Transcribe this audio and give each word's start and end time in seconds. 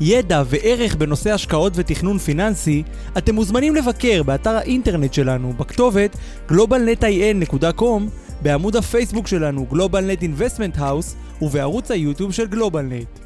ידע 0.00 0.42
וערך 0.46 0.94
בנושא 0.94 1.30
השקעות 1.30 1.72
ותכנון 1.76 2.18
פיננסי, 2.18 2.82
אתם 3.18 3.34
מוזמנים 3.34 3.74
לבקר 3.74 4.22
באתר 4.22 4.50
האינטרנט 4.50 5.14
שלנו 5.14 5.52
בכתובת 5.52 6.16
globalnetin.com, 6.48 8.02
בעמוד 8.42 8.76
הפייסבוק 8.76 9.26
שלנו 9.26 9.66
GlobalNet 9.72 10.22
Investment 10.22 10.78
House 10.78 11.42
ובערוץ 11.42 11.90
היוטיוב 11.90 12.32
של 12.32 12.44
GlobalNet. 12.44 13.18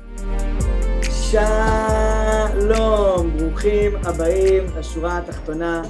שלום, 1.31 3.31
ברוכים 3.37 3.97
הבאים 4.05 4.65
לשורה 4.79 5.19
התחתונה, 5.19 5.83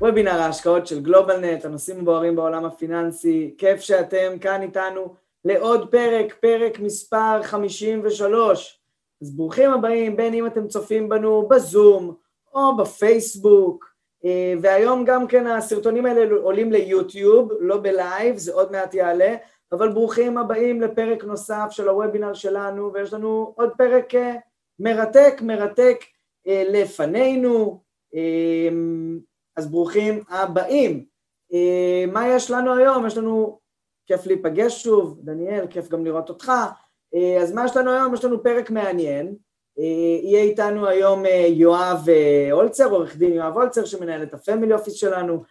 וובינר 0.00 0.40
ההשקעות 0.40 0.86
של 0.86 1.00
גלובלנט, 1.00 1.64
הנושאים 1.64 2.00
הבוערים 2.00 2.36
בעולם 2.36 2.64
הפיננסי, 2.64 3.54
כיף 3.58 3.80
שאתם 3.80 4.38
כאן 4.40 4.62
איתנו 4.62 5.14
לעוד 5.44 5.88
פרק, 5.90 6.34
פרק 6.40 6.80
מספר 6.80 7.42
53. 7.42 8.83
אז 9.24 9.36
ברוכים 9.36 9.70
הבאים, 9.70 10.16
בין 10.16 10.34
אם 10.34 10.46
אתם 10.46 10.68
צופים 10.68 11.08
בנו 11.08 11.48
בזום 11.48 12.14
או 12.54 12.76
בפייסבוק, 12.76 13.84
אה, 14.24 14.54
והיום 14.60 15.04
גם 15.04 15.26
כן 15.26 15.46
הסרטונים 15.46 16.06
האלה 16.06 16.36
עולים 16.42 16.72
ליוטיוב, 16.72 17.52
לא 17.60 17.76
בלייב, 17.80 18.36
זה 18.36 18.52
עוד 18.52 18.72
מעט 18.72 18.94
יעלה, 18.94 19.36
אבל 19.72 19.92
ברוכים 19.92 20.38
הבאים 20.38 20.80
לפרק 20.80 21.24
נוסף 21.24 21.66
של 21.70 21.88
הוובינר 21.88 22.34
שלנו, 22.34 22.92
ויש 22.92 23.12
לנו 23.12 23.54
עוד 23.56 23.70
פרק 23.78 24.14
אה, 24.14 24.34
מרתק, 24.78 25.34
מרתק 25.42 25.98
אה, 26.46 26.64
לפנינו, 26.68 27.80
אז 29.56 29.70
ברוכים 29.70 30.22
הבאים. 30.28 31.04
מה 32.12 32.28
יש 32.28 32.50
לנו 32.50 32.74
היום? 32.74 33.06
יש 33.06 33.16
לנו, 33.16 33.58
כיף 34.06 34.26
להיפגש 34.26 34.82
שוב, 34.82 35.20
דניאל, 35.22 35.66
כיף 35.66 35.88
גם 35.88 36.04
לראות 36.04 36.28
אותך. 36.28 36.52
אה, 37.14 37.42
אז 37.42 37.52
מה 37.52 37.64
יש 37.64 37.76
לנו 37.76 37.90
היום? 37.90 38.14
יש 38.14 38.24
לנו 38.24 38.42
פרק 38.42 38.70
מעניין. 38.70 39.34
אה, 39.78 39.84
יהיה 40.22 40.42
איתנו 40.42 40.86
היום 40.86 41.26
אה, 41.26 41.46
יואב 41.48 42.06
הולצר, 42.52 42.90
עורך 42.90 43.16
דין 43.16 43.32
יואב 43.32 43.54
הולצר, 43.54 43.84
שמנהל 43.84 44.22
את 44.22 44.34
הפמילי 44.34 44.74
אופיס 44.74 44.94
שלנו, 44.94 45.42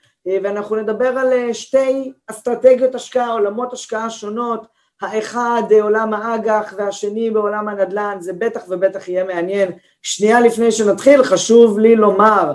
ואנחנו 0.44 0.76
נדבר 0.76 1.08
על 1.08 1.54
שתי 1.54 2.12
אסטרטגיות 2.28 2.96
השקעה, 2.96 3.32
עולמות 3.32 3.74
השקעה 3.74 4.10
שונות, 4.10 4.68
האחד 5.02 5.62
עולם 5.82 6.14
האג"ח 6.14 6.74
והשני 6.78 7.32
בעולם 7.32 7.68
הנדל"ן, 7.68 8.18
זה 8.20 8.34
בטח 8.34 8.62
ובטח 8.70 9.08
יהיה 9.08 9.24
מעניין. 9.24 9.72
שנייה 10.02 10.40
לפני 10.42 10.72
שנתחיל, 10.72 11.24
חשוב 11.24 11.80
לי 11.80 11.96
לומר, 11.96 12.54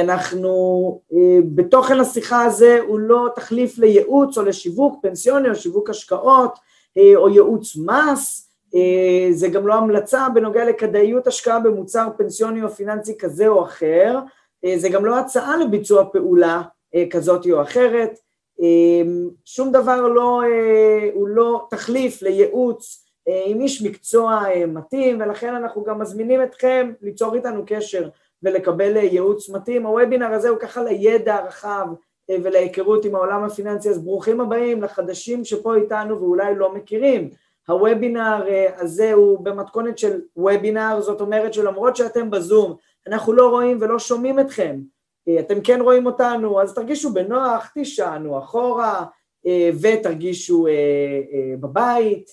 אנחנו, 0.00 1.00
בתוכן 1.54 2.00
השיחה 2.00 2.44
הזה 2.44 2.78
הוא 2.86 2.98
לא 2.98 3.28
תחליף 3.34 3.78
לייעוץ 3.78 4.38
או 4.38 4.42
לשיווק 4.42 5.02
פנסיוני 5.02 5.50
או 5.50 5.54
שיווק 5.54 5.90
השקעות, 5.90 6.58
או 7.16 7.28
ייעוץ 7.28 7.76
מס, 7.76 8.50
אה, 8.74 9.28
זה 9.32 9.48
גם 9.48 9.66
לא 9.66 9.74
המלצה 9.74 10.26
בנוגע 10.34 10.64
לכדאיות 10.64 11.26
השקעה 11.26 11.60
במוצר 11.60 12.08
פנסיוני 12.16 12.62
או 12.62 12.70
פיננסי 12.70 13.18
כזה 13.18 13.48
או 13.48 13.62
אחר, 13.62 14.18
אה, 14.64 14.74
זה 14.78 14.88
גם 14.88 15.04
לא 15.04 15.18
הצעה 15.18 15.56
לביצוע 15.56 16.04
פעולה 16.12 16.62
כזאת 17.10 17.46
או 17.50 17.62
אחרת, 17.62 18.18
שום 19.44 19.72
דבר 19.72 20.00
לא, 20.00 20.42
הוא 21.14 21.28
לא 21.28 21.66
תחליף 21.70 22.22
לייעוץ 22.22 23.06
עם 23.46 23.60
איש 23.60 23.82
מקצוע 23.82 24.42
מתאים 24.68 25.20
ולכן 25.20 25.54
אנחנו 25.54 25.84
גם 25.84 25.98
מזמינים 25.98 26.42
אתכם 26.42 26.92
ליצור 27.02 27.34
איתנו 27.34 27.62
קשר 27.66 28.08
ולקבל 28.42 28.96
ייעוץ 28.96 29.48
מתאים. 29.48 29.86
הוובינר 29.86 30.32
הזה 30.32 30.48
הוא 30.48 30.58
ככה 30.58 30.82
לידע 30.82 31.34
הרחב 31.34 31.86
אה, 31.88 31.94
ולהיכרות 32.42 33.04
עם 33.04 33.14
העולם 33.14 33.44
הפיננסי, 33.44 33.90
אז 33.90 34.04
ברוכים 34.04 34.40
הבאים 34.40 34.82
לחדשים 34.82 35.44
שפה 35.44 35.74
איתנו 35.74 36.20
ואולי 36.20 36.54
לא 36.54 36.74
מכירים. 36.74 37.30
הוובינר 37.68 38.44
אה, 38.48 38.66
הזה 38.76 39.12
הוא 39.12 39.44
במתכונת 39.44 39.98
של 39.98 40.20
וובינר, 40.36 41.00
זאת 41.00 41.20
אומרת 41.20 41.54
שלמרות 41.54 41.96
שאתם 41.96 42.30
בזום, 42.30 42.76
אנחנו 43.06 43.32
לא 43.32 43.48
רואים 43.48 43.78
ולא 43.80 43.98
שומעים 43.98 44.40
אתכם, 44.40 44.80
אה, 45.28 45.40
אתם 45.40 45.60
כן 45.60 45.80
רואים 45.80 46.06
אותנו, 46.06 46.62
אז 46.62 46.74
תרגישו 46.74 47.12
בנוח, 47.12 47.70
תישענו 47.74 48.38
אחורה 48.38 49.04
ותרגישו 49.80 50.66
בבית, 51.60 52.30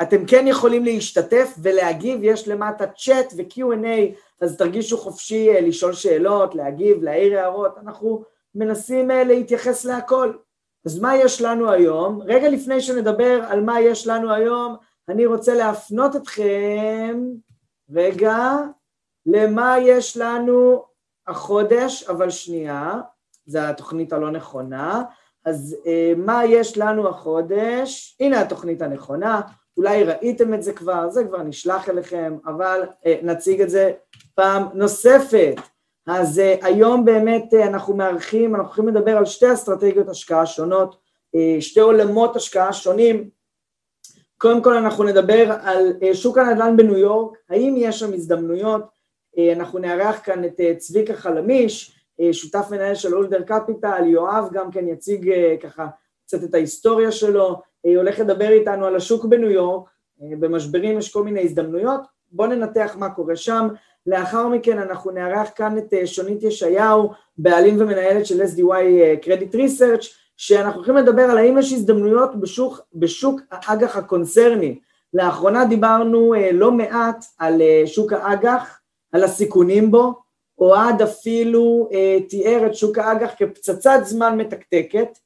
ואתם 0.00 0.26
כן 0.26 0.46
יכולים 0.46 0.84
להשתתף 0.84 1.54
ולהגיב, 1.62 2.20
יש 2.22 2.48
למטה 2.48 2.86
צ'אט 2.86 3.32
ו-Q&A 3.36 4.18
אז 4.40 4.56
תרגישו 4.56 4.98
חופשי 4.98 5.50
אה, 5.50 5.60
לשאול 5.60 5.92
שאלות, 5.92 6.54
להגיב, 6.54 7.02
להעיר 7.02 7.38
הערות, 7.38 7.78
אנחנו 7.78 8.24
מנסים 8.54 9.10
אה, 9.10 9.24
להתייחס 9.24 9.84
להכל. 9.84 10.32
אז 10.86 10.98
מה 10.98 11.16
יש 11.16 11.42
לנו 11.42 11.70
היום? 11.70 12.22
רגע 12.22 12.48
לפני 12.48 12.80
שנדבר 12.80 13.44
על 13.48 13.60
מה 13.60 13.80
יש 13.80 14.06
לנו 14.06 14.32
היום, 14.32 14.76
אני 15.08 15.26
רוצה 15.26 15.54
להפנות 15.54 16.16
אתכם, 16.16 17.24
רגע, 17.90 18.56
למה 19.26 19.76
יש 19.78 20.16
לנו 20.16 20.84
החודש, 21.26 22.04
אבל 22.08 22.30
שנייה, 22.30 23.00
זו 23.46 23.58
התוכנית 23.58 24.12
הלא 24.12 24.30
נכונה, 24.30 25.02
אז 25.44 25.76
אה, 25.86 26.12
מה 26.16 26.44
יש 26.44 26.78
לנו 26.78 27.08
החודש? 27.08 28.16
הנה 28.20 28.40
התוכנית 28.40 28.82
הנכונה, 28.82 29.40
אולי 29.78 30.04
ראיתם 30.04 30.54
את 30.54 30.62
זה 30.62 30.72
כבר, 30.72 31.10
זה 31.10 31.24
כבר 31.24 31.42
נשלח 31.42 31.88
אליכם, 31.88 32.36
אבל 32.46 32.82
אה, 33.06 33.18
נציג 33.22 33.60
את 33.60 33.70
זה 33.70 33.92
פעם 34.34 34.68
נוספת. 34.74 35.54
אז 36.06 36.38
uh, 36.38 36.66
היום 36.66 37.04
באמת 37.04 37.52
uh, 37.52 37.66
אנחנו 37.66 37.96
מארחים, 37.96 38.54
אנחנו 38.54 38.66
הולכים 38.66 38.88
לדבר 38.88 39.16
על 39.16 39.24
שתי 39.24 39.52
אסטרטגיות 39.52 40.08
השקעה 40.08 40.46
שונות, 40.46 40.94
uh, 41.36 41.60
שתי 41.60 41.80
עולמות 41.80 42.36
השקעה 42.36 42.72
שונים. 42.72 43.30
קודם 44.38 44.62
כל 44.62 44.76
אנחנו 44.76 45.04
נדבר 45.04 45.52
על 45.62 45.92
uh, 46.00 46.14
שוק 46.14 46.38
הנדל"ן 46.38 46.76
בניו 46.76 46.96
יורק, 46.96 47.38
האם 47.50 47.74
יש 47.76 47.98
שם 47.98 48.12
הזדמנויות, 48.12 48.82
uh, 48.82 49.40
אנחנו 49.52 49.78
נארח 49.78 50.20
כאן 50.24 50.44
את 50.44 50.60
uh, 50.60 50.78
צביקה 50.78 51.14
חלמיש, 51.14 51.98
uh, 52.20 52.32
שותף 52.32 52.66
מנהל 52.70 52.94
של 52.94 53.14
אולדר 53.14 53.42
קפיטל, 53.42 54.06
יואב 54.06 54.48
גם 54.52 54.70
כן 54.70 54.88
יציג 54.88 55.32
uh, 55.32 55.62
ככה 55.62 55.86
קצת 56.26 56.44
את 56.44 56.54
ההיסטוריה 56.54 57.12
שלו, 57.12 57.60
הולך 57.84 58.18
לדבר 58.18 58.48
איתנו 58.48 58.86
על 58.86 58.96
השוק 58.96 59.24
בניו 59.24 59.50
יורק, 59.50 59.88
uh, 59.88 60.22
במשברים 60.40 60.98
יש 60.98 61.12
כל 61.12 61.24
מיני 61.24 61.40
הזדמנויות, 61.40 62.00
בואו 62.32 62.48
ננתח 62.48 62.96
מה 62.98 63.10
קורה 63.10 63.36
שם, 63.36 63.68
לאחר 64.06 64.48
מכן 64.48 64.78
אנחנו 64.78 65.10
נארח 65.10 65.48
כאן 65.54 65.78
את 65.78 65.94
אה, 65.94 66.06
שונית 66.06 66.42
ישעיהו, 66.42 67.10
בעלים 67.38 67.80
ומנהלת 67.80 68.26
של 68.26 68.42
SDY 68.42 68.72
אה, 68.72 69.14
Credit 69.22 69.54
Research, 69.54 70.06
שאנחנו 70.36 70.76
הולכים 70.76 70.96
לדבר 70.96 71.22
על 71.22 71.38
האם 71.38 71.58
יש 71.58 71.72
הזדמנויות 71.72 72.40
בשוק, 72.40 72.80
בשוק 72.94 73.40
האג"ח 73.50 73.96
הקונצרני. 73.96 74.78
לאחרונה 75.14 75.64
דיברנו 75.64 76.34
אה, 76.34 76.52
לא 76.52 76.72
מעט 76.72 77.24
על 77.38 77.62
שוק 77.86 78.12
האג"ח, 78.12 78.80
על 79.12 79.24
הסיכונים 79.24 79.90
בו, 79.90 80.14
אוהד 80.58 81.02
אפילו 81.02 81.88
תיאר 82.28 82.66
את 82.66 82.74
שוק 82.74 82.98
האג"ח 82.98 83.30
כפצצת 83.38 84.00
זמן 84.04 84.36
מתקתקת, 84.36 85.18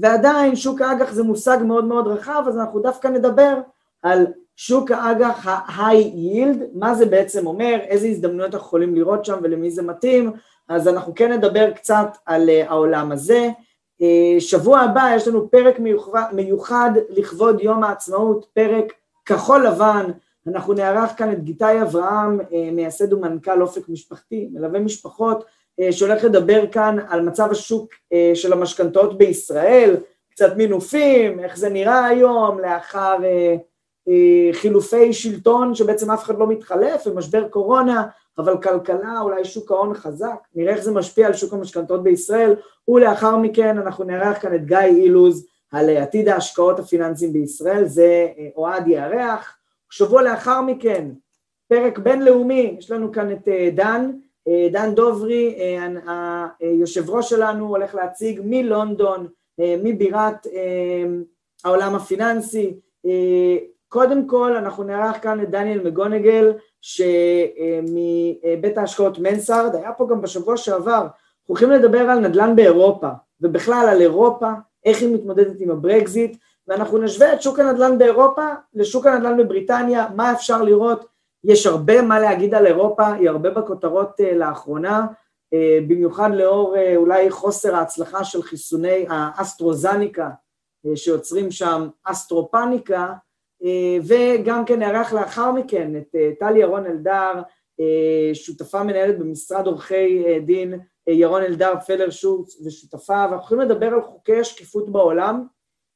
ועדיין 0.00 0.56
שוק 0.56 0.80
האג"ח 0.80 1.12
זה 1.12 1.22
מושג 1.22 1.58
מאוד 1.64 1.84
מאוד 1.84 2.06
רחב, 2.06 2.44
אז 2.48 2.58
אנחנו 2.58 2.80
דווקא 2.80 3.08
נדבר 3.08 3.54
על 4.02 4.26
שוק 4.56 4.90
האג"ח 4.90 5.46
ה-high 5.46 6.14
yield, 6.14 6.64
מה 6.74 6.94
זה 6.94 7.06
בעצם 7.06 7.46
אומר, 7.46 7.78
איזה 7.82 8.06
הזדמנויות 8.06 8.54
אנחנו 8.54 8.66
יכולים 8.66 8.94
לראות 8.94 9.24
שם 9.24 9.38
ולמי 9.42 9.70
זה 9.70 9.82
מתאים, 9.82 10.32
אז 10.68 10.88
אנחנו 10.88 11.14
כן 11.14 11.32
נדבר 11.32 11.70
קצת 11.70 12.16
על 12.26 12.48
uh, 12.48 12.70
העולם 12.70 13.12
הזה. 13.12 13.48
Uh, 14.02 14.04
שבוע 14.38 14.80
הבא 14.80 15.10
יש 15.16 15.28
לנו 15.28 15.50
פרק 15.50 15.78
מיוחד, 15.78 16.22
מיוחד 16.32 16.90
לכבוד 17.08 17.60
יום 17.60 17.84
העצמאות, 17.84 18.46
פרק 18.54 18.92
כחול 19.26 19.66
לבן, 19.66 20.06
אנחנו 20.46 20.72
נערך 20.72 21.10
כאן 21.16 21.32
את 21.32 21.44
גיתי 21.44 21.82
אברהם, 21.82 22.40
uh, 22.40 22.44
מייסד 22.72 23.12
ומנכ"ל 23.12 23.62
אופק 23.62 23.88
משפחתי, 23.88 24.48
מלווה 24.52 24.80
משפחות, 24.80 25.44
שהולך 25.90 26.24
לדבר 26.24 26.66
כאן 26.72 26.96
על 27.08 27.20
מצב 27.20 27.48
השוק 27.50 27.92
uh, 27.92 28.16
של 28.34 28.52
המשכנתאות 28.52 29.18
בישראל, 29.18 29.96
קצת 30.30 30.56
מינופים, 30.56 31.40
איך 31.40 31.56
זה 31.56 31.68
נראה 31.68 32.06
היום 32.06 32.58
לאחר 32.58 33.16
אה, 34.08 34.50
חילופי 34.52 35.12
שלטון 35.12 35.74
שבעצם 35.74 36.10
אף 36.10 36.24
אחד 36.24 36.38
לא 36.38 36.46
מתחלף 36.46 37.06
ומשבר 37.06 37.48
קורונה, 37.48 38.06
אבל 38.38 38.62
כלכלה, 38.62 39.20
אולי 39.20 39.44
שוק 39.44 39.70
ההון 39.70 39.94
חזק, 39.94 40.46
נראה 40.54 40.74
איך 40.74 40.84
זה 40.84 40.92
משפיע 40.92 41.26
על 41.26 41.34
שוק 41.34 41.52
המשכנתות 41.52 42.02
בישראל, 42.02 42.54
ולאחר 42.88 43.36
מכן 43.36 43.78
אנחנו 43.78 44.04
נארח 44.04 44.42
כאן 44.42 44.54
את 44.54 44.64
גיא 44.64 44.78
אילוז 44.78 45.46
על 45.72 45.90
עתיד 45.96 46.28
ההשקעות 46.28 46.78
הפיננסיים 46.78 47.32
בישראל, 47.32 47.84
זה 47.84 48.28
אה, 48.38 48.48
אוהד 48.56 48.88
יארח. 48.88 49.56
שבוע 49.90 50.22
לאחר 50.22 50.60
מכן 50.60 51.08
פרק 51.68 51.98
בינלאומי, 51.98 52.76
יש 52.78 52.90
לנו 52.90 53.12
כאן 53.12 53.32
את 53.32 53.48
דן, 53.74 54.10
דן 54.72 54.94
דוברי, 54.94 55.58
היושב 56.60 57.10
ראש 57.10 57.30
שלנו 57.30 57.68
הולך 57.68 57.94
להציג 57.94 58.40
מלונדון, 58.44 59.26
מבירת 59.58 60.46
העולם 61.64 61.94
הפיננסי. 61.94 62.74
קודם 63.88 64.26
כל 64.26 64.56
אנחנו 64.56 64.84
נארח 64.84 65.22
כאן 65.22 65.42
את 65.42 65.50
דניאל 65.50 65.84
מגונגל 65.84 66.52
שמבית 66.80 67.88
ההשקעות 68.78 69.18
מנסארד, 69.18 69.74
היה 69.74 69.92
פה 69.92 70.06
גם 70.10 70.20
בשבוע 70.22 70.56
שעבר, 70.56 70.92
אנחנו 71.00 71.46
הולכים 71.46 71.70
לדבר 71.70 72.00
על 72.00 72.18
נדל"ן 72.18 72.56
באירופה 72.56 73.08
ובכלל 73.40 73.86
על 73.90 74.00
אירופה, 74.00 74.50
איך 74.84 75.02
היא 75.02 75.14
מתמודדת 75.14 75.60
עם 75.60 75.70
הברקזיט 75.70 76.36
ואנחנו 76.68 76.98
נשווה 76.98 77.32
את 77.32 77.42
שוק 77.42 77.58
הנדל"ן 77.58 77.98
באירופה 77.98 78.46
לשוק 78.74 79.06
הנדל"ן 79.06 79.36
בבריטניה, 79.36 80.06
מה 80.16 80.32
אפשר 80.32 80.62
לראות, 80.62 81.06
יש 81.44 81.66
הרבה 81.66 82.02
מה 82.02 82.20
להגיד 82.20 82.54
על 82.54 82.66
אירופה, 82.66 83.12
היא 83.12 83.28
הרבה 83.28 83.50
בכותרות 83.50 84.20
לאחרונה, 84.36 85.06
במיוחד 85.88 86.30
לאור 86.34 86.76
אולי 86.96 87.30
חוסר 87.30 87.74
ההצלחה 87.74 88.24
של 88.24 88.42
חיסוני 88.42 89.06
האסטרוזניקה 89.08 90.30
שיוצרים 90.94 91.50
שם 91.50 91.88
אסטרופניקה, 92.04 93.12
וגם 94.06 94.64
כן 94.64 94.78
נערך 94.78 95.12
לאחר 95.12 95.52
מכן 95.52 95.96
את 95.96 96.16
טלי 96.40 96.58
ירון 96.58 96.86
אלדר, 96.86 97.32
שותפה 98.34 98.82
מנהלת 98.82 99.18
במשרד 99.18 99.66
עורכי 99.66 100.24
דין 100.40 100.80
ירון 101.08 101.42
אלדר 101.42 101.80
פלר 101.86 102.10
שורץ 102.10 102.60
ושותפה, 102.66 103.26
ואנחנו 103.30 103.44
יכולים 103.44 103.70
לדבר 103.70 103.86
על 103.86 104.02
חוקי 104.02 104.40
השקיפות 104.40 104.88
בעולם 104.92 105.46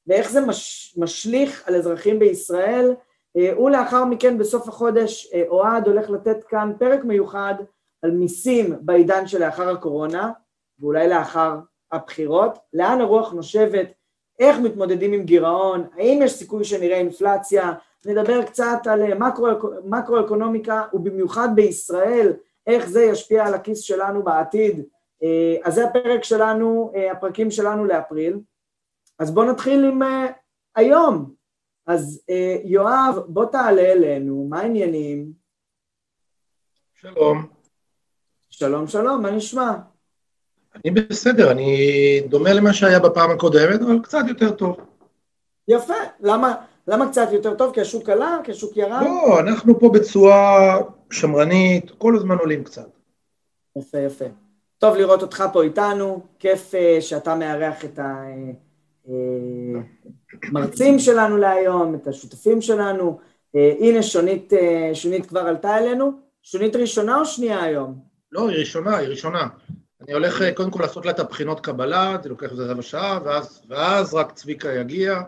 ואיך 0.07 0.31
זה 0.31 0.41
מש, 0.41 0.95
משליך 0.99 1.69
על 1.69 1.77
אזרחים 1.77 2.19
בישראל, 2.19 2.95
ולאחר 3.37 4.05
מכן 4.05 4.39
בסוף 4.39 4.69
החודש 4.69 5.33
אוהד 5.49 5.89
הולך 5.89 6.11
לתת 6.11 6.45
כאן 6.45 6.73
פרק 6.79 7.05
מיוחד 7.05 7.55
על 8.03 8.11
מיסים 8.11 8.75
בעידן 8.81 9.27
שלאחר 9.27 9.69
הקורונה, 9.69 10.33
ואולי 10.79 11.09
לאחר 11.09 11.59
הבחירות, 11.93 12.59
לאן 12.73 13.01
הרוח 13.01 13.33
נושבת, 13.33 13.93
איך 14.39 14.59
מתמודדים 14.59 15.13
עם 15.13 15.23
גירעון, 15.23 15.87
האם 15.97 16.21
יש 16.23 16.33
סיכוי 16.33 16.65
שנראה 16.65 16.97
אינפלציה, 16.97 17.73
נדבר 18.07 18.43
קצת 18.43 18.79
על 18.91 19.15
מקרו, 19.15 19.47
מקרו-אקונומיקה 19.85 20.83
ובמיוחד 20.93 21.49
בישראל, 21.55 22.33
איך 22.67 22.89
זה 22.89 23.03
ישפיע 23.03 23.47
על 23.47 23.55
הכיס 23.55 23.81
שלנו 23.81 24.23
בעתיד. 24.23 24.83
אז 25.65 25.75
זה 25.75 25.85
הפרק 25.85 26.25
שלנו, 26.25 26.93
הפרקים 27.13 27.51
שלנו 27.51 27.85
לאפריל. 27.85 28.39
אז 29.19 29.31
בואו 29.31 29.51
נתחיל 29.51 29.85
עם 29.85 30.03
היום. 30.77 31.35
אז 31.87 32.21
uh, 32.31 32.61
יואב, 32.65 33.19
בוא 33.27 33.45
תעלה 33.45 33.83
אלינו, 33.83 34.47
מה 34.51 34.61
העניינים? 34.61 35.33
שלום. 36.95 37.47
שלום, 38.51 38.87
שלום, 38.87 39.23
מה 39.23 39.31
נשמע? 39.31 39.73
אני 40.75 40.91
בסדר, 40.91 41.51
אני 41.51 42.21
דומה 42.29 42.53
למה 42.53 42.73
שהיה 42.73 43.01
בפעם 43.01 43.31
הקודמת, 43.31 43.81
אבל 43.81 43.99
קצת 44.03 44.25
יותר 44.29 44.51
טוב. 44.51 44.77
יפה, 45.69 45.95
למה, 46.21 46.55
למה 46.89 47.11
קצת 47.11 47.29
יותר 47.33 47.55
טוב? 47.55 47.75
כי 47.75 47.81
השוק 47.81 48.09
עלה? 48.09 48.39
כי 48.45 48.53
השוק 48.53 48.77
ירד? 48.77 49.03
לא, 49.05 49.41
אנחנו 49.41 49.81
פה 49.81 49.91
בצורה 49.95 50.79
שמרנית, 51.11 51.91
כל 51.99 52.17
הזמן 52.17 52.37
עולים 52.39 52.65
קצת. 52.65 52.89
יפה, 53.79 53.99
יפה. 53.99 54.25
טוב 54.79 54.97
לראות 54.97 55.23
אותך 55.23 55.45
פה 55.53 55.63
איתנו, 55.63 56.23
כיף 56.39 56.75
uh, 56.75 57.01
שאתה 57.01 57.35
מארח 57.35 57.85
את 57.85 57.99
המרצים 60.43 60.99
שלנו 60.99 61.37
להיום, 61.37 61.95
את 61.95 62.07
השותפים 62.07 62.63
שלנו. 62.63 63.19
Uh, 63.57 63.59
הנה 63.81 64.03
שונית, 64.03 64.53
uh, 64.53 64.95
שונית 64.95 65.27
כבר 65.27 65.41
עלתה 65.41 65.79
אלינו. 65.79 66.13
שונית 66.43 66.77
ראשונה 66.77 67.21
או 67.21 67.25
שנייה 67.25 67.63
היום? 67.63 68.01
לא, 68.33 68.49
היא 68.49 68.59
ראשונה, 68.59 68.97
היא 68.97 69.09
ראשונה. 69.09 69.49
אני 70.05 70.13
הולך 70.13 70.43
קודם 70.55 70.71
כל 70.71 70.83
לעשות 70.83 71.07
לה 71.07 71.11
את 71.11 71.19
הבחינות 71.19 71.61
קבלה, 71.61 72.17
זה 72.23 72.29
לוקח 72.29 72.51
איזה 72.51 72.67
רבע 72.67 72.83
שעה, 72.83 73.19
ואז, 73.25 73.63
ואז 73.69 74.15
רק 74.15 74.33
צביקה 74.33 74.73
יגיע. 74.73 75.21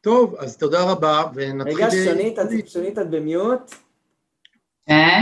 טוב, 0.00 0.34
אז 0.38 0.56
תודה 0.56 0.82
רבה, 0.82 1.24
ונתחיל... 1.34 1.74
רגע, 1.74 1.90
שונית, 1.90 2.38
את, 2.38 2.68
שונית, 2.68 2.98
את 2.98 3.10
במיוט. 3.10 3.74
כן, 4.86 5.20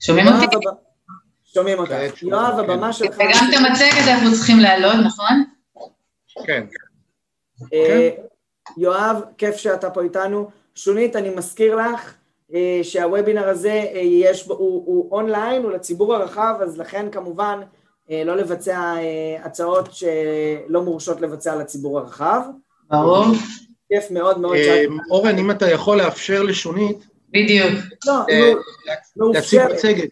שומעים 0.00 0.26
אותי? 0.26 0.56
שומעים 1.44 1.78
אותך. 1.78 2.22
יואב, 2.22 2.58
הבמה 2.58 2.92
שלך... 2.92 3.14
וגם 3.14 3.48
את 3.48 3.54
המצגת 3.58 4.08
אנחנו 4.08 4.32
צריכים 4.32 4.58
להעלות, 4.58 4.96
נכון? 5.06 5.44
כן. 6.46 6.64
יואב, 8.76 9.22
כיף 9.38 9.56
שאתה 9.56 9.90
פה 9.90 10.02
איתנו. 10.02 10.50
שונית, 10.74 11.16
אני 11.16 11.30
מזכיר 11.30 11.76
לך 11.76 12.14
שהוובינר 12.82 13.48
הזה 13.48 13.84
יש, 14.02 14.46
הוא, 14.46 14.58
הוא 14.58 15.12
אונליין, 15.12 15.62
הוא 15.62 15.72
לציבור 15.72 16.14
הרחב, 16.14 16.54
אז 16.62 16.78
לכן 16.78 17.10
כמובן 17.10 17.60
לא 18.10 18.36
לבצע 18.36 18.94
הצעות 19.42 19.88
שלא 19.92 20.82
מורשות 20.82 21.20
לבצע 21.20 21.56
לציבור 21.56 21.98
הרחב. 21.98 22.42
ברור. 22.90 23.24
כיף 23.88 24.10
מאוד 24.10 24.38
מאוד. 24.38 24.56
אורן, 25.10 25.38
אם 25.38 25.50
אתה 25.50 25.70
יכול 25.70 25.98
לאפשר 25.98 26.42
לשונית... 26.42 27.06
בדיוק. 27.28 27.72
לא, 29.16 29.32
להציג 29.32 29.60
מצגת. 29.72 30.10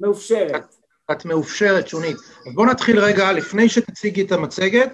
מאופשרת. 0.00 0.74
את 1.12 1.24
מאופשרת, 1.24 1.88
שונית. 1.88 2.16
אז 2.16 2.54
בואו 2.54 2.66
נתחיל 2.66 2.98
רגע, 3.00 3.32
לפני 3.32 3.68
שתציגי 3.68 4.22
את 4.22 4.32
המצגת, 4.32 4.92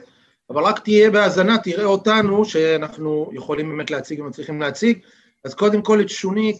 אבל 0.54 0.62
רק 0.62 0.78
תהיה 0.78 1.10
בהאזנה, 1.10 1.58
תראה 1.58 1.84
אותנו, 1.84 2.44
שאנחנו 2.44 3.30
יכולים 3.32 3.68
באמת 3.68 3.90
להציג 3.90 4.20
ומצליחים 4.20 4.60
להציג. 4.60 4.98
אז 5.44 5.54
קודם 5.54 5.82
כל 5.82 6.00
את 6.00 6.08
שונית, 6.08 6.56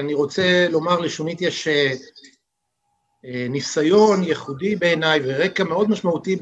אני 0.00 0.14
רוצה 0.14 0.68
לומר 0.70 1.00
לשונית 1.00 1.40
יש 1.40 1.68
ניסיון 3.24 4.24
ייחודי 4.24 4.76
בעיניי 4.76 5.20
ורקע 5.24 5.64
מאוד 5.64 5.90
משמעותי 5.90 6.36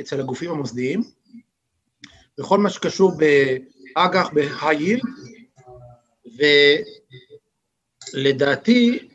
אצל 0.00 0.20
הגופים 0.20 0.50
המוסדיים, 0.50 1.02
בכל 2.38 2.58
מה 2.58 2.70
שקשור 2.70 3.12
באג"ח, 3.96 4.30
yield, 4.62 5.06
ולדעתי 8.14 9.08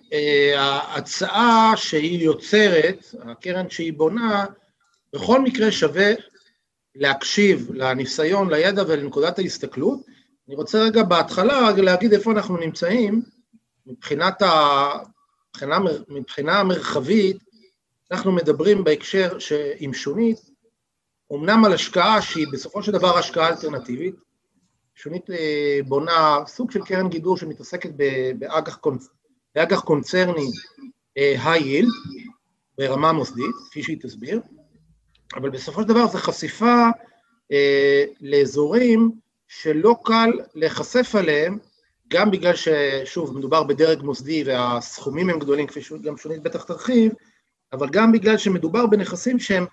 ההצעה 0.56 1.74
שהיא 1.76 2.24
יוצרת, 2.24 3.06
הקרן 3.22 3.70
שהיא 3.70 3.94
בונה, 3.94 4.46
בכל 5.14 5.42
מקרה 5.42 5.72
שווה 5.72 6.12
להקשיב 6.96 7.72
לניסיון, 7.74 8.54
לידע 8.54 8.84
ולנקודת 8.88 9.40
ההסתכלות. 9.40 10.00
אני 10.48 10.56
רוצה 10.56 10.84
רגע 10.84 11.04
בהתחלה 11.04 11.72
להגיד 11.72 12.14
איפה 12.14 12.32
אנחנו 12.32 12.58
נמצאים, 12.58 13.22
מבחינת 13.88 14.42
ה... 14.42 14.90
מבחינה, 15.50 15.80
מבחינה 16.10 16.60
המרחבית, 16.60 17.38
אנחנו 18.12 18.32
מדברים 18.32 18.84
בהקשר 18.84 19.38
עם 19.78 19.94
שונית, 19.94 20.38
אמנם 21.34 21.66
על 21.66 21.74
השקעה 21.74 22.22
שהיא 22.22 22.48
בסופו 22.52 22.84
של 22.84 22.92
דבר 22.92 23.18
השקעה 23.18 23.50
אלטרנטיבית, 23.50 24.16
שונית 24.96 25.26
בונה 25.88 26.38
סוג 26.48 26.72
של 26.72 26.84
קרן 26.84 27.10
גידור 27.10 27.38
שמתעסקת 27.38 27.90
באג"ח 28.40 28.76
קונצ... 28.76 29.08
באג"ח 29.56 29.80
קונצרני 29.80 30.48
high 31.18 31.62
yield, 31.62 32.20
ברמה 32.78 33.12
מוסדית, 33.12 33.56
כפי 33.70 33.84
שהיא 33.84 33.98
תסביר, 34.02 34.42
אבל 35.36 35.50
בסופו 35.50 35.82
של 35.82 35.88
דבר 35.88 36.08
זו 36.08 36.18
חשיפה 36.18 36.88
אה, 37.52 38.04
לאזורים 38.22 39.12
שלא 39.48 39.96
קל 40.04 40.32
להיחשף 40.56 41.16
עליהם, 41.16 41.58
גם 42.08 42.32
בגלל 42.32 42.54
ששוב, 42.56 43.38
מדובר 43.38 43.64
בדרג 43.64 44.02
מוסדי 44.02 44.44
והסכומים 44.44 45.30
הם 45.30 45.40
גדולים, 45.40 45.68
כפי 45.68 45.82
שגם 45.82 46.18
שונית 46.18 46.44
בטח 46.44 46.64
תרחיב, 46.64 47.12
אבל 47.74 47.90
גם 47.90 48.12
בגלל 48.12 48.38
שמדובר 48.38 48.86
בנכסים 48.86 49.40
שהם 49.40 49.66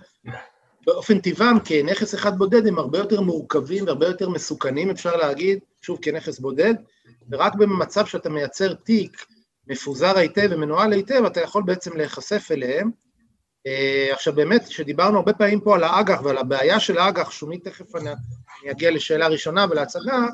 באופן 0.87 1.21
טבעם 1.21 1.59
כנכס 1.64 2.14
אחד 2.14 2.38
בודד, 2.38 2.67
הם 2.67 2.79
הרבה 2.79 2.99
יותר 2.99 3.21
מורכבים 3.21 3.85
והרבה 3.85 4.07
יותר 4.07 4.29
מסוכנים, 4.29 4.90
אפשר 4.90 5.17
להגיד, 5.17 5.59
שוב, 5.83 5.99
כנכס 6.02 6.38
בודד, 6.38 6.75
ורק 7.31 7.55
במצב 7.55 8.07
שאתה 8.07 8.29
מייצר 8.29 8.75
תיק 8.75 9.26
מפוזר 9.67 10.19
היטב 10.19 10.49
ומנוהל 10.50 10.93
היטב, 10.93 11.25
אתה 11.25 11.40
יכול 11.40 11.62
בעצם 11.62 11.97
להיחשף 11.97 12.49
אליהם. 12.50 12.90
עכשיו 14.12 14.35
באמת, 14.35 14.64
כשדיברנו 14.64 15.17
הרבה 15.17 15.33
פעמים 15.33 15.61
פה 15.61 15.75
על 15.75 15.85
האג"ח 15.85 16.21
ועל 16.25 16.38
הבעיה 16.38 16.81
של 16.81 16.99
האג"ח, 16.99 17.31
שומית 17.31 17.64
תכף 17.69 17.97
אני, 17.97 18.11
אני 18.11 18.71
אגיע 18.71 18.90
לשאלה 18.90 19.29
ראשונה 19.29 19.67
ולהצגה, 19.71 20.26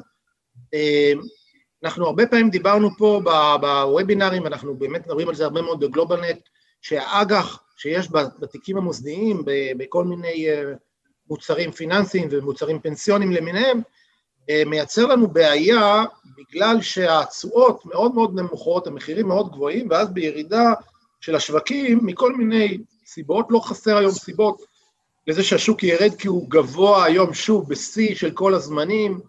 אנחנו 1.85 2.07
הרבה 2.07 2.27
פעמים 2.27 2.51
דיברנו 2.51 2.91
פה 2.99 3.21
בוובינרים, 3.61 4.47
אנחנו 4.47 4.75
באמת 4.75 5.07
מדברים 5.07 5.29
על 5.29 5.35
זה 5.35 5.45
הרבה 5.45 5.63
מאוד 5.63 5.81
בגלובלנט, 5.81 6.39
שהאג"ח 6.83 7.63
שיש 7.77 8.09
בתיקים 8.13 8.77
המוסדיים, 8.77 9.43
בכל 9.77 10.05
מיני 10.05 10.47
מוצרים 11.31 11.73
פיננסיים 11.73 12.29
ומוצרים 12.31 12.81
פנסיונים 12.81 13.33
למיניהם, 13.33 13.81
מייצר 14.67 15.07
לנו 15.07 15.29
בעיה 15.29 16.05
בגלל 16.37 16.81
שהתשואות 16.81 17.87
מאוד 17.87 18.15
מאוד 18.15 18.35
נמוכות, 18.35 18.87
המחירים 18.87 19.29
מאוד 19.29 19.53
גבוהים, 19.53 19.89
ואז 19.91 20.11
בירידה 20.11 20.73
של 21.21 21.35
השווקים, 21.35 21.99
מכל 22.03 22.37
מיני 22.37 22.79
סיבות, 23.17 23.47
לא 23.51 23.59
חסר 23.59 23.97
היום 23.97 24.11
סיבות 24.13 24.63
לזה 25.27 25.43
שהשוק 25.43 25.83
ירד 25.83 26.15
כי 26.19 26.29
הוא 26.29 26.51
גבוה 26.51 27.05
היום 27.05 27.35
שוב 27.35 27.69
בשיא 27.69 28.15
של 28.15 28.31
כל 28.31 28.55
הזמנים, 28.55 29.21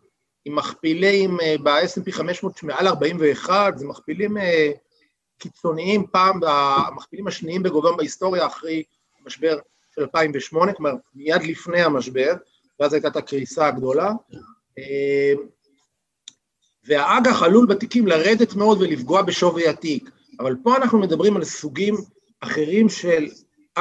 עם 0.46 0.56
מכפילים 0.56 1.40
אה, 1.42 1.56
ב-S&P 1.64 2.12
500 2.12 2.64
מעל 2.64 2.88
41, 2.88 3.78
זה 3.78 3.88
מכפילים 3.88 4.38
אה, 4.38 4.72
קיצוניים, 5.40 6.08
פעם 6.12 6.40
המכפילים 6.44 7.28
השניים 7.28 7.64
בגובהם 7.64 7.98
בהיסטוריה 7.98 8.46
אחרי 8.46 8.84
המשבר 9.24 9.58
של 9.96 10.02
2008, 10.02 10.74
כלומר 10.74 10.92
מיד 11.16 11.44
לפני 11.44 11.82
המשבר, 11.82 12.34
ואז 12.80 12.94
הייתה 12.94 13.08
את 13.08 13.16
הקריסה 13.16 13.68
הגדולה. 13.68 14.12
אה, 14.78 15.34
והאג"ח 16.88 17.44
עלול 17.44 17.68
בתיקים 17.68 18.08
לרדת 18.08 18.56
מאוד 18.56 18.82
ולפגוע 18.82 19.22
בשווי 19.22 19.68
התיק, 19.68 20.10
אבל 20.40 20.56
פה 20.64 20.78
אנחנו 20.78 21.00
מדברים 21.00 21.38
על 21.38 21.44
סוגים 21.44 21.96
אחרים 22.40 22.90
של 22.90 23.28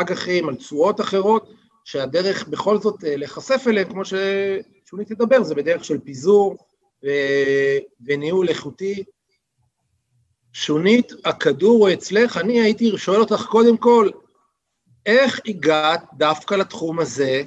אג"חים, 0.00 0.48
על 0.48 0.54
תשואות 0.54 1.00
אחרות, 1.00 1.50
שהדרך 1.84 2.48
בכל 2.48 2.78
זאת 2.78 2.96
להיחשף 3.02 3.64
אליהם, 3.66 3.88
כמו 3.88 4.02
ששונית 4.04 5.08
תדבר, 5.08 5.42
זה 5.42 5.54
בדרך 5.54 5.84
של 5.84 5.98
פיזור 5.98 6.56
ו... 7.04 7.08
וניהול 8.06 8.48
איכותי. 8.48 9.04
שונית, 10.52 11.12
הכדור 11.24 11.78
הוא 11.78 11.94
אצלך, 11.94 12.36
אני 12.36 12.60
הייתי 12.60 12.98
שואל 12.98 13.20
אותך 13.20 13.46
קודם 13.48 13.76
כל, 13.76 14.10
איך 15.06 15.40
הגעת 15.46 16.02
דווקא 16.12 16.54
לתחום 16.54 16.98
הזה, 17.00 17.42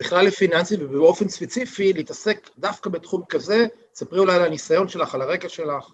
בכלל 0.00 0.26
לפיננסי 0.26 0.74
ובאופן 0.74 1.28
ספציפי, 1.28 1.92
להתעסק 1.92 2.50
דווקא 2.58 2.90
בתחום 2.90 3.22
כזה? 3.28 3.66
ספרי 3.94 4.18
אולי 4.18 4.34
על 4.34 4.42
הניסיון 4.42 4.88
שלך, 4.88 5.14
על 5.14 5.22
הרקע 5.22 5.48
שלך. 5.48 5.90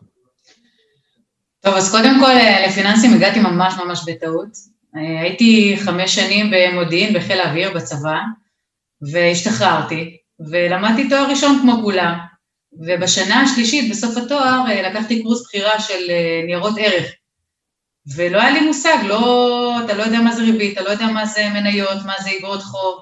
טוב, 1.64 1.74
אז 1.74 1.90
קודם 1.90 2.20
כל 2.20 2.32
לפיננסים 2.68 3.14
הגעתי 3.14 3.40
ממש 3.40 3.74
ממש 3.84 4.00
בטעות. 4.06 4.48
הייתי 4.94 5.76
חמש 5.84 6.14
שנים 6.14 6.50
במודיעין 6.50 7.14
בחיל 7.14 7.40
האוויר 7.40 7.74
בצבא, 7.74 8.18
והשתחררתי, 9.12 10.16
ולמדתי 10.50 11.08
תואר 11.08 11.30
ראשון 11.30 11.58
כמו 11.62 11.82
כולם. 11.82 12.18
ובשנה 12.72 13.40
השלישית, 13.40 13.90
בסוף 13.90 14.16
התואר, 14.16 14.64
לקחתי 14.84 15.22
קורס 15.22 15.42
בחירה 15.44 15.80
של 15.80 16.10
ניירות 16.46 16.74
ערך. 16.78 17.06
ולא 18.16 18.40
היה 18.40 18.50
לי 18.50 18.60
מושג, 18.60 18.96
לא, 19.06 19.76
אתה 19.84 19.94
לא 19.94 20.02
יודע 20.02 20.20
מה 20.20 20.32
זה 20.34 20.42
ריבית, 20.42 20.72
אתה 20.72 20.82
לא 20.82 20.90
יודע 20.90 21.06
מה 21.06 21.26
זה 21.26 21.48
מניות, 21.48 22.04
מה 22.06 22.14
זה 22.24 22.30
אגרות 22.38 22.62
חוב. 22.62 23.00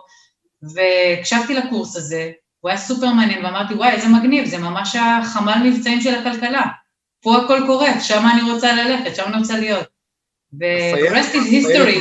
והקשבתי 0.74 1.54
לקורס 1.54 1.96
הזה, 1.96 2.30
הוא 2.60 2.68
היה 2.68 2.78
סופר 2.78 3.12
מעניין, 3.12 3.44
ואמרתי, 3.44 3.74
וואי, 3.74 3.90
איזה 3.90 4.08
מגניב, 4.08 4.44
זה 4.44 4.58
ממש 4.58 4.96
החמ"ל 4.96 5.62
מבצעים 5.64 6.00
של 6.00 6.14
הכלכלה. 6.14 6.62
פה 7.22 7.36
הכל 7.36 7.62
קורה, 7.66 8.00
שם 8.00 8.22
אני 8.32 8.50
רוצה 8.50 8.72
ללכת, 8.72 9.16
שם 9.16 9.22
אני 9.26 9.38
רוצה 9.38 9.58
להיות. 9.58 9.86
ו-rest 10.60 11.34
is 11.34 11.50
history. 11.50 11.98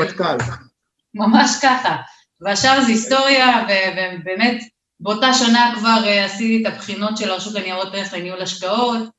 ממש 1.14 1.52
ככה. 1.62 1.96
והשאר 2.42 2.82
זה 2.82 2.88
היסטוריה, 2.88 3.66
ובאמת, 3.68 4.64
באותה 5.00 5.34
שנה 5.34 5.74
כבר 5.80 6.04
עשיתי 6.26 6.62
את 6.62 6.74
הבחינות 6.74 7.18
של 7.18 7.32
הרשות 7.32 7.54
לניירות 7.54 7.96
ערך 7.96 8.14
לניהול 8.14 8.42
השקעות, 8.42 9.10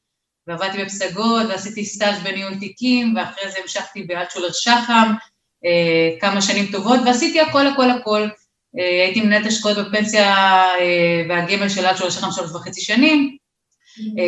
ועבדתי 0.47 0.85
בפסגות, 0.85 1.47
ועשיתי 1.49 1.85
סטאז' 1.85 2.23
בניהול 2.23 2.55
תיקים, 2.55 3.15
ואחרי 3.17 3.51
זה 3.51 3.59
המשכתי 3.63 4.03
באלטשולר 4.03 4.53
שחם 4.53 5.13
כמה 6.21 6.43
שנים 6.43 6.67
טובות, 6.73 7.01
ועשיתי 7.07 7.41
הכל, 7.41 7.67
הכל, 7.67 7.91
הכל. 7.91 8.29
הייתי 8.75 9.21
מנהלת 9.21 9.47
השקעות 9.47 9.79
בפנסיה 9.79 10.65
והגמל 11.29 11.69
של 11.69 11.87
אלטשולר 11.87 12.11
שחם 12.11 12.31
שלוש 12.31 12.51
וחצי 12.51 12.81
שנים, 12.81 13.37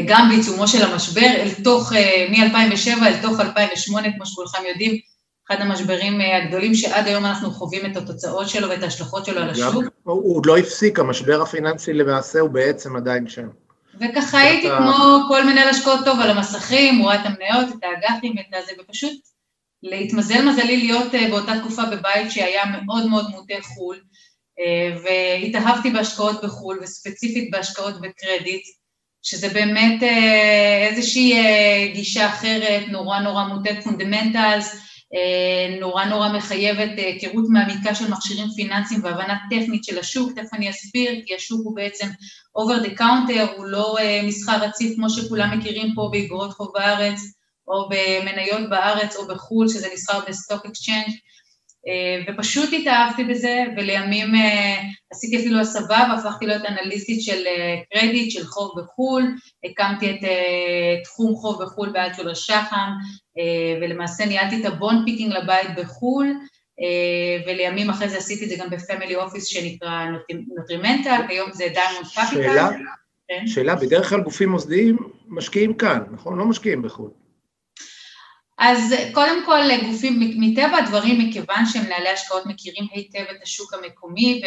גם 0.06 0.28
בעיצומו 0.28 0.68
של 0.68 0.83
המשבר, 0.83 1.26
אל 1.26 1.49
תוך, 1.64 1.92
מ-2007 2.30 3.06
אל 3.06 3.23
תוך 3.23 3.40
2008, 3.40 4.12
כמו 4.12 4.26
שכולכם 4.26 4.59
יודעים, 4.68 4.99
אחד 5.47 5.61
המשברים 5.61 6.21
הגדולים 6.21 6.75
שעד 6.75 7.06
היום 7.06 7.25
אנחנו 7.25 7.50
חווים 7.50 7.87
את 7.87 7.97
התוצאות 7.97 8.49
שלו 8.49 8.68
ואת 8.68 8.83
ההשלכות 8.83 9.26
שלו 9.26 9.40
על 9.40 9.50
השוק. 9.50 9.85
הוא 10.02 10.37
עוד 10.37 10.47
לא 10.47 10.56
הפסיק, 10.56 10.99
המשבר 10.99 11.42
הפיננסי 11.42 11.92
למעשה 11.92 12.40
הוא 12.40 12.50
בעצם 12.50 12.97
עדיין 12.97 13.28
שם. 13.28 13.49
וככה 14.00 14.38
הייתי 14.38 14.68
כמו 14.78 15.18
כל 15.28 15.44
מנהל 15.44 15.68
השקעות 15.68 16.00
טוב 16.04 16.21
על 16.21 16.30
המסכים, 16.30 17.02
רואה 17.02 17.14
את 17.14 17.21
המניות, 17.25 17.68
את 17.68 17.85
האג"חים, 17.85 18.35
את 18.40 18.54
הזה, 18.62 18.73
ופשוט 18.80 19.12
להתמזל 19.83 20.49
מזלי 20.49 20.76
להיות 20.76 21.12
באותה 21.30 21.52
תקופה 21.61 21.83
בבית 21.85 22.30
שהיה 22.30 22.62
מאוד 22.66 23.06
מאוד 23.06 23.30
מוטה 23.30 23.54
חו"ל, 23.62 24.00
והתאהבתי 25.04 25.90
בהשקעות 25.90 26.44
בחו"ל, 26.44 26.78
וספציפית 26.83 27.50
בהשקעות 27.50 27.94
בקרדיט, 28.00 28.62
שזה 29.24 29.48
באמת 29.48 30.02
איזושהי 30.90 31.34
גישה 31.94 32.28
אחרת, 32.28 32.88
נורא 32.88 33.18
נורא 33.18 33.44
מוטט 33.44 33.82
fundamentals, 33.84 34.76
נורא 35.80 36.04
נורא 36.04 36.28
מחייבת 36.28 36.90
היכרות 36.96 37.44
מעמיקה 37.48 37.94
של 37.94 38.10
מכשירים 38.10 38.46
פיננסיים 38.56 39.00
והבנה 39.04 39.36
טכנית 39.50 39.84
של 39.84 39.98
השוק, 39.98 40.32
תכף 40.32 40.54
אני 40.54 40.70
אסביר, 40.70 41.10
כי 41.26 41.34
השוק 41.34 41.60
הוא 41.64 41.76
בעצם 41.76 42.06
over 42.58 42.86
the 42.86 42.98
counter, 42.98 43.50
הוא 43.56 43.64
לא 43.64 43.96
מסחר 44.24 44.64
רציף 44.64 44.96
כמו 44.96 45.10
שכולם 45.10 45.58
מכירים 45.58 45.92
פה 45.94 46.08
באגרות 46.12 46.52
חוב 46.52 46.68
בארץ, 46.74 47.20
או 47.68 47.88
במניות 47.88 48.70
בארץ 48.70 49.16
או 49.16 49.26
בחו"ל, 49.26 49.68
שזה 49.68 49.88
נסחר 49.94 50.20
ב 50.28 50.35
stock 50.35 50.66
exchange, 50.66 51.08
ופשוט 52.28 52.70
התאהבתי 52.72 53.24
בזה, 53.24 53.64
ולימים 53.76 54.28
עשיתי 55.12 55.36
אפילו 55.36 55.60
הסבה 55.60 56.06
והפכתי 56.10 56.46
להיות 56.46 56.62
אנליסטית 56.64 57.22
של 57.22 57.44
קרדיט, 57.92 58.30
של 58.30 58.44
חוב 58.44 58.72
בחו"ל, 58.76 59.22
הקמתי 59.64 60.10
את 60.10 60.18
תחום 61.04 61.34
חוב 61.34 61.62
בחו"ל 61.62 61.92
באלטשולר 61.92 62.34
שחם, 62.34 62.90
ולמעשה 63.80 64.26
ניהלתי 64.26 64.60
את 64.60 64.64
ה 64.64 64.72
bond 64.72 65.04
picking 65.04 65.32
לבית 65.32 65.68
בחו"ל, 65.76 66.34
ולימים 67.46 67.90
אחרי 67.90 68.08
זה 68.08 68.16
עשיתי 68.16 68.44
את 68.44 68.50
זה 68.50 68.56
גם 68.58 68.70
ב 68.70 68.77
family 68.77 69.16
office 69.16 69.46
שנקרא 69.46 70.04
נוטרימנטל, 70.56 71.20
היום 71.28 71.52
זה 71.52 71.64
דיימונד 71.74 72.06
קפיטל. 72.06 72.42
שאלה, 72.42 72.68
שאלה, 73.46 73.74
בדרך 73.74 74.08
כלל 74.08 74.20
גופים 74.20 74.48
מוסדיים 74.48 74.96
משקיעים 75.28 75.74
כאן, 75.74 76.00
נכון? 76.12 76.38
לא 76.38 76.44
משקיעים 76.44 76.82
בחו"ל. 76.82 77.23
אז 78.58 78.94
קודם 79.12 79.46
כל 79.46 79.61
גופים, 79.90 80.20
מטבע 80.20 80.76
הדברים, 80.76 81.28
מכיוון 81.28 81.66
שמנהלי 81.66 82.08
השקעות 82.08 82.46
מכירים 82.46 82.87
היטב 82.92 83.25
את 83.30 83.42
השוק 83.42 83.75
המקומי 83.75 84.42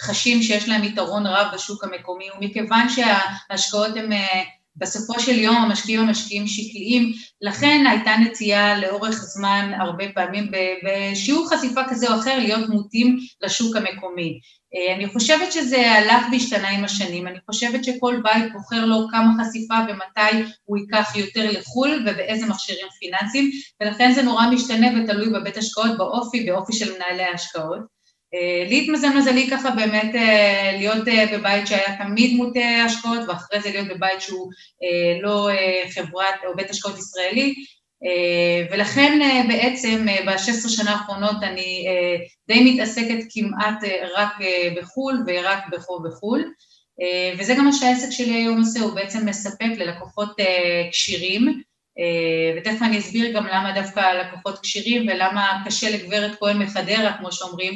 וחשים 0.00 0.42
שיש 0.42 0.68
להם 0.68 0.84
יתרון 0.84 1.26
רב 1.26 1.46
בשוק 1.54 1.84
המקומי, 1.84 2.24
ומכיוון 2.30 2.88
שההשקעות 2.88 3.96
הן 3.96 4.10
בסופו 4.76 5.20
של 5.20 5.38
יום 5.38 5.56
המשקיעים 5.56 6.00
המשקיעים 6.00 6.46
שקליים, 6.46 7.12
לכן 7.42 7.84
הייתה 7.90 8.10
נטייה 8.16 8.78
לאורך 8.78 9.14
זמן, 9.14 9.72
הרבה 9.80 10.04
פעמים 10.14 10.50
בשיעור 10.84 11.50
חשיפה 11.50 11.80
כזה 11.88 12.12
או 12.12 12.20
אחר, 12.20 12.38
להיות 12.38 12.68
מוטים 12.68 13.18
לשוק 13.42 13.76
המקומי. 13.76 14.40
אני 14.96 15.08
חושבת 15.08 15.52
שזה 15.52 15.90
הלך 15.90 16.26
והשתנה 16.32 16.68
עם 16.68 16.84
השנים, 16.84 17.26
אני 17.26 17.38
חושבת 17.46 17.84
שכל 17.84 18.20
בית 18.22 18.52
בוחר 18.52 18.84
לו 18.84 19.06
כמה 19.10 19.32
חשיפה 19.40 19.74
ומתי 19.88 20.52
הוא 20.64 20.78
ייקח 20.78 21.16
יותר 21.16 21.50
לחו"ל 21.50 22.06
ובאיזה 22.06 22.46
מכשירים 22.46 22.86
פיננסיים, 23.00 23.50
ולכן 23.80 24.12
זה 24.12 24.22
נורא 24.22 24.46
משתנה 24.46 24.86
ותלוי 24.86 25.30
בבית 25.30 25.56
השקעות, 25.56 25.98
באופי, 25.98 26.46
באופי 26.46 26.72
של 26.72 26.94
מנהלי 26.94 27.22
ההשקעות. 27.22 28.00
לי 28.68 28.82
התמזל 28.82 29.08
מזלי 29.08 29.50
ככה 29.50 29.70
באמת 29.70 30.14
להיות 30.78 31.04
בבית 31.32 31.66
שהיה 31.66 31.96
תמיד 31.98 32.36
מוטה 32.36 32.84
השקעות, 32.86 33.28
ואחרי 33.28 33.60
זה 33.60 33.70
להיות 33.70 33.88
בבית 33.88 34.20
שהוא 34.20 34.50
לא 35.22 35.48
חברת 35.94 36.34
או 36.46 36.56
בית 36.56 36.70
השקעות 36.70 36.98
ישראלי, 36.98 37.54
ולכן 38.70 39.18
בעצם 39.48 40.06
ב-16 40.26 40.68
שנה 40.68 40.90
האחרונות 40.90 41.36
אני 41.42 41.86
די 42.48 42.72
מתעסקת 42.72 43.18
כמעט 43.30 43.78
רק 44.16 44.32
בחו"ל 44.76 45.24
ורק 45.26 45.64
בחוב 45.72 46.08
בחו"ל, 46.08 46.52
וזה 47.38 47.54
גם 47.54 47.64
מה 47.64 47.72
שהעסק 47.72 48.10
שלי 48.10 48.34
היום 48.34 48.58
עושה, 48.58 48.80
הוא 48.80 48.94
בעצם 48.94 49.28
מספק 49.28 49.70
ללקוחות 49.76 50.36
כשירים, 50.90 51.62
ותכף 52.56 52.82
אני 52.82 52.98
אסביר 52.98 53.32
גם 53.32 53.46
למה 53.46 53.72
דווקא 53.72 54.00
לקוחות 54.00 54.58
כשירים 54.62 55.02
ולמה 55.02 55.62
קשה 55.66 55.90
לגברת 55.90 56.38
כהן 56.38 56.62
מחדרה, 56.62 57.18
כמו 57.18 57.32
שאומרים, 57.32 57.72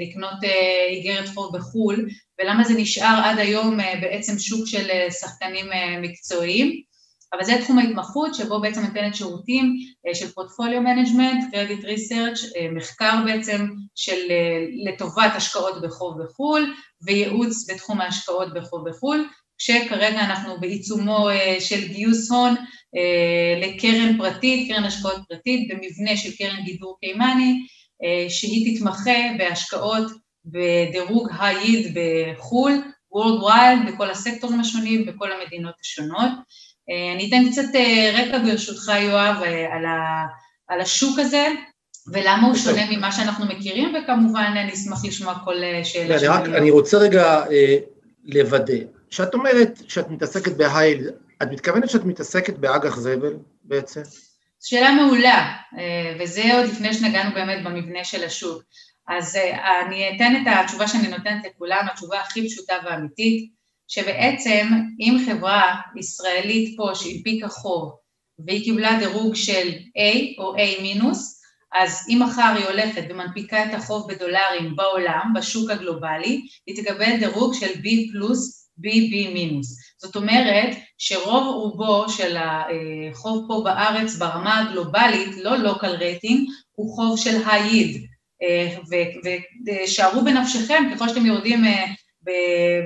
לקנות 0.00 0.42
איגרת 0.88 1.28
חוב 1.28 1.56
בחו"ל, 1.56 2.08
ולמה 2.40 2.64
זה 2.64 2.74
נשאר 2.74 3.20
עד 3.24 3.38
היום 3.38 3.78
בעצם 4.00 4.38
שוק 4.38 4.66
של 4.66 4.88
שחקנים 5.10 5.66
מקצועיים. 6.02 6.91
אבל 7.32 7.44
זה 7.44 7.58
תחום 7.62 7.78
ההתמחות 7.78 8.34
שבו 8.34 8.60
בעצם 8.60 8.82
נותנת 8.82 9.14
שירותים 9.14 9.76
של 10.14 10.28
portfolio 10.28 10.80
management, 10.80 11.44
credit 11.52 11.84
research, 11.84 12.40
מחקר 12.72 13.14
בעצם 13.24 13.66
של 13.94 14.20
לטובת 14.86 15.32
השקעות 15.34 15.82
בחוב 15.82 16.22
בחו"ל, 16.22 16.74
וייעוץ 17.02 17.70
בתחום 17.70 18.00
ההשקעות 18.00 18.54
בחוב 18.54 18.88
בחו"ל, 18.88 19.28
כשכרגע 19.58 20.20
אנחנו 20.20 20.60
בעיצומו 20.60 21.28
של 21.60 21.88
גיוס 21.88 22.30
הון 22.30 22.54
לקרן 23.60 24.18
פרטית, 24.18 24.68
קרן 24.72 24.84
השקעות 24.84 25.20
פרטית, 25.28 25.68
במבנה 25.70 26.16
של 26.16 26.36
קרן 26.38 26.64
גידור 26.64 26.96
קיימני, 27.00 27.66
שהיא 28.28 28.76
תתמחה 28.76 29.18
בהשקעות 29.38 30.12
בדירוג 30.44 31.30
ה-yield 31.30 31.88
בחו"ל, 31.94 32.72
Worldwide, 33.14 33.92
בכל 33.92 34.10
הסקטורים 34.10 34.60
השונים, 34.60 35.06
בכל 35.06 35.32
המדינות 35.32 35.74
השונות. 35.80 36.30
אני 36.88 37.28
אתן 37.28 37.50
קצת 37.50 37.78
רקע 38.14 38.38
ברשותך, 38.38 38.92
יואב, 39.00 39.36
על, 39.72 39.84
ה, 39.84 40.26
על 40.68 40.80
השוק 40.80 41.18
הזה, 41.18 41.46
ולמה 42.12 42.46
הוא 42.46 42.56
שונה 42.56 42.82
ממה 42.90 43.12
שאנחנו 43.12 43.46
מכירים, 43.46 43.94
וכמובן 43.94 44.54
אני 44.56 44.72
אשמח 44.72 45.04
לשמוע 45.04 45.34
כל 45.44 45.54
שאלה. 45.84 46.18
אני, 46.18 46.28
רק, 46.28 46.44
אני 46.44 46.70
רוצה 46.70 46.98
רגע 46.98 47.44
אה, 47.50 47.76
לוודא 48.24 48.74
כשאת 49.10 49.34
אומרת 49.34 49.80
שאת 49.88 50.10
מתעסקת 50.10 50.52
בהייל, 50.52 51.10
את 51.42 51.48
מתכוונת 51.50 51.90
שאת 51.90 52.04
מתעסקת 52.04 52.58
באג"ח 52.58 52.96
זבל 52.96 53.34
בעצם? 53.64 54.00
שאלה 54.62 54.92
מעולה, 54.92 55.52
אה, 55.78 56.16
וזה 56.20 56.42
עוד 56.54 56.64
לפני 56.64 56.94
שנגענו 56.94 57.34
באמת 57.34 57.64
במבנה 57.64 58.04
של 58.04 58.24
השוק. 58.24 58.62
אז 59.08 59.36
אה, 59.36 59.80
אני 59.86 60.16
אתן 60.16 60.32
את 60.36 60.52
התשובה 60.60 60.88
שאני 60.88 61.08
נותנת 61.08 61.46
לכולם, 61.46 61.86
התשובה 61.90 62.20
הכי 62.20 62.48
פשוטה 62.48 62.74
ואמיתית, 62.84 63.50
שבעצם 63.94 64.66
אם 65.00 65.16
חברה 65.26 65.80
ישראלית 65.96 66.76
פה 66.76 66.90
שהנפיקה 66.94 67.48
חוב 67.48 67.92
והיא 68.46 68.64
קיבלה 68.64 68.98
דירוג 68.98 69.34
של 69.34 69.68
A 69.98 70.38
או 70.38 70.56
A 70.56 70.82
מינוס, 70.82 71.40
אז 71.74 72.06
אם 72.08 72.22
מחר 72.22 72.54
היא 72.56 72.64
הולכת 72.64 73.02
ומנפיקה 73.08 73.64
את 73.64 73.74
החוב 73.74 74.12
בדולרים 74.12 74.76
בעולם, 74.76 75.32
בשוק 75.34 75.70
הגלובלי, 75.70 76.42
היא 76.66 76.76
תקבל 76.76 77.16
דירוג 77.18 77.54
של 77.54 77.66
B 77.66 78.12
פלוס 78.12 78.70
BB 78.78 79.34
מינוס. 79.34 79.76
זאת 80.00 80.16
אומרת 80.16 80.76
שרוב 80.98 81.46
רובו 81.54 82.08
של 82.08 82.36
החוב 82.36 83.44
פה 83.48 83.60
בארץ 83.64 84.16
ברמה 84.16 84.58
הגלובלית, 84.58 85.36
לא 85.36 85.56
local 85.56 86.00
rating, 86.00 86.38
הוא 86.72 86.96
חוב 86.96 87.18
של 87.18 87.42
yield. 87.42 87.98
ושערו 89.66 90.24
בנפשכם, 90.24 90.84
ככל 90.94 91.08
שאתם 91.08 91.26
יורדים 91.26 91.64
אה, 91.64 91.84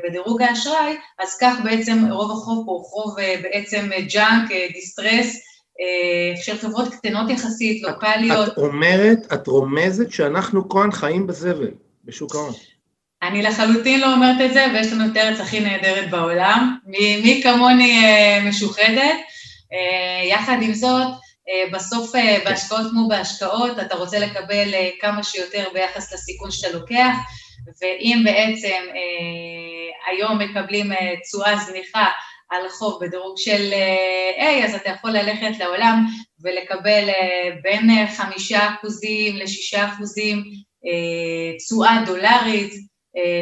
בדירוג 0.05 0.43
האשראי, 0.43 0.97
אז 1.19 1.39
כך 1.41 1.55
בעצם 1.65 2.13
רוב 2.13 2.31
החוב 2.31 2.67
פה 2.67 2.73
הוא 2.73 2.85
חוב 2.85 3.19
אה, 3.19 3.35
בעצם 3.43 3.91
junk, 4.09 4.51
distress, 4.73 5.47
אה, 5.81 6.43
של 6.43 6.59
חברות 6.59 6.95
קטנות 6.95 7.31
יחסית, 7.31 7.83
לוקאליות. 7.83 8.49
את 8.53 8.59
אומרת, 8.59 9.33
את 9.33 9.47
רומזת 9.47 10.11
שאנחנו 10.11 10.69
כהן 10.69 10.93
חיים 10.93 11.27
בזבל, 11.27 11.71
בשוק 12.05 12.35
ההון. 12.35 12.53
אני 13.23 13.43
לחלוטין 13.43 14.01
לא 14.01 14.15
אומרת 14.15 14.41
את 14.45 14.53
זה, 14.55 14.67
ויש 14.75 14.93
לנו 14.93 15.05
את 15.13 15.17
ארץ 15.17 15.41
הכי 15.41 15.61
נהדרת 15.61 16.11
בעולם, 16.11 16.77
מי, 16.87 17.21
מי 17.23 17.41
כמוני 17.43 18.05
אה, 18.05 18.49
משוחדת. 18.49 19.17
אה, 19.73 20.29
יחד 20.29 20.57
עם 20.63 20.75
זאת, 20.75 21.07
בסוף 21.73 22.13
בהשקעות 22.45 22.91
כמו 22.91 23.09
בהשקעות, 23.09 23.79
אתה 23.79 23.95
רוצה 23.95 24.19
לקבל 24.19 24.75
כמה 25.01 25.23
שיותר 25.23 25.65
ביחס 25.75 26.13
לסיכון 26.13 26.51
שאתה 26.51 26.79
לוקח, 26.79 27.17
ואם 27.83 28.23
בעצם 28.25 28.83
היום 30.07 30.39
מקבלים 30.39 30.91
תשואה 31.23 31.57
זניחה 31.57 32.07
על 32.49 32.69
חוב 32.69 33.05
בדירוג 33.05 33.35
של 33.39 33.73
A, 34.39 34.65
אז 34.65 34.75
אתה 34.75 34.91
יכול 34.91 35.11
ללכת 35.11 35.59
לעולם 35.59 36.07
ולקבל 36.41 37.09
בין 37.63 38.07
חמישה 38.17 38.69
אחוזים 38.75 39.37
לשישה 39.37 39.89
אחוזים 39.89 40.45
תשואה 41.59 42.03
דולרית, 42.07 42.73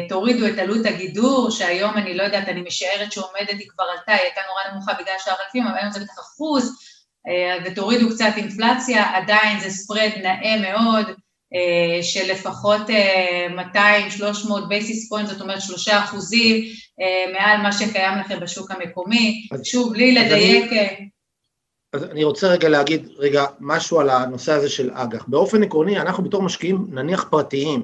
תורידו 0.09 0.47
את 0.47 0.59
עלות 0.59 0.85
הגידור, 0.85 1.51
שהיום 1.51 1.97
אני 1.97 2.13
לא 2.13 2.23
יודעת, 2.23 2.49
אני 2.49 2.61
משערת 2.61 3.11
שעומדת, 3.11 3.49
היא 3.49 3.67
כבר 3.69 3.83
עלתה, 3.83 4.11
היא 4.11 4.21
הייתה 4.21 4.41
נורא 4.49 4.73
נמוכה 4.73 4.93
בגלל 4.93 5.15
שער 5.19 5.35
הכלים, 5.47 5.67
אבל 5.67 5.77
היום 5.77 5.91
זה 5.91 5.99
בטח 5.99 6.19
אחוז, 6.19 6.77
ותורידו 7.65 8.09
קצת 8.09 8.31
אינפלציה, 8.37 9.15
עדיין 9.15 9.59
זה 9.59 9.69
ספרד 9.69 10.11
נאה 10.23 10.71
מאוד, 10.71 11.05
אה, 11.09 11.13
של 12.01 12.31
לפחות 12.31 12.81
200-300 13.73 13.77
basis 14.67 15.09
point, 15.09 15.29
זאת 15.29 15.41
אומרת 15.41 15.61
שלושה 15.61 16.03
אחוזים 16.03 16.65
אה, 17.01 17.33
מעל 17.33 17.61
מה 17.61 17.71
שקיים 17.71 18.19
לכם 18.19 18.39
בשוק 18.39 18.71
המקומי. 18.71 19.47
אז, 19.51 19.61
שוב, 19.63 19.93
בלי 19.93 20.15
לדייק... 20.15 20.71
אני, 20.71 20.79
אה, 20.79 20.95
אז 21.93 22.03
אני 22.03 22.23
רוצה 22.23 22.47
רגע 22.47 22.69
להגיד 22.69 23.07
רגע 23.17 23.45
משהו 23.59 23.99
על 23.99 24.09
הנושא 24.09 24.51
הזה 24.51 24.69
של 24.69 24.91
אג"ח. 24.93 25.25
באופן 25.27 25.63
עקרוני, 25.63 25.99
אנחנו 25.99 26.23
בתור 26.23 26.41
משקיעים, 26.41 26.87
נניח 26.89 27.27
פרטיים, 27.29 27.83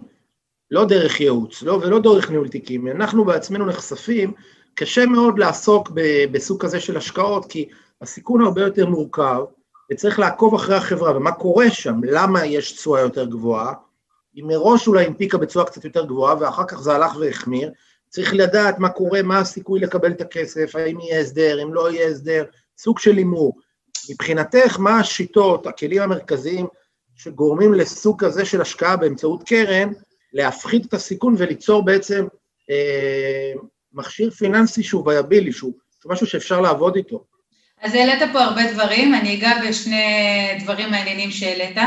לא 0.72 0.86
דרך 0.86 1.22
ייעוץ, 1.22 1.64
לא, 1.64 1.74
ולא 1.74 2.00
דרך 2.00 2.32
ניהול 2.32 2.48
תיקים, 2.48 2.88
אנחנו 2.88 3.26
בעצמנו 3.26 3.66
נחשפים, 3.66 4.34
קשה 4.76 5.06
מאוד 5.06 5.40
לעסוק 5.40 5.92
בסוג 6.32 6.62
כזה 6.62 6.80
של 6.80 6.98
השקעות, 6.98 7.46
כי 7.52 7.70
הסיכון 8.02 8.42
הרבה 8.42 8.62
יותר 8.62 8.86
מורכב, 8.86 9.42
וצריך 9.92 10.20
לעקוב 10.20 10.56
אחרי 10.56 10.76
החברה 10.76 11.18
ומה 11.18 11.32
קורה 11.32 11.72
שם, 11.72 11.96
למה 12.04 12.46
יש 12.46 12.72
תשואה 12.72 13.02
יותר 13.02 13.26
גבוהה, 13.26 13.74
היא 14.34 14.44
מראש 14.44 14.88
אולי 14.88 15.06
הנפיקה 15.06 15.38
בתשואה 15.38 15.66
קצת 15.66 15.86
יותר 15.86 16.06
גבוהה 16.06 16.36
ואחר 16.40 16.64
כך 16.68 16.82
זה 16.82 16.94
הלך 16.94 17.16
והחמיר, 17.20 17.72
צריך 18.10 18.34
לדעת 18.34 18.80
מה 18.80 18.90
קורה, 18.90 19.22
מה 19.22 19.40
הסיכוי 19.40 19.80
לקבל 19.80 20.12
את 20.12 20.22
הכסף, 20.22 20.76
האם 20.76 21.00
יהיה 21.00 21.20
הסדר, 21.20 21.64
אם 21.64 21.74
לא 21.74 21.92
יהיה 21.92 22.08
הסדר, 22.08 22.44
סוג 22.78 23.00
של 23.00 23.18
הימור. 23.18 23.54
מבחינתך, 24.10 24.80
מה 24.80 25.00
השיטות, 25.00 25.68
הכלים 25.68 26.02
המרכזיים 26.02 26.68
שגורמים 27.16 27.74
לסוג 27.74 28.26
כזה 28.26 28.46
של 28.46 28.62
השקעה 28.62 28.98
באמצעות 28.98 29.44
קרן, 29.44 29.90
להפחית 30.34 30.86
את 30.86 30.94
הסיכון 30.94 31.36
וליצור 31.38 31.86
בעצם 31.86 32.28
אה, 32.70 33.54
מכשיר 33.94 34.30
פיננסי 34.30 34.84
שהוא 34.84 35.08
viable, 35.08 35.52
שהוא 35.52 35.74
משהו 36.06 36.28
שאפשר 36.28 36.62
לעבוד 36.62 36.96
איתו. 36.96 37.31
אז 37.82 37.94
העלית 37.94 38.22
פה 38.34 38.40
הרבה 38.40 38.74
דברים, 38.74 39.16
אני 39.16 39.36
אגע 39.36 39.52
בשני 39.68 40.04
דברים 40.60 40.92
מעניינים 40.92 41.32
שהעלית. 41.32 41.78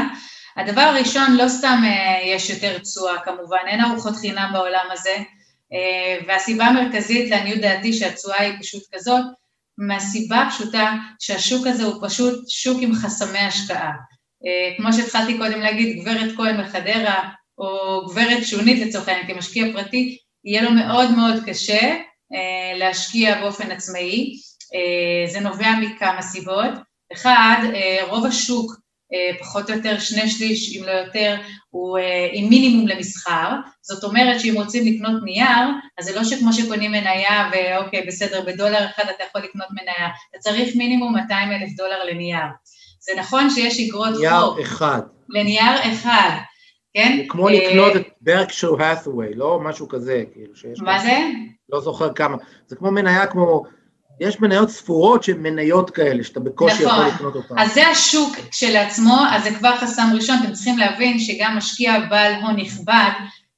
הדבר 0.56 0.80
הראשון, 0.80 1.36
לא 1.36 1.48
סתם 1.48 1.82
אה, 1.84 2.20
יש 2.26 2.50
יותר 2.50 2.78
תשואה 2.78 3.18
כמובן, 3.24 3.58
אין 3.66 3.80
ארוחות 3.80 4.16
חינם 4.16 4.50
בעולם 4.52 4.86
הזה, 4.92 5.16
אה, 5.72 6.18
והסיבה 6.28 6.64
המרכזית 6.64 7.30
לעניות 7.30 7.60
דעתי 7.60 7.92
שהתשואה 7.92 8.42
היא 8.42 8.52
פשוט 8.60 8.82
כזאת, 8.94 9.24
מהסיבה 9.78 10.42
הפשוטה 10.42 10.94
שהשוק 11.18 11.66
הזה 11.66 11.84
הוא 11.84 12.08
פשוט 12.08 12.48
שוק 12.48 12.78
עם 12.80 12.94
חסמי 12.94 13.38
השקעה. 13.38 13.92
אה, 14.46 14.76
כמו 14.76 14.92
שהתחלתי 14.92 15.38
קודם 15.38 15.60
להגיד, 15.60 16.00
גברת 16.00 16.36
כהן 16.36 16.60
מחדרה, 16.60 17.30
או 17.58 18.00
גברת 18.06 18.44
שונית 18.44 18.86
לצורך 18.86 19.08
העניין 19.08 19.26
כמשקיע 19.26 19.72
פרטי, 19.72 20.18
יהיה 20.44 20.62
לו 20.62 20.70
מאוד 20.70 21.10
מאוד 21.10 21.34
קשה 21.46 21.96
להשקיע 22.78 23.40
באופן 23.40 23.70
עצמאי. 23.70 24.36
אה, 24.74 25.30
זה 25.32 25.40
נובע 25.40 25.70
מכמה 25.80 26.22
סיבות. 26.22 26.70
אחד, 27.12 27.56
אה, 27.74 27.98
רוב 28.08 28.26
השוק, 28.26 28.76
אה, 29.12 29.38
פחות 29.40 29.70
או 29.70 29.76
יותר 29.76 29.98
שני 29.98 30.28
שליש, 30.30 30.76
אם 30.76 30.84
לא 30.84 30.90
יותר, 30.90 31.36
הוא 31.70 31.98
עם 32.32 32.48
מינימום 32.48 32.88
למסחר, 32.88 33.50
זאת 33.82 34.04
אומרת 34.04 34.40
שאם 34.40 34.54
רוצים 34.56 34.94
לקנות 34.94 35.22
נייר, 35.24 35.68
אז 35.98 36.04
זה 36.04 36.16
לא 36.16 36.24
שכמו 36.24 36.52
שקונים 36.52 36.92
מניה 36.92 37.50
ואוקיי, 37.52 38.06
בסדר, 38.06 38.40
בדולר 38.46 38.86
אחד 38.86 39.04
אתה 39.16 39.24
יכול 39.28 39.40
לקנות 39.40 39.68
מניה, 39.70 40.08
אתה 40.30 40.38
צריך 40.38 40.76
מינימום 40.76 41.14
200 41.14 41.52
אלף 41.52 41.76
דולר 41.76 42.04
לנייר. 42.04 42.46
זה 43.00 43.12
נכון 43.18 43.50
שיש 43.50 43.80
אגרות 43.80 44.14
חוב. 44.14 44.20
נייר 44.20 44.62
אחד. 44.62 45.00
לנייר 45.28 45.92
אחד, 45.92 46.30
כן? 46.94 47.16
זה 47.22 47.24
כמו 47.28 47.48
לקנות 47.48 47.96
את 47.96 48.08
ברקשו 48.20 48.76
האת'ווי, 48.80 49.34
לא 49.34 49.60
משהו 49.60 49.88
כזה, 49.88 50.24
כאילו 50.32 50.56
שיש... 50.56 50.80
מה 50.80 50.98
זה? 50.98 51.18
לא 51.68 51.80
זוכר 51.80 52.12
כמה. 52.12 52.36
זה 52.66 52.76
כמו 52.76 52.90
מניה 52.90 53.26
כמו... 53.26 53.62
יש 54.20 54.40
מניות 54.40 54.70
ספורות 54.70 55.24
שהן 55.24 55.42
מניות 55.42 55.90
כאלה, 55.90 56.24
שאתה 56.24 56.40
בקושי 56.40 56.84
נכון. 56.84 56.98
יכול 56.98 57.14
לקנות 57.14 57.34
אותן. 57.36 57.58
אז 57.58 57.74
זה 57.74 57.86
השוק 57.86 58.36
כשלעצמו, 58.50 59.16
אז 59.30 59.42
זה 59.44 59.50
כבר 59.54 59.76
חסם 59.76 60.08
ראשון, 60.14 60.36
אתם 60.42 60.52
צריכים 60.52 60.78
להבין 60.78 61.18
שגם 61.18 61.56
משקיע 61.56 62.00
בעל 62.10 62.34
הון 62.34 62.56
נכבד, 62.56 63.10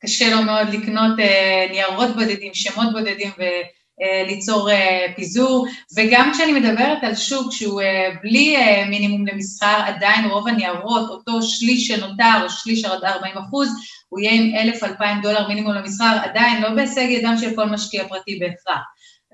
קשה 0.02 0.34
לו 0.34 0.42
מאוד 0.42 0.68
לקנות 0.68 1.20
אה, 1.20 1.66
ניירות 1.70 2.08
בודדים, 2.14 2.54
שמות 2.54 2.92
בודדים 2.92 3.30
וליצור 3.38 4.70
אה, 4.70 4.74
אה, 4.74 5.12
פיזור, 5.16 5.66
וגם 5.96 6.30
כשאני 6.34 6.52
מדברת 6.52 6.98
על 7.02 7.14
שוק 7.14 7.52
שהוא 7.52 7.80
אה, 7.80 8.08
בלי 8.22 8.56
אה, 8.56 8.84
מינימום 8.88 9.26
למסחר, 9.26 9.80
עדיין 9.86 10.24
רוב 10.24 10.48
הניירות, 10.48 11.10
אותו 11.10 11.42
שליש 11.42 11.88
שנותר, 11.88 12.42
או 12.44 12.50
שליש 12.50 12.84
עד 12.84 13.04
40 13.04 13.38
אחוז, 13.38 13.68
הוא 14.08 14.20
יהיה 14.20 14.32
עם 14.32 14.72
1,000-2,000 14.74 15.22
דולר 15.22 15.48
מינימום 15.48 15.72
למסחר, 15.72 16.16
עדיין 16.22 16.62
לא 16.62 16.70
בהישג 16.70 17.06
ידם 17.08 17.34
של 17.40 17.56
כל 17.56 17.64
משקיע 17.64 18.08
פרטי 18.08 18.38
בהכרח. 18.38 18.82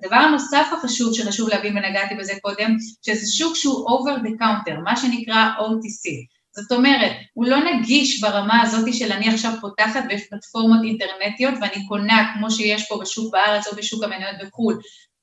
הדבר 0.03 0.17
הנוסף 0.17 0.67
החשוב 0.73 1.15
שחשוב 1.15 1.49
להבין, 1.49 1.77
ונגעתי 1.77 2.15
בזה 2.15 2.33
קודם, 2.43 2.77
שזה 3.03 3.33
שוק 3.33 3.57
שהוא 3.57 3.88
over 3.88 4.27
the 4.27 4.43
counter, 4.43 4.81
מה 4.85 4.97
שנקרא 4.97 5.49
OTC. 5.59 6.27
זאת 6.57 6.73
אומרת, 6.73 7.12
הוא 7.35 7.47
לא 7.47 7.57
נגיש 7.73 8.21
ברמה 8.21 8.62
הזאת 8.62 8.95
של 8.95 9.12
אני 9.12 9.29
עכשיו 9.29 9.53
פותחת 9.61 10.05
ויש 10.09 10.23
פלטפורמות 10.31 10.81
אינטרנטיות 10.85 11.55
ואני 11.61 11.87
קונה, 11.88 12.33
כמו 12.35 12.51
שיש 12.51 12.88
פה 12.88 12.99
בשוק 13.03 13.33
בארץ 13.33 13.67
או 13.67 13.77
בשוק 13.77 14.05
המניות 14.05 14.37
בחו"ל, 14.43 14.79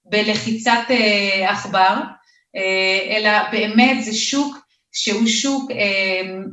בלחיצת 0.05 0.81
אה, 0.89 1.51
עכבר, 1.51 1.95
אה, 2.55 3.17
אלא 3.17 3.31
באמת 3.51 4.03
זה 4.03 4.13
שוק 4.13 4.57
שהוא 4.91 5.27
שוק 5.27 5.71
אה, 5.71 5.77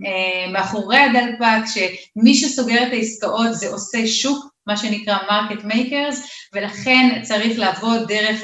אה, 0.06 0.52
מאחורי 0.52 0.98
הדלפק, 0.98 1.62
שמי 1.74 2.34
שסוגר 2.34 2.86
את 2.86 2.92
העסקאות 2.92 3.54
זה 3.54 3.68
עושה 3.68 4.06
שוק 4.06 4.55
מה 4.66 4.76
שנקרא 4.76 5.16
market 5.30 5.64
makers, 5.64 6.22
ולכן 6.54 7.20
צריך 7.22 7.58
לעבוד 7.58 8.08
דרך 8.08 8.40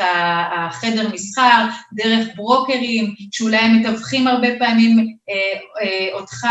החדר 0.53 1.09
מסחר, 1.13 1.67
דרך 1.95 2.29
ברוקרים, 2.37 3.15
שאולי 3.33 3.57
הם 3.57 3.81
מתווכים 3.81 4.29
הרבה 4.29 4.49
פעמים 4.59 4.99
אה, 5.31 5.59
אה, 5.83 6.15
אותך 6.21 6.47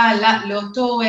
לאותו 0.48 1.00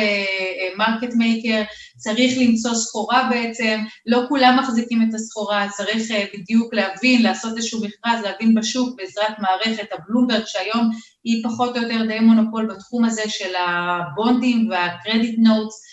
market 0.77 1.11
אה, 1.11 1.17
maker, 1.17 1.61
צריך 1.97 2.33
למצוא 2.37 2.73
סחורה 2.73 3.27
בעצם, 3.29 3.79
לא 4.05 4.19
כולם 4.29 4.59
מחזיקים 4.59 5.01
את 5.09 5.13
הסחורה, 5.13 5.67
צריך 5.69 6.11
בדיוק 6.33 6.73
להבין, 6.73 7.21
לעשות 7.21 7.57
איזשהו 7.57 7.81
מכרז, 7.83 8.21
להבין 8.23 8.55
בשוק 8.55 8.95
בעזרת 8.97 9.39
מערכת 9.39 9.87
הבלומברג, 9.91 10.43
שהיום 10.45 10.89
היא 11.23 11.43
פחות 11.43 11.77
או 11.77 11.81
יותר 11.81 12.05
די 12.07 12.19
מונופול 12.19 12.65
בתחום 12.65 13.05
הזה 13.05 13.23
של 13.27 13.53
הבונדים 13.55 14.69
והקרדיט 14.69 15.35
נוטס, 15.39 15.92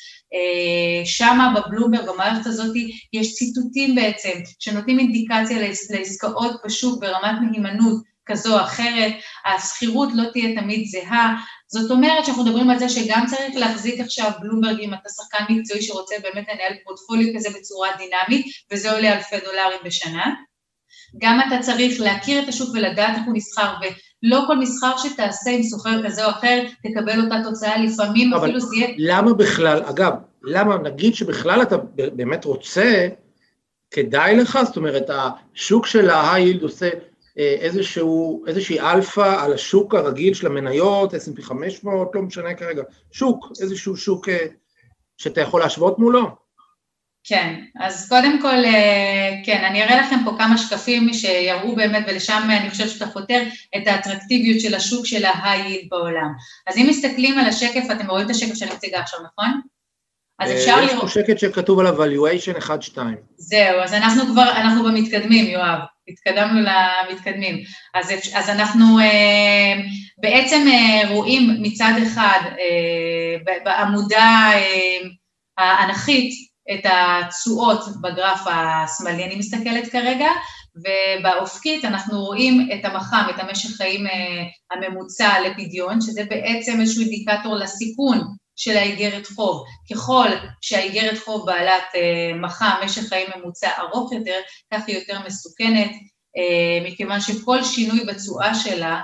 שמה 1.05 1.55
בבלומברג, 1.57 2.09
במערכת 2.09 2.47
הזאת, 2.47 2.77
יש 3.13 3.35
ציטוטים 3.35 3.95
בעצם, 3.95 4.33
שנותנים 4.59 4.99
אינדיקציה 4.99 5.59
לעסקאות 5.91 6.53
בשוק 6.65 7.01
ברמת 7.01 7.37
מהימנות 7.41 8.03
כזו 8.27 8.59
או 8.59 8.65
אחרת, 8.65 9.13
השכירות 9.47 10.09
לא 10.15 10.25
תהיה 10.33 10.61
תמיד 10.61 10.87
זהה, 10.87 11.37
זאת 11.69 11.91
אומרת 11.91 12.25
שאנחנו 12.25 12.45
מדברים 12.45 12.71
על 12.71 12.79
זה 12.79 12.89
שגם 12.89 13.27
צריך 13.27 13.57
להחזיק 13.57 14.01
עכשיו 14.01 14.31
בלומברג 14.41 14.81
אם 14.81 14.95
אתה 14.95 15.09
שחקן 15.09 15.45
מקצועי 15.49 15.83
שרוצה 15.83 16.15
באמת 16.23 16.49
לנהל 16.49 16.73
פורטפוליו 16.85 17.35
כזה 17.37 17.49
בצורה 17.59 17.89
דינמית, 17.99 18.47
וזה 18.73 18.93
עולה 18.93 19.17
אלפי 19.17 19.37
דולרים 19.45 19.81
בשנה. 19.85 20.35
גם 21.19 21.41
אתה 21.49 21.59
צריך 21.59 22.01
להכיר 22.01 22.43
את 22.43 22.49
השוק 22.49 22.69
ולדעת 22.75 23.17
איך 23.17 23.27
הוא 23.27 23.35
נסחר, 23.37 23.75
ולא 24.25 24.45
כל 24.47 24.59
מסחר 24.59 24.97
שתעשה 24.97 25.51
עם 25.51 25.63
סוחר 25.63 26.07
כזה 26.07 26.25
או 26.25 26.31
אחר 26.31 26.63
תקבל 26.83 27.25
אותה 27.25 27.37
תוצאה, 27.45 27.85
לפעמים 27.85 28.35
אפילו 28.35 28.61
זה 28.61 28.77
יהיה... 28.77 28.95
למה 28.99 29.33
בכלל, 29.33 29.83
אגב, 29.85 30.13
למה 30.43 30.79
נגיד 30.79 31.15
שבכלל 31.15 31.63
אתה 31.63 31.77
באמת 31.95 32.45
רוצה, 32.45 33.09
כדאי 33.91 34.37
לך, 34.37 34.59
זאת 34.65 34.77
אומרת, 34.77 35.11
השוק 35.11 35.87
של 35.87 36.11
ה-high 36.11 36.63
עושה 36.63 36.91
אה, 37.39 37.57
איזשהו, 37.61 38.45
איזושהי 38.47 38.81
אלפא 38.81 39.45
על 39.45 39.53
השוק 39.53 39.95
הרגיל 39.95 40.35
של 40.35 40.47
המניות, 40.47 41.15
S&P 41.15 41.43
500, 41.43 42.11
לא 42.15 42.23
משנה 42.23 42.55
כרגע, 42.55 42.83
שוק, 43.11 43.53
איזשהו 43.61 43.97
שוק 43.97 44.29
אה, 44.29 44.47
שאתה 45.17 45.41
יכול 45.41 45.61
להשוות 45.61 45.99
מולו? 45.99 46.27
כן, 47.25 47.55
אז 47.81 48.09
קודם 48.09 48.43
כל, 48.43 48.65
אה, 48.65 49.35
כן, 49.45 49.65
אני 49.65 49.83
אראה 49.83 50.01
לכם 50.01 50.17
פה 50.25 50.31
כמה 50.39 50.59
שקפים 50.59 51.13
שיראו 51.13 51.77
באמת, 51.77 52.05
ולשם 52.09 52.49
אני 52.51 52.71
חושבת 52.71 52.91
שאתה 52.91 53.07
פותר 53.07 53.43
את 53.77 53.87
האטרקטיביות 53.87 54.61
של 54.61 54.75
השוק 54.75 55.07
של 55.07 55.25
ה-high 55.25 55.89
בעולם. 55.91 56.33
אז 56.67 56.77
אם 56.77 56.87
מסתכלים 56.89 57.39
על 57.39 57.47
השקף, 57.47 57.85
אתם 57.93 58.11
רואים 58.11 58.27
את 58.27 58.31
השקף 58.31 58.55
שאני 58.55 58.71
מציגה 58.75 59.01
עכשיו, 59.01 59.21
נכון? 59.21 59.61
אז 60.39 60.53
אפשר 60.53 60.77
לראות... 60.77 60.93
יש 60.93 61.01
פה 61.01 61.09
שקט 61.09 61.39
שכתוב 61.39 61.79
עליו 61.79 62.05
valuation 62.05 62.63
1-2. 62.63 62.99
זהו, 63.37 63.81
אז 63.83 63.95
אנחנו 63.95 64.27
כבר, 64.27 64.51
אנחנו 64.57 64.85
במתקדמים, 64.85 65.47
יואב. 65.47 65.79
התקדמנו 66.09 66.61
למתקדמים. 66.61 67.63
אז, 67.95 68.13
אז 68.35 68.49
אנחנו 68.49 68.99
אה, 68.99 69.81
בעצם 70.19 70.67
אה, 70.73 71.15
רואים 71.15 71.57
מצד 71.63 71.93
אחד 72.03 72.41
אה, 72.45 73.55
בעמודה 73.65 74.51
אה, 74.55 75.09
האנכית 75.59 76.50
את 76.73 76.81
התשואות 76.85 77.81
בגרף 78.03 78.41
השמאלי, 78.47 79.25
אני 79.25 79.37
מסתכלת 79.37 79.93
כרגע, 79.93 80.31
ובאופקית 80.77 81.85
אנחנו 81.85 82.21
רואים 82.21 82.69
את 82.75 82.85
המח"מ, 82.85 83.27
את 83.31 83.41
המשך 83.41 83.77
חיים 83.77 84.07
אה, 84.07 84.43
הממוצע 84.71 85.41
לפדיון, 85.41 86.01
שזה 86.01 86.25
בעצם 86.25 86.81
איזשהו 86.81 87.03
אינדיקטור 87.03 87.55
לסיכון 87.57 88.21
של 88.57 88.77
האיגרת 88.77 89.27
חוב. 89.27 89.65
ככל 89.93 90.29
שהאיגרת 90.61 91.19
חוב 91.25 91.47
בעלת 91.47 91.85
אה, 91.95 92.39
מחה, 92.39 92.81
משך 92.85 93.03
חיים 93.09 93.29
ממוצע 93.37 93.71
ארוך 93.79 94.13
יותר, 94.13 94.41
כך 94.75 94.83
היא 94.87 94.97
יותר 94.99 95.19
מסוכנת, 95.27 95.91
אה, 96.37 96.91
מכיוון 96.91 97.21
שכל 97.21 97.65
שינוי 97.65 98.05
בתשואה 98.05 98.55
שלה 98.55 99.01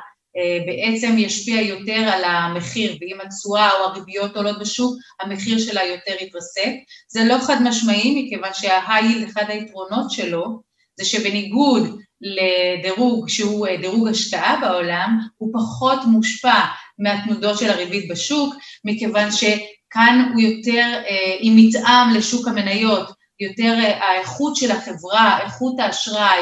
בעצם 0.66 1.18
ישפיע 1.18 1.60
יותר 1.60 2.10
על 2.12 2.24
המחיר, 2.24 2.96
ואם 3.00 3.18
התשואה 3.24 3.70
או 3.70 3.84
הריביות 3.84 4.36
עולות 4.36 4.58
בשוק, 4.60 4.96
המחיר 5.20 5.58
שלה 5.58 5.84
יותר 5.84 6.12
יתרסק. 6.20 6.72
זה 7.08 7.24
לא 7.24 7.38
חד 7.38 7.62
משמעי, 7.62 8.24
מכיוון 8.24 8.50
שההייל, 8.52 9.24
אחד 9.24 9.44
היתרונות 9.48 10.10
שלו, 10.10 10.60
זה 10.96 11.04
שבניגוד 11.04 12.00
לדירוג 12.20 13.28
שהוא 13.28 13.66
דירוג 13.80 14.08
השקעה 14.08 14.56
בעולם, 14.60 15.18
הוא 15.36 15.50
פחות 15.54 15.98
מושפע 16.04 16.60
מהתנודות 16.98 17.58
של 17.58 17.70
הריבית 17.70 18.10
בשוק, 18.10 18.54
מכיוון 18.84 19.32
שכאן 19.32 20.30
הוא 20.32 20.40
יותר 20.40 21.02
אה, 21.08 21.36
עם 21.40 21.56
מתאם 21.56 22.14
לשוק 22.14 22.48
המניות, 22.48 23.10
יותר 23.40 23.74
אה, 23.78 24.04
האיכות 24.04 24.56
של 24.56 24.70
החברה, 24.70 25.38
איכות 25.42 25.80
האשראי. 25.80 26.40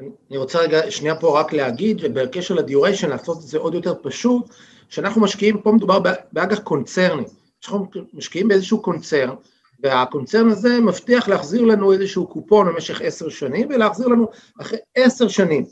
אני 0.00 0.38
רוצה 0.38 0.58
רגע 0.58 0.90
שנייה 0.90 1.14
פה 1.14 1.40
רק 1.40 1.52
להגיד, 1.52 1.98
ובקשר 2.02 2.54
לדיוריישן 2.54 3.08
לעשות 3.08 3.36
את 3.36 3.42
זה 3.42 3.58
עוד 3.58 3.74
יותר 3.74 3.94
פשוט, 4.02 4.54
שאנחנו 4.88 5.20
משקיעים, 5.20 5.60
פה 5.60 5.72
מדובר 5.72 5.98
באג"ח 6.32 6.58
קונצרני, 6.58 7.24
אנחנו 7.64 7.86
משקיעים 8.14 8.48
באיזשהו 8.48 8.82
קונצרן, 8.82 9.34
והקונצרן 9.80 10.48
הזה 10.48 10.80
מבטיח 10.80 11.28
להחזיר 11.28 11.62
לנו 11.62 11.92
איזשהו 11.92 12.26
קופון 12.26 12.66
במשך 12.66 13.00
עשר 13.00 13.28
שנים, 13.28 13.68
ולהחזיר 13.70 14.08
לנו 14.08 14.28
אחרי 14.60 14.78
עשר 14.94 15.28
שנים. 15.28 15.64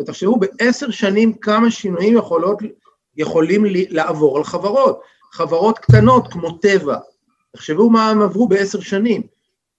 ותחשבו 0.00 0.38
בעשר 0.38 0.90
שנים 0.90 1.34
כמה 1.34 1.70
שינויים 1.70 2.16
יכולות 2.16 2.58
יכולים 3.16 3.62
לעבור 3.68 4.36
על 4.36 4.44
חברות. 4.44 5.00
חברות 5.32 5.78
קטנות 5.78 6.28
כמו 6.28 6.58
טבע, 6.58 6.96
תחשבו 7.52 7.90
מה 7.90 8.10
הם 8.10 8.22
עברו 8.22 8.48
בעשר 8.48 8.80
שנים. 8.80 9.22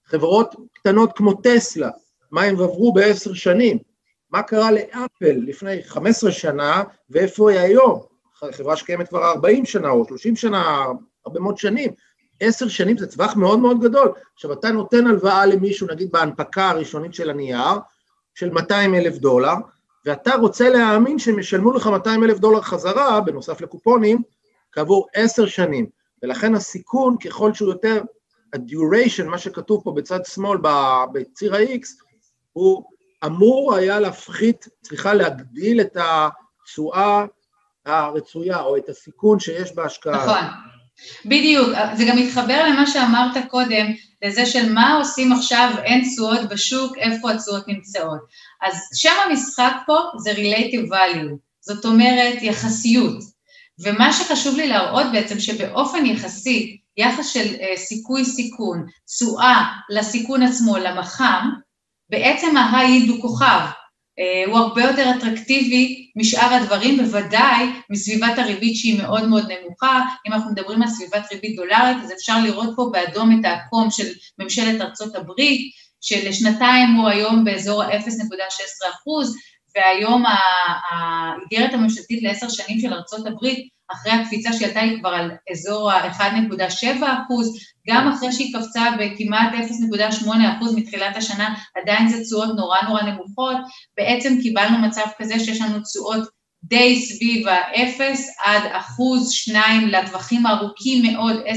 חברות 0.06 0.54
קטנות 0.72 1.12
כמו 1.16 1.32
טסלה, 1.34 1.90
מה 2.30 2.42
הם 2.42 2.54
עברו 2.54 2.92
בעשר 2.92 3.34
שנים. 3.34 3.89
מה 4.30 4.42
קרה 4.42 4.70
לאפל 4.72 5.36
לפני 5.46 5.82
15 5.82 6.32
שנה 6.32 6.82
ואיפה 7.10 7.50
היא 7.50 7.58
היום? 7.60 8.00
חברה 8.52 8.76
שקיימת 8.76 9.08
כבר 9.08 9.24
40 9.24 9.64
שנה 9.64 9.90
או 9.90 10.04
30 10.08 10.36
שנה, 10.36 10.86
הרבה 11.26 11.40
מאוד 11.40 11.58
שנים. 11.58 11.90
עשר 12.40 12.68
שנים 12.68 12.98
זה 12.98 13.06
טווח 13.06 13.36
מאוד 13.36 13.58
מאוד 13.58 13.80
גדול. 13.80 14.12
עכשיו, 14.34 14.52
אתה 14.52 14.70
נותן 14.70 15.06
הלוואה 15.06 15.46
למישהו, 15.46 15.86
נגיד 15.90 16.12
בהנפקה 16.12 16.68
הראשונית 16.68 17.14
של 17.14 17.30
הנייר, 17.30 17.78
של 18.34 18.50
200 18.50 18.94
אלף 18.94 19.18
דולר, 19.18 19.54
ואתה 20.06 20.34
רוצה 20.34 20.68
להאמין 20.68 21.18
שהם 21.18 21.38
ישלמו 21.38 21.72
לך 21.72 21.86
200 21.86 22.24
אלף 22.24 22.38
דולר 22.38 22.60
חזרה, 22.60 23.20
בנוסף 23.20 23.60
לקופונים, 23.60 24.22
כעבור 24.72 25.06
עשר 25.14 25.46
שנים. 25.46 25.86
ולכן 26.22 26.54
הסיכון, 26.54 27.16
ככל 27.18 27.54
שהוא 27.54 27.68
יותר, 27.68 28.02
ה-duration, 28.52 29.24
מה 29.24 29.38
שכתוב 29.38 29.80
פה 29.84 29.92
בצד 29.92 30.24
שמאל 30.24 30.58
בציר 31.12 31.54
ה-X, 31.54 31.86
הוא 32.52 32.84
אמור 33.24 33.74
היה 33.74 34.00
להפחית, 34.00 34.68
צריכה 34.82 35.14
להגדיל 35.14 35.80
את 35.80 35.96
התשואה 35.96 37.24
הרצויה, 37.86 38.60
או 38.60 38.76
את 38.76 38.88
הסיכון 38.88 39.40
שיש 39.40 39.72
בהשקעה. 39.74 40.24
נכון. 40.24 40.44
בדיוק, 41.24 41.68
זה 41.96 42.04
גם 42.08 42.16
מתחבר 42.16 42.64
למה 42.68 42.86
שאמרת 42.86 43.36
קודם, 43.50 43.86
לזה 44.22 44.46
של 44.46 44.72
מה 44.72 44.94
עושים 44.94 45.32
עכשיו, 45.32 45.74
אין 45.84 46.04
תשואות 46.04 46.48
בשוק, 46.48 46.98
איפה 46.98 47.30
התשואות 47.30 47.68
נמצאות. 47.68 48.20
אז 48.62 48.74
שם 48.94 49.14
המשחק 49.26 49.72
פה 49.86 49.98
זה 50.18 50.32
relative 50.32 50.92
value, 50.92 51.36
זאת 51.60 51.84
אומרת 51.84 52.42
יחסיות. 52.42 53.18
ומה 53.78 54.12
שחשוב 54.12 54.56
לי 54.56 54.68
להראות 54.68 55.06
בעצם 55.12 55.40
שבאופן 55.40 56.06
יחסי, 56.06 56.76
יחס 56.96 57.28
של 57.28 57.54
uh, 57.54 57.76
סיכוי 57.76 58.24
סיכון, 58.24 58.86
תשואה 59.06 59.64
לסיכון 59.90 60.42
עצמו, 60.42 60.76
למח"מ, 60.76 61.50
בעצם 62.10 62.56
ההייד 62.56 63.08
הוא 63.08 63.22
כוכב, 63.22 63.60
אה, 64.18 64.44
הוא 64.46 64.58
הרבה 64.58 64.82
יותר 64.82 65.10
אטרקטיבי 65.18 66.10
משאר 66.16 66.54
הדברים, 66.54 66.96
בוודאי 66.96 67.66
מסביבת 67.90 68.38
הריבית 68.38 68.76
שהיא 68.76 69.02
מאוד 69.02 69.28
מאוד 69.28 69.44
נמוכה. 69.52 70.00
אם 70.26 70.32
אנחנו 70.32 70.50
מדברים 70.50 70.82
על 70.82 70.88
סביבת 70.88 71.32
ריבית 71.32 71.56
דולרית, 71.56 71.96
אז 72.04 72.12
אפשר 72.12 72.42
לראות 72.44 72.70
פה 72.76 72.90
באדום 72.92 73.40
את 73.40 73.44
העקום 73.44 73.90
של 73.90 74.06
ממשלת 74.38 74.80
ארצות 74.80 75.16
הברית, 75.16 75.72
שלשנתיים 76.00 76.94
הוא 76.94 77.08
היום 77.08 77.44
באזור 77.44 77.82
ה-0.16 77.82 78.90
אחוז, 78.94 79.36
והיום 79.76 80.24
האיגרת 80.90 81.74
הממשלתית 81.74 82.22
לעשר 82.22 82.48
שנים 82.48 82.80
של 82.80 82.92
ארצות 82.92 83.26
הברית, 83.26 83.68
אחרי 83.92 84.12
הקפיצה 84.12 84.52
שעלתה 84.52 84.80
היא 84.80 85.00
כבר 85.00 85.08
על 85.08 85.30
אזור 85.52 85.92
ה-1.7 85.92 87.02
אחוז, 87.02 87.56
גם 87.88 88.08
אחרי 88.08 88.32
שהיא 88.32 88.54
קפצה 88.54 88.84
בכמעט 88.98 89.52
0.8 90.22 90.28
אחוז 90.56 90.74
מתחילת 90.74 91.16
השנה, 91.16 91.54
עדיין 91.82 92.08
זה 92.08 92.24
תשואות 92.24 92.56
נורא 92.56 92.78
נורא 92.88 93.02
נמוכות, 93.02 93.56
בעצם 93.96 94.38
קיבלנו 94.42 94.78
מצב 94.78 95.04
כזה 95.18 95.38
שיש 95.38 95.60
לנו 95.60 95.80
תשואות 95.80 96.28
די 96.64 97.02
סביב 97.02 97.46
האפס 97.48 98.36
עד 98.44 98.62
אחוז, 98.72 99.30
שניים 99.30 99.88
לטווחים 99.88 100.46
הארוכים 100.46 101.12
מאוד, 101.12 101.36
10-30 101.36 101.50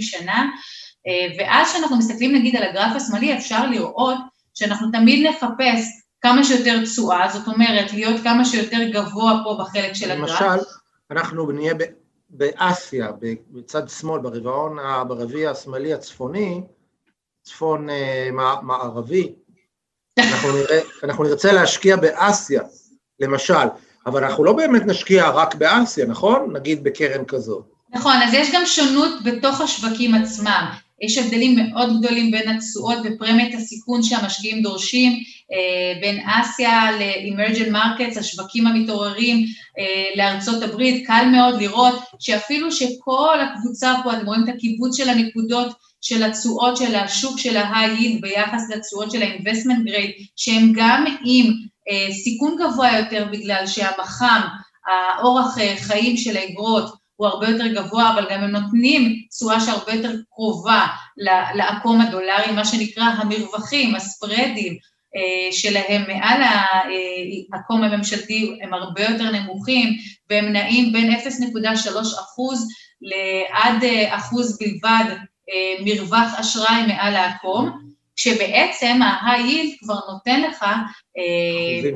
שנה, 0.00 0.48
ואז 1.38 1.70
כשאנחנו 1.70 1.96
מסתכלים 1.96 2.34
נגיד 2.34 2.56
על 2.56 2.62
הגרף 2.62 2.96
השמאלי, 2.96 3.36
אפשר 3.36 3.66
לראות 3.66 4.18
שאנחנו 4.54 4.90
תמיד 4.92 5.26
נחפש 5.26 5.86
כמה 6.20 6.44
שיותר 6.44 6.84
תשואה, 6.84 7.28
זאת 7.32 7.48
אומרת, 7.48 7.92
להיות 7.92 8.22
כמה 8.22 8.44
שיותר 8.44 8.88
גבוה 8.92 9.40
פה 9.44 9.58
בחלק 9.60 9.92
של 9.94 10.10
הגרף. 10.10 10.40
למשל, 10.40 10.64
אנחנו 11.12 11.50
נהיה 11.50 11.74
באסיה, 12.30 13.08
בצד 13.50 13.88
שמאל, 13.88 14.20
ברבעון, 14.20 14.76
ברביע 15.08 15.50
השמאלי 15.50 15.94
הצפוני, 15.94 16.62
צפון 17.42 17.90
אה, 17.90 18.28
מערבי, 18.62 19.34
אנחנו, 20.18 20.48
נראה, 20.52 20.80
אנחנו 21.04 21.24
נרצה 21.24 21.52
להשקיע 21.52 21.96
באסיה, 21.96 22.62
למשל, 23.20 23.66
אבל 24.06 24.24
אנחנו 24.24 24.44
לא 24.44 24.52
באמת 24.52 24.82
נשקיע 24.86 25.30
רק 25.30 25.54
באסיה, 25.54 26.06
נכון? 26.06 26.56
נגיד 26.56 26.84
בקרן 26.84 27.24
כזאת. 27.24 27.64
נכון, 27.90 28.16
אז 28.22 28.34
יש 28.34 28.48
גם 28.54 28.66
שונות 28.66 29.12
בתוך 29.24 29.60
השווקים 29.60 30.14
עצמם. 30.14 30.70
יש 31.02 31.18
הבדלים 31.18 31.56
מאוד 31.56 31.98
גדולים 31.98 32.30
בין 32.30 32.48
התשואות 32.48 32.98
ופרמיית 33.04 33.54
הסיכון 33.54 34.02
שהמשקיעים 34.02 34.62
דורשים, 34.62 35.12
אה, 35.52 36.00
בין 36.00 36.20
אסיה 36.28 36.90
ל-Emergent 36.92 37.72
Markets, 37.72 38.18
השווקים 38.18 38.66
המתעוררים 38.66 39.46
אה, 39.78 40.04
לארצות 40.16 40.62
הברית, 40.62 41.06
קל 41.06 41.24
מאוד 41.32 41.60
לראות 41.60 41.94
שאפילו 42.20 42.72
שכל 42.72 43.38
הקבוצה 43.40 43.94
פה, 44.04 44.12
אתם 44.12 44.26
רואים 44.26 44.44
את 44.44 44.48
הקיבוץ 44.48 44.96
של 44.96 45.08
הנקודות 45.08 45.72
של 46.00 46.22
התשואות 46.22 46.76
של 46.76 46.94
השוק 46.94 47.38
של 47.38 47.56
yield 47.56 48.20
ביחס 48.20 48.70
לתשואות 48.70 49.10
של 49.10 49.22
ה-investment 49.22 49.88
grade, 49.88 50.24
שהם 50.36 50.72
גם 50.74 51.04
עם 51.24 51.52
אה, 51.90 52.12
סיכון 52.12 52.56
גבוה 52.60 52.98
יותר 52.98 53.26
בגלל 53.32 53.66
שהמח"מ, 53.66 54.42
האורח 54.86 55.58
חיים 55.76 56.16
של 56.16 56.36
האגרות 56.36 57.01
הוא 57.22 57.28
הרבה 57.28 57.48
יותר 57.48 57.66
גבוה, 57.66 58.10
אבל 58.14 58.26
גם 58.30 58.40
הם 58.40 58.50
נותנים 58.50 59.22
תשואה 59.30 59.60
שהרבה 59.60 59.92
יותר 59.92 60.12
קרובה 60.34 60.86
לעקום 61.54 62.00
הדולרי, 62.00 62.52
מה 62.54 62.64
שנקרא 62.64 63.04
המרווחים, 63.04 63.94
הספרדים 63.94 64.76
אה, 65.16 65.52
שלהם 65.52 66.02
מעל 66.08 66.42
העקום 67.52 67.82
הממשלתי 67.82 68.58
הם 68.62 68.74
הרבה 68.74 69.02
יותר 69.02 69.30
נמוכים, 69.30 69.88
והם 70.30 70.52
נעים 70.52 70.92
בין 70.92 71.14
0.3 71.14 71.18
אחוז 72.20 72.68
לעד 73.02 73.84
אחוז 74.08 74.58
בלבד 74.58 75.04
מרווח 75.84 76.34
אשראי 76.40 76.86
מעל 76.86 77.16
העקום. 77.16 77.92
כשבעצם 78.16 79.02
ה-high 79.02 79.78
כבר 79.80 79.98
נותן 80.12 80.40
לך 80.40 80.62
אה, 80.62 81.90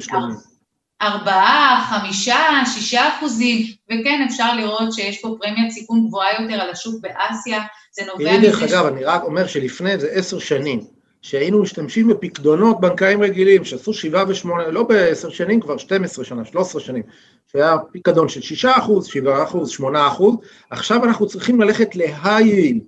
ארבעה, 1.03 1.87
חמישה, 1.91 2.39
שישה 2.75 3.09
אחוזים, 3.09 3.67
וכן 3.87 4.27
אפשר 4.29 4.55
לראות 4.55 4.93
שיש 4.93 5.23
פה 5.23 5.37
פרמיית 5.41 5.73
סיכון 5.73 6.07
גבוהה 6.07 6.43
יותר 6.43 6.55
על 6.55 6.71
השוק 6.71 6.95
באסיה, 7.01 7.63
זה 7.93 8.03
נובע 8.13 8.39
מזה... 8.39 8.49
דרך 8.49 8.63
אגב, 8.63 8.87
אני 8.87 9.05
רק 9.05 9.23
אומר 9.23 9.47
שלפני 9.47 9.99
זה 9.99 10.09
עשר 10.11 10.39
שנים, 10.39 10.81
שהיינו 11.23 11.63
משתמשים 11.63 12.09
בפקדונות 12.09 12.81
בנקאים 12.81 13.23
רגילים, 13.23 13.65
שעשו 13.65 13.95
שבעה 13.95 14.25
ושמונה, 14.29 14.69
לא 14.69 14.83
בעשר 14.83 15.31
שנים, 15.31 15.61
כבר 15.61 15.77
12 15.77 16.25
שנה, 16.25 16.45
13 16.45 16.81
שנים, 16.81 17.03
שהיה 17.47 17.77
פיקדון 17.93 18.29
של 18.29 18.41
שישה 18.41 18.79
אחוז, 18.79 19.07
שבעה 19.07 19.45
אחוז, 19.45 19.71
שמונה 19.71 20.07
אחוז, 20.07 20.37
עכשיו 20.71 21.05
אנחנו 21.05 21.27
צריכים 21.27 21.61
ללכת 21.61 21.95
yield, 21.95 22.81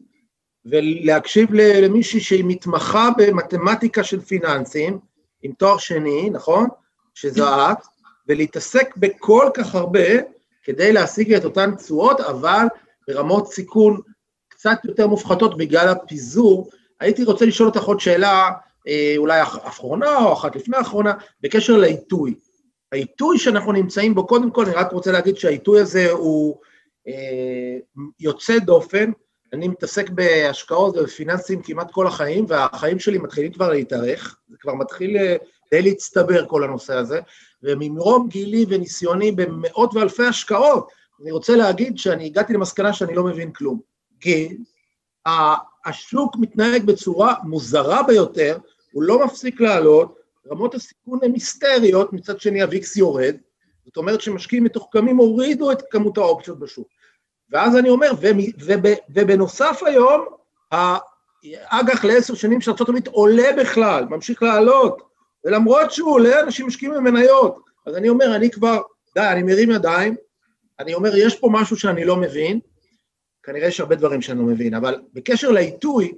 ולהקשיב 0.65 1.55
למישהי 1.55 2.21
שהיא 2.21 2.45
מתמחה 2.47 3.09
במתמטיקה 3.19 4.05
של 4.05 4.21
פיננסים, 4.21 4.99
עם 5.43 5.53
תואר 5.53 5.79
שני, 5.79 6.31
נכון? 6.31 6.69
שזו 7.15 7.45
את, 7.49 7.79
ולהתעסק 8.29 8.97
בכל 8.97 9.51
כך 9.55 9.75
הרבה 9.75 10.09
כדי 10.63 10.93
להשיג 10.93 11.35
את 11.35 11.45
אותן 11.45 11.75
תשואות, 11.75 12.21
אבל 12.21 12.67
ברמות 13.09 13.53
סיכון 13.53 14.01
קצת 14.49 14.79
יותר 14.85 15.07
מופחתות 15.07 15.57
בגלל 15.57 15.89
הפיזור. 15.89 16.71
הייתי 17.01 17.25
רוצה 17.25 17.47
לשאול 17.47 17.69
אותך 17.69 17.83
עוד 17.83 18.01
שאלה, 18.01 18.51
אה, 18.89 19.15
אולי 19.17 19.43
אחרונה 19.43 20.19
או 20.19 20.33
אחת 20.33 20.57
לפני 20.57 20.77
האחרונה, 20.77 21.13
בקשר 21.41 21.77
לעיתוי. 21.77 22.35
העיתוי 22.93 23.39
שאנחנו 23.39 23.73
נמצאים 23.73 24.15
בו, 24.15 24.27
קודם 24.27 24.51
כל 24.51 24.65
אני 24.65 24.75
רק 24.75 24.93
רוצה 24.93 25.13
להגיד 25.13 25.37
שהעיתוי 25.37 25.81
הזה 25.81 26.11
הוא 26.11 26.57
אה, 27.09 27.79
יוצא 28.21 28.59
דופן, 28.59 29.11
אני 29.53 29.69
מתעסק 29.69 30.11
בהשקעות 30.11 30.97
ובפיננסים 30.97 31.63
כמעט 31.63 31.91
כל 31.91 32.07
החיים, 32.07 32.45
והחיים 32.49 32.99
שלי 32.99 33.19
מתחילים 33.19 33.53
כבר 33.53 33.71
להתארך, 33.71 34.39
זה 34.49 34.57
כבר 34.61 34.75
מתחיל 34.75 35.17
די 35.71 35.83
להצטבר 35.83 36.47
כל 36.47 36.65
הנושא 36.65 36.95
הזה, 36.95 37.21
וממרום 37.63 38.29
גילי 38.29 38.67
וניסיוני 38.69 39.33
במאות 39.33 39.95
ואלפי 39.95 40.23
השקעות, 40.23 40.89
אני 41.23 41.31
רוצה 41.31 41.57
להגיד 41.57 41.99
שאני 41.99 42.27
הגעתי 42.27 42.53
למסקנה 42.53 42.93
שאני 42.93 43.15
לא 43.15 43.25
מבין 43.25 43.53
כלום. 43.53 43.81
כי 44.21 44.57
השוק 45.87 46.37
מתנהג 46.37 46.85
בצורה 46.85 47.35
מוזרה 47.45 48.03
ביותר, 48.03 48.59
הוא 48.93 49.03
לא 49.03 49.25
מפסיק 49.25 49.61
לעלות, 49.61 50.19
רמות 50.51 50.75
הסיכון 50.75 51.19
הן 51.23 51.33
היסטריות, 51.33 52.13
מצד 52.13 52.41
שני 52.41 52.63
הוויקס 52.63 52.97
יורד, 52.97 53.37
זאת 53.87 53.97
אומרת 53.97 54.21
שמשקיעים 54.21 54.65
מתוחכמים 54.65 55.17
הורידו 55.17 55.73
את 55.73 55.83
כמות 55.91 56.19
האופציות 56.19 56.59
בשוק. 56.59 56.89
ואז 57.51 57.77
אני 57.77 57.89
אומר, 57.89 58.11
ובנוסף 59.11 59.83
היום, 59.87 60.25
האג"ח 60.73 62.05
לעשר 62.05 62.35
שנים 62.35 62.61
של 62.61 62.71
ארה"ב 62.71 63.09
עולה 63.09 63.49
בכלל, 63.59 64.05
ממשיך 64.05 64.43
לעלות, 64.43 65.03
ולמרות 65.49 65.91
שהוא 65.91 66.13
עולה, 66.13 66.41
אנשים 66.41 66.67
משקיעים 66.67 66.95
במניות. 66.95 67.59
אז 67.87 67.97
אני 67.97 68.09
אומר, 68.09 68.37
אני 68.37 68.51
כבר, 68.51 68.81
די, 69.15 69.29
אני 69.33 69.43
מרים 69.43 69.71
ידיים, 69.71 70.17
אני 70.79 70.95
אומר, 70.95 71.17
יש 71.17 71.41
פה 71.41 71.49
משהו 71.53 71.77
שאני 71.77 72.05
לא 72.05 72.17
מבין, 72.17 72.61
כנראה 73.43 73.69
יש 73.69 73.81
הרבה 73.81 73.95
דברים 73.95 74.23
שאני 74.23 74.39
לא 74.39 74.45
מבין, 74.45 74.75
אבל 74.75 75.01
בקשר 75.13 75.51
לעיתוי, 75.51 76.13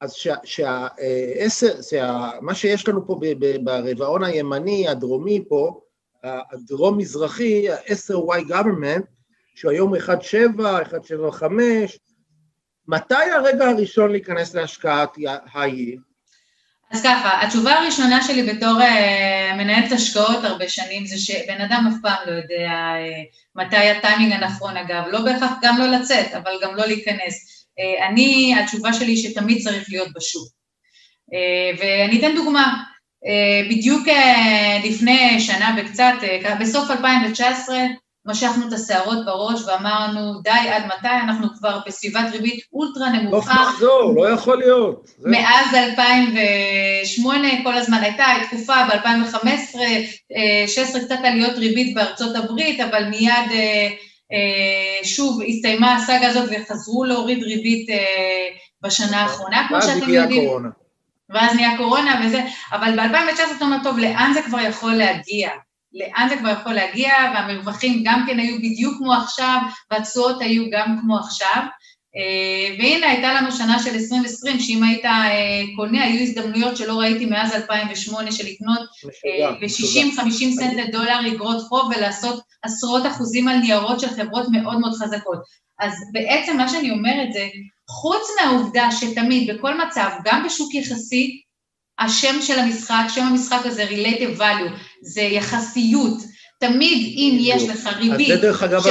אז 0.00 0.12
שהעשר, 0.44 1.82
שה, 1.82 2.30
מה 2.40 2.54
שיש 2.54 2.88
לנו 2.88 3.06
פה 3.06 3.20
ברבעון 3.64 4.24
הימני, 4.24 4.88
הדרומי 4.88 5.44
פה, 5.48 5.80
הדרום-מזרחי, 6.24 7.70
ה-10Y 7.70 8.48
government, 8.48 9.02
שהוא 9.54 9.70
היום 9.70 9.94
1.7, 9.94 10.00
1.75, 10.58 11.44
מתי 12.88 13.14
הרגע 13.14 13.68
הראשון 13.68 14.10
להיכנס 14.10 14.54
להשקעת 14.54 15.10
היי? 15.54 15.96
אז 16.90 17.02
ככה, 17.02 17.42
התשובה 17.42 17.72
הראשונה 17.72 18.22
שלי 18.22 18.42
בתור 18.42 18.80
uh, 18.80 19.54
מנהלת 19.54 19.92
השקעות 19.92 20.44
הרבה 20.44 20.68
שנים 20.68 21.06
זה 21.06 21.18
שבן 21.18 21.60
אדם 21.60 21.88
אף 21.88 21.94
פעם 22.02 22.16
לא 22.26 22.32
יודע 22.32 22.70
uh, 22.70 23.64
מתי 23.64 23.76
הטיימינג 23.76 24.32
הנכון 24.32 24.76
אגב, 24.76 25.02
לא 25.10 25.22
בהכרח 25.24 25.52
גם 25.62 25.78
לא 25.78 25.86
לצאת, 25.86 26.32
אבל 26.32 26.52
גם 26.62 26.74
לא 26.74 26.86
להיכנס. 26.86 27.66
Uh, 27.80 28.06
אני, 28.08 28.54
התשובה 28.60 28.92
שלי 28.92 29.16
שתמיד 29.16 29.62
צריך 29.62 29.86
להיות 29.88 30.12
בשוק. 30.12 30.48
Uh, 31.30 31.80
ואני 31.80 32.18
אתן 32.18 32.34
דוגמה, 32.34 32.74
uh, 33.24 33.70
בדיוק 33.70 34.08
uh, 34.08 34.86
לפני 34.86 35.40
שנה 35.40 35.76
וקצת, 35.78 36.14
uh, 36.44 36.54
בסוף 36.60 36.90
2019, 36.90 37.76
משכנו 38.26 38.68
את 38.68 38.72
השערות 38.72 39.24
בראש 39.24 39.60
ואמרנו, 39.66 40.40
די, 40.42 40.50
עד 40.50 40.82
מתי 40.86 41.14
אנחנו 41.24 41.48
כבר 41.58 41.78
בסביבת 41.86 42.32
ריבית 42.32 42.64
אולטרה 42.72 43.08
נמוכה. 43.10 43.54
לא 43.54 43.70
מחזור, 43.70 44.14
לא 44.16 44.28
יכול 44.28 44.58
להיות. 44.58 45.08
מאז 45.24 45.74
2008 45.74 47.48
כל 47.62 47.74
הזמן 47.74 47.98
הייתה 47.98 48.24
תקופה 48.46 48.74
ב-2015, 48.88 49.78
16 50.66 51.04
קצת 51.04 51.18
עליות 51.24 51.56
ריבית 51.56 51.94
בארצות 51.94 52.36
הברית, 52.36 52.80
אבל 52.80 53.04
מיד 53.04 53.50
אה, 53.50 53.88
אה, 54.32 55.04
שוב 55.04 55.42
הסתיימה 55.48 55.96
הסאגה 55.96 56.28
הזאת 56.28 56.50
וחזרו 56.52 57.04
להוריד 57.04 57.42
ריבית 57.42 57.90
אה, 57.90 57.96
בשנה 58.82 59.22
האחרונה, 59.22 59.66
כמו 59.68 59.82
שאתם 59.82 60.10
יודעים. 60.10 60.10
ואז 60.10 60.26
הגיעה 60.26 60.44
הקורונה. 60.44 60.68
ואז 61.30 61.54
נהיה 61.56 61.76
קורונה 61.76 62.20
וזה, 62.24 62.40
אבל 62.72 62.96
ב-2019 62.96 63.56
אתה 63.56 63.64
אומר, 63.64 63.76
טוב, 63.82 63.98
לאן 63.98 64.30
זה 64.34 64.42
כבר 64.42 64.60
יכול 64.60 64.94
להגיע? 64.94 65.50
לאן 65.94 66.28
זה 66.28 66.36
כבר 66.36 66.48
יכול 66.48 66.72
להגיע, 66.72 67.12
והמרווחים 67.34 68.02
גם 68.04 68.24
כן 68.26 68.38
היו 68.38 68.58
בדיוק 68.58 68.98
כמו 68.98 69.14
עכשיו, 69.14 69.58
והתשואות 69.90 70.40
היו 70.40 70.64
גם 70.70 70.98
כמו 71.00 71.18
עכשיו. 71.18 71.62
אה, 72.16 72.76
והנה 72.78 73.06
הייתה 73.06 73.34
לנו 73.34 73.52
שנה 73.52 73.82
של 73.82 73.90
2020, 73.90 74.60
שאם 74.60 74.82
היית 74.82 75.04
אה, 75.04 75.62
קונה, 75.76 76.04
היו 76.04 76.20
הזדמנויות 76.20 76.76
שלא 76.76 76.98
ראיתי 76.98 77.26
מאז 77.26 77.52
2008 77.54 78.32
של 78.32 78.44
לקנות 78.46 78.80
אה, 79.26 79.52
ב-60-50 79.52 80.30
סנט 80.30 80.72
לדולר 80.76 81.20
אגרות 81.28 81.62
חוב 81.62 81.92
ולעשות 81.96 82.42
עשרות 82.62 83.06
אחוזים 83.06 83.48
על 83.48 83.56
ניירות 83.56 84.00
של 84.00 84.08
חברות 84.08 84.46
מאוד 84.52 84.78
מאוד 84.80 84.92
חזקות. 84.92 85.38
אז 85.80 85.92
בעצם 86.12 86.56
מה 86.56 86.68
שאני 86.68 86.90
אומרת 86.90 87.32
זה, 87.32 87.48
חוץ 87.90 88.22
מהעובדה 88.40 88.88
שתמיד, 88.90 89.50
בכל 89.50 89.86
מצב, 89.86 90.10
גם 90.24 90.44
בשוק 90.46 90.74
יחסי, 90.74 91.40
השם 91.98 92.42
של 92.42 92.58
המשחק, 92.58 93.04
שם 93.08 93.22
המשחק 93.22 93.60
הזה 93.66 93.84
Relative 93.88 94.38
Value, 94.38 94.70
זה 95.04 95.22
יחסיות. 95.22 96.18
תמיד 96.58 97.14
אם 97.16 97.36
יש 97.40 97.68
לך 97.68 97.88
ריבית... 97.96 98.30
אז 98.30 98.36
זה 98.36 98.42
דרך 98.42 98.62
אגב. 98.62 98.82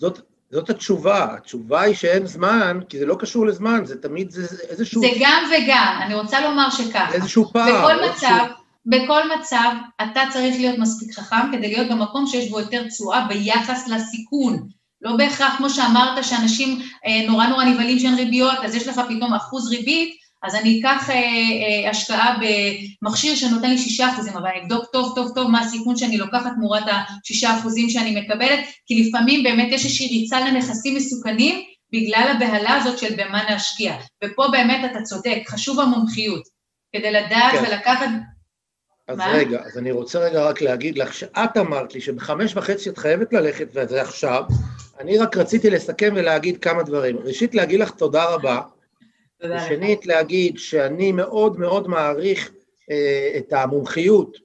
זאת, 0.00 0.20
זאת 0.50 0.70
התשובה, 0.70 1.34
התשובה 1.34 1.80
היא 1.80 1.94
שאין 1.94 2.26
זמן, 2.26 2.80
כי 2.88 2.98
זה 2.98 3.06
לא 3.06 3.16
קשור 3.18 3.46
לזמן, 3.46 3.84
זה 3.84 4.02
תמיד 4.02 4.30
זה 4.30 4.46
איזשהו... 4.68 5.00
זה 5.00 5.08
גם 5.20 5.44
וגם, 5.50 6.00
אני 6.02 6.14
רוצה 6.14 6.40
לומר 6.40 6.70
שככה. 6.70 7.12
איזשהו 7.12 7.44
פער. 7.52 7.84
בכל 7.84 8.04
מצב, 8.04 8.26
איזשהו... 8.26 8.54
בכל 8.86 9.22
מצב 9.38 9.70
אתה 10.02 10.20
צריך 10.32 10.56
להיות 10.56 10.78
מספיק 10.78 11.14
חכם 11.14 11.52
כדי 11.52 11.68
להיות 11.72 11.88
במקום 11.88 12.26
שיש 12.26 12.50
בו 12.50 12.60
יותר 12.60 12.88
תשואה 12.88 13.26
ביחס 13.28 13.88
לסיכון. 13.88 14.68
לא 15.02 15.16
בהכרח, 15.16 15.56
כמו 15.56 15.70
שאמרת, 15.70 16.24
שאנשים 16.24 16.82
אה, 17.06 17.26
נורא 17.26 17.46
נורא 17.46 17.64
נבהלים 17.64 17.98
שאין 17.98 18.14
ריביות, 18.14 18.58
אז 18.64 18.74
יש 18.74 18.88
לך 18.88 19.00
פתאום 19.08 19.34
אחוז 19.34 19.68
ריבית, 19.68 20.14
אז 20.42 20.54
אני 20.54 20.80
אקח 20.80 21.10
אה, 21.10 21.14
אה, 21.14 21.90
השקעה 21.90 22.38
במכשיר 23.02 23.34
שנותן 23.34 23.70
לי 23.70 23.78
שישה 23.78 24.12
אחוזים, 24.12 24.32
אבל 24.36 24.46
אני 24.46 24.62
אבדוק 24.62 24.84
טוב 24.92 25.12
טוב 25.14 25.34
טוב 25.34 25.50
מה 25.50 25.60
הסיכון 25.60 25.96
שאני 25.96 26.16
לוקחת 26.16 26.50
תמורת 26.54 26.84
השישה 26.86 27.58
אחוזים 27.58 27.90
שאני 27.90 28.20
מקבלת, 28.20 28.60
כי 28.86 29.02
לפעמים 29.02 29.42
באמת 29.42 29.72
יש 29.72 29.84
איזושהי 29.84 30.06
ריצה 30.06 30.40
לנכסים 30.40 30.96
מסוכנים 30.96 31.64
בגלל 31.92 32.34
הבהלה 32.36 32.74
הזאת 32.74 32.98
של 32.98 33.14
במה 33.16 33.50
להשקיע. 33.50 33.94
ופה 34.24 34.46
באמת 34.52 34.90
אתה 34.90 35.02
צודק, 35.02 35.38
חשוב 35.48 35.80
המומחיות, 35.80 36.42
כדי 36.96 37.12
לדעת 37.12 37.52
כן. 37.52 37.64
ולקחת... 37.68 38.08
אז 39.08 39.18
מה? 39.18 39.26
רגע, 39.26 39.60
אז 39.66 39.78
אני 39.78 39.90
רוצה 39.90 40.18
רגע 40.18 40.42
רק 40.42 40.62
להגיד 40.62 40.98
לך 40.98 41.14
שאת 41.14 41.56
אמרת 41.56 41.94
לי 41.94 42.00
שבחמש 42.00 42.56
וחצי 42.56 42.90
את 42.90 42.98
חייבת 42.98 43.32
ללכת, 43.32 43.68
וזה 43.74 44.02
עכשיו, 44.02 44.44
אני 45.00 45.18
רק 45.18 45.36
רציתי 45.36 45.70
לסכם 45.70 46.12
ולהגיד 46.16 46.58
כמה 46.58 46.82
דברים. 46.82 47.18
ראשית, 47.18 47.54
להגיד 47.54 47.80
לך 47.80 47.90
תודה 47.90 48.24
רבה. 48.24 48.60
ושנית, 49.42 50.06
להגיד 50.06 50.58
שאני 50.58 51.12
מאוד 51.12 51.58
מאוד 51.58 51.88
מעריך 51.88 52.50
אה, 52.90 53.38
את 53.38 53.52
המומחיות 53.52 54.36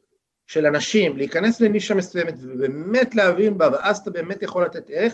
של 0.47 0.65
אנשים, 0.65 1.17
להיכנס 1.17 1.62
לנישה 1.62 1.95
מסוימת 1.95 2.34
ובאמת 2.41 3.15
להבין 3.15 3.58
בה, 3.58 3.69
ואז 3.73 3.97
אתה 3.97 4.12
באמת 4.12 4.41
יכול 4.41 4.65
לתת 4.65 4.89
ערך. 4.89 5.13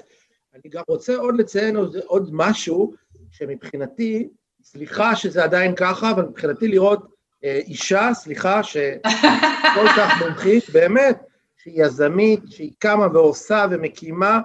אני 0.54 0.72
גם 0.72 0.84
רוצה 0.88 1.15
עוד 1.15 1.36
לציין 1.38 1.76
עוד, 1.76 1.98
עוד 2.06 2.30
משהו, 2.34 2.94
שמבחינתי 3.32 4.28
סליחה 4.63 5.15
שזה 5.15 5.44
עדיין 5.44 5.76
ככה, 5.76 6.12
אבל 6.12 6.24
מבחינתי 6.24 6.68
לראות 6.68 7.06
אה, 7.44 7.60
אישה, 7.68 8.10
סליחה, 8.13 8.63
שכל 8.63 9.88
כך 9.98 10.22
מומחית, 10.22 10.70
באמת, 10.70 11.20
שהיא 11.58 11.84
יזמית, 11.84 12.39
שהיא 12.50 12.72
קמה 12.80 13.08
ועושה 13.13 13.65
ומקימה, 13.72 14.39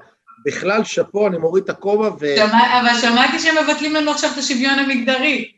בכלל 0.45 0.85
שאפו, 0.85 1.27
אני 1.27 1.39
מוריד 1.39 1.65
את 1.65 1.71
הכובע 1.71 2.11
ו... 2.21 2.37
שמע, 2.37 2.81
אבל 2.81 3.01
שמעתי 3.01 3.39
שמבטלים 3.39 3.95
לנו 3.95 4.11
עכשיו 4.11 4.31
את 4.33 4.39
השוויון 4.39 4.79
המגדרי. 4.79 5.53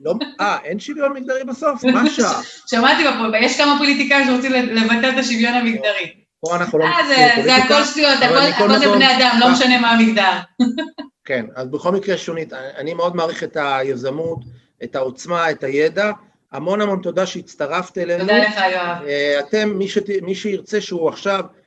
לא, 0.00 0.14
אה, 0.40 0.58
אין 0.64 0.78
שוויון 0.78 1.12
מגדרי 1.12 1.44
בסוף? 1.44 1.84
מה 1.84 2.02
השעה? 2.08 2.42
שמעתי 2.66 3.02
יש 3.40 3.56
כמה 3.56 3.78
פוליטיקאים 3.78 4.26
שרוצים 4.26 4.52
לבטל 4.52 5.10
את 5.10 5.18
השוויון 5.18 5.54
המגדרי. 5.54 6.14
פה 6.40 6.56
אנחנו 6.56 6.78
לא... 6.78 6.84
אה, 6.84 7.42
זה, 7.44 7.56
הכל 7.56 7.84
שטויות, 7.84 8.18
הכל 8.54 8.78
זה 8.78 8.88
בני 8.88 9.16
אדם, 9.16 9.36
לא 9.40 9.52
משנה 9.52 9.80
מה 9.80 9.90
המגדר. 9.90 10.32
כן, 11.24 11.44
אז 11.56 11.68
בכל 11.68 11.92
מקרה 11.92 12.16
שונית, 12.16 12.52
אני 12.52 12.94
מאוד 12.94 13.16
מעריך 13.16 13.44
את 13.44 13.56
היזמות, 13.60 14.38
את 14.84 14.96
העוצמה, 14.96 15.50
את 15.50 15.64
הידע. 15.64 16.10
המון 16.52 16.80
המון 16.80 17.00
תודה 17.02 17.26
שהצטרפת 17.26 17.98
אלינו. 17.98 18.20
תודה 18.20 18.38
לך, 18.38 18.56
יואב. 18.72 19.02
אה, 19.06 19.40
אתם, 19.40 19.68
מי, 19.78 19.88
שת, 19.88 20.08
מי 20.22 20.34
שירצה 20.34 20.80
שהוא 20.80 21.08
עכשיו 21.08 21.40
אה, 21.40 21.61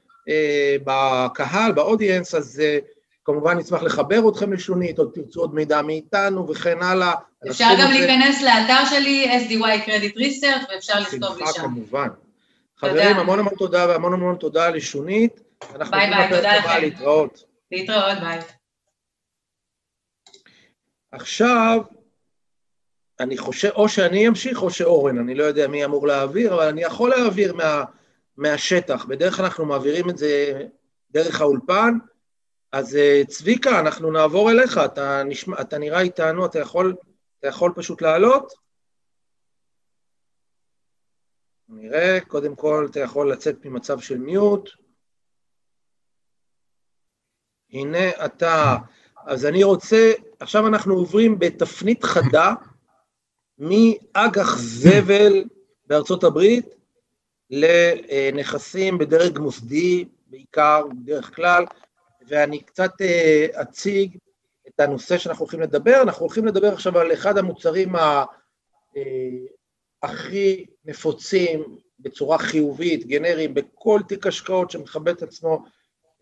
בקהל, 0.83 1.71
באודיאנס, 1.71 2.35
אז 2.35 2.59
אה, 2.59 2.77
כמובן 3.25 3.57
נשמח 3.57 3.83
לחבר 3.83 4.29
אתכם 4.29 4.53
לשונית, 4.53 4.99
או 4.99 5.05
תרצו 5.05 5.39
עוד 5.39 5.55
מידע 5.55 5.81
מאיתנו 5.81 6.49
וכן 6.49 6.81
הלאה. 6.81 7.13
אפשר 7.49 7.69
גם 7.81 7.87
זה... 7.87 7.99
להיכנס 7.99 8.41
לאתר 8.41 8.85
שלי, 8.89 9.25
SDY 9.25 9.87
Credit 9.87 10.17
Research, 10.17 10.73
ואפשר 10.73 10.99
לכתוב 10.99 11.37
לי 11.37 11.43
שם. 11.53 11.61
כמובן. 11.61 12.07
חברים, 12.77 13.17
המון 13.17 13.39
המון 13.39 13.53
תודה 13.57 13.85
והמון 13.89 14.13
המון 14.13 14.35
תודה 14.35 14.69
לשונית. 14.69 15.41
ביי 15.89 16.09
ביי, 16.09 16.29
תודה 16.29 16.57
לכם. 16.57 16.81
להתראות. 16.81 17.43
להתראות, 17.71 18.17
ביי. 18.19 18.39
עכשיו, 21.11 21.81
אני 23.19 23.37
חושב, 23.37 23.69
או 23.69 23.89
שאני 23.89 24.27
אמשיך 24.27 24.61
או 24.61 24.69
שאורן, 24.69 25.17
אני 25.17 25.35
לא 25.35 25.43
יודע 25.43 25.67
מי 25.67 25.85
אמור 25.85 26.07
להעביר, 26.07 26.53
אבל 26.53 26.67
אני 26.67 26.81
יכול 26.81 27.09
להעביר 27.09 27.53
מה, 27.53 27.83
מהשטח. 28.37 29.05
בדרך 29.05 29.35
כלל 29.35 29.45
אנחנו 29.45 29.65
מעבירים 29.65 30.09
את 30.09 30.17
זה 30.17 30.61
דרך 31.11 31.41
האולפן. 31.41 31.93
אז 32.71 32.95
אה, 32.95 33.21
צביקה, 33.27 33.79
אנחנו 33.79 34.11
נעבור 34.11 34.51
אליך, 34.51 34.77
אתה, 34.85 35.23
נשמע, 35.23 35.61
אתה 35.61 35.77
נראה 35.77 36.01
איתנו, 36.01 36.45
אתה 36.45 36.59
יכול, 36.59 36.95
אתה 37.39 37.47
יכול 37.47 37.73
פשוט 37.75 38.01
לעלות? 38.01 38.53
נראה, 41.69 42.19
קודם 42.27 42.55
כל 42.55 42.87
אתה 42.91 42.99
יכול 42.99 43.31
לצאת 43.31 43.65
ממצב 43.65 43.99
של 43.99 44.17
מיוט. 44.17 44.69
הנה 47.73 48.25
אתה, 48.25 48.75
אז 49.25 49.45
אני 49.45 49.63
רוצה, 49.63 50.11
עכשיו 50.39 50.67
אנחנו 50.67 50.93
עוברים 50.93 51.39
בתפנית 51.39 52.03
חדה 52.03 52.53
מאג"ח 53.59 54.57
זבל 54.57 55.43
בארצות 55.85 56.23
הברית 56.23 56.65
לנכסים 57.49 58.97
בדרג 58.97 59.39
מוסדי, 59.39 60.05
בעיקר, 60.27 60.83
בדרך 61.03 61.35
כלל, 61.35 61.65
ואני 62.27 62.59
קצת 62.59 62.91
uh, 63.01 63.61
אציג 63.61 64.17
את 64.67 64.79
הנושא 64.79 65.17
שאנחנו 65.17 65.43
הולכים 65.43 65.61
לדבר. 65.61 66.01
אנחנו 66.01 66.21
הולכים 66.21 66.45
לדבר 66.45 66.73
עכשיו 66.73 66.99
על 66.99 67.13
אחד 67.13 67.37
המוצרים 67.37 67.95
ה, 67.95 68.23
uh, 68.93 68.97
הכי 70.03 70.65
נפוצים 70.85 71.77
בצורה 71.99 72.37
חיובית, 72.37 73.07
גנריים, 73.07 73.53
בכל 73.53 73.99
תיק 74.07 74.27
השקעות 74.27 74.71
שמכבד 74.71 75.15
את 75.15 75.23
עצמו. 75.23 75.63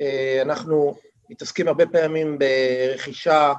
Uh, 0.02 0.42
אנחנו 0.42 0.96
מתעסקים 1.30 1.68
הרבה 1.68 1.86
פעמים 1.86 2.38
ברכישה 2.40 3.54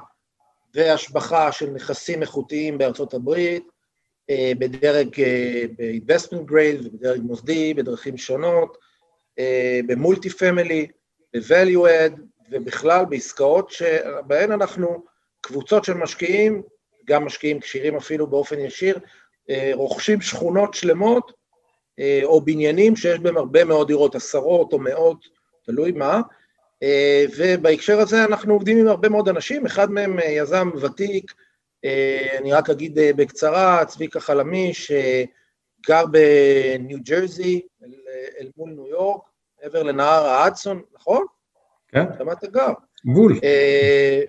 והשבחה 0.73 1.51
של 1.51 1.69
נכסים 1.69 2.21
איכותיים 2.21 2.77
בארצות 2.77 3.13
הברית, 3.13 3.67
בדרג, 4.31 5.15
uh, 5.15 5.19
ב-investment 5.77 6.51
grade 6.51 6.85
ובדרג 6.85 7.21
מוסדי, 7.21 7.73
בדרכים 7.73 8.17
שונות, 8.17 8.77
uh, 9.39 9.43
במולטי 9.87 10.29
פמילי, 10.29 10.87
ב-value 11.33 11.85
add, 11.85 12.21
ובכלל 12.51 13.05
בעסקאות 13.05 13.71
שבהן 13.71 14.51
אנחנו, 14.51 15.03
קבוצות 15.41 15.85
של 15.85 15.93
משקיעים, 15.93 16.61
גם 17.07 17.25
משקיעים 17.25 17.59
כשירים 17.59 17.95
אפילו 17.95 18.27
באופן 18.27 18.59
ישיר, 18.59 18.99
אה, 19.49 19.71
רוכשים 19.73 20.21
שכונות 20.21 20.73
שלמות 20.73 21.31
אה, 21.99 22.19
או 22.23 22.41
בניינים 22.41 22.95
שיש 22.95 23.19
בהם 23.19 23.37
הרבה 23.37 23.65
מאוד 23.65 23.87
דירות, 23.87 24.15
עשרות 24.15 24.73
או 24.73 24.79
מאות, 24.79 25.25
תלוי 25.65 25.91
מה, 25.91 26.21
אה, 26.83 27.25
ובהקשר 27.37 27.99
הזה 27.99 28.23
אנחנו 28.23 28.53
עובדים 28.53 28.77
עם 28.77 28.87
הרבה 28.87 29.09
מאוד 29.09 29.29
אנשים, 29.29 29.65
אחד 29.65 29.91
מהם 29.91 30.19
יזם 30.19 30.69
ותיק, 30.81 31.33
אני 32.39 32.53
רק 32.53 32.69
אגיד 32.69 32.99
בקצרה, 33.15 33.85
צביקה 33.85 34.19
חלמי, 34.19 34.73
שגר 34.73 36.05
בניו 36.11 36.97
ג'רזי, 37.03 37.61
אל, 37.83 37.89
אל 38.39 38.49
מול 38.57 38.69
ניו 38.69 38.87
יורק, 38.87 39.21
מעבר 39.63 39.83
לנהר 39.83 40.25
האדסון, 40.25 40.81
נכון? 40.93 41.25
כן. 41.87 42.05
שם 42.17 42.31
אתה 42.31 42.47
גר. 42.47 42.73
אה, 43.43 44.21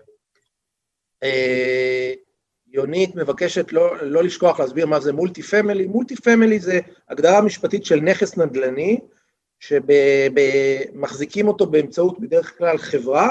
אה, 1.22 2.12
יונית 2.66 3.14
מבקשת 3.14 3.72
לא, 3.72 4.06
לא 4.06 4.22
לשכוח 4.22 4.60
להסביר 4.60 4.86
מה 4.86 5.00
זה 5.00 5.12
multi 5.12 5.42
family. 5.42 5.86
multi 5.86 6.16
family 6.16 6.58
זה 6.58 6.80
הגדרה 7.08 7.40
משפטית 7.40 7.84
של 7.84 8.00
נכס 8.00 8.36
נדל"ני, 8.36 9.00
שמחזיקים 9.60 11.48
אותו 11.48 11.66
באמצעות 11.66 12.20
בדרך 12.20 12.58
כלל 12.58 12.78
חברה, 12.78 13.30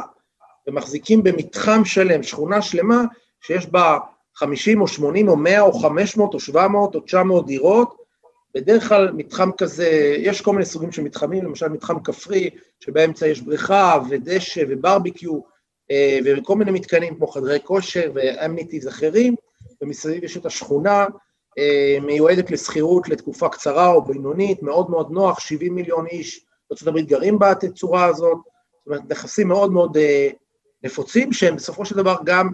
ומחזיקים 0.68 1.24
במתחם 1.24 1.86
שלם, 1.86 2.24
שכונה 2.24 2.62
שלמה, 2.62 3.04
שיש 3.42 3.68
בה 3.68 3.98
50 4.36 4.82
או 4.82 4.88
80 4.88 5.28
או 5.28 5.36
100 5.36 5.62
או 5.62 5.74
500 5.74 6.34
או 6.34 6.40
700 6.40 6.96
או 6.96 7.00
900 7.00 7.46
דירות, 7.46 8.06
בדרך 8.56 8.88
כלל 8.90 9.12
מתחם 9.12 9.50
כזה, 9.58 10.16
יש 10.18 10.42
כל 10.42 10.52
מיני 10.52 10.66
סוגים 10.66 10.92
של 10.92 11.02
מתחמים, 11.02 11.46
למשל 11.46 11.68
מתחם 11.68 12.00
כפרי, 12.00 12.50
שבאמצע 12.80 13.28
יש 13.28 13.42
בריכה 13.42 14.00
ודשא 14.10 14.64
וברביקיו, 14.70 15.40
אה, 15.92 16.20
וכל 16.26 16.56
מיני 16.56 16.72
מתקנים 16.72 17.16
כמו 17.16 17.28
חדרי 17.28 17.60
כושר 17.64 18.12
ואמניטיז 18.16 18.88
אחרים, 18.88 19.36
ומסביב 19.82 20.24
יש 20.24 20.38
את 20.38 20.46
השכונה, 20.46 21.06
אה, 21.58 21.98
מיועדת 22.02 22.52
לשכירות 22.52 23.10
לתקופה 23.10 23.50
קצרה 23.50 23.88
או 23.88 24.06
בינונית, 24.06 24.64
מאוד 24.64 24.90
מאוד 24.90 25.12
נוח, 25.12 25.40
70 25.40 25.76
מיליון 25.76 26.08
איש 26.08 26.46
הברית 26.88 27.08
גרים 27.08 27.40
בתצורה 27.40 28.06
הזאת, 28.06 28.38
זאת 28.38 28.88
אומרת, 28.88 29.02
נכסים 29.10 29.48
מאוד 29.48 29.72
מאוד 29.72 29.98
אה, 29.98 30.30
נפוצים, 30.84 31.34
שהם 31.34 31.56
בסופו 31.56 31.86
של 31.86 31.96
דבר 31.96 32.16
גם 32.26 32.50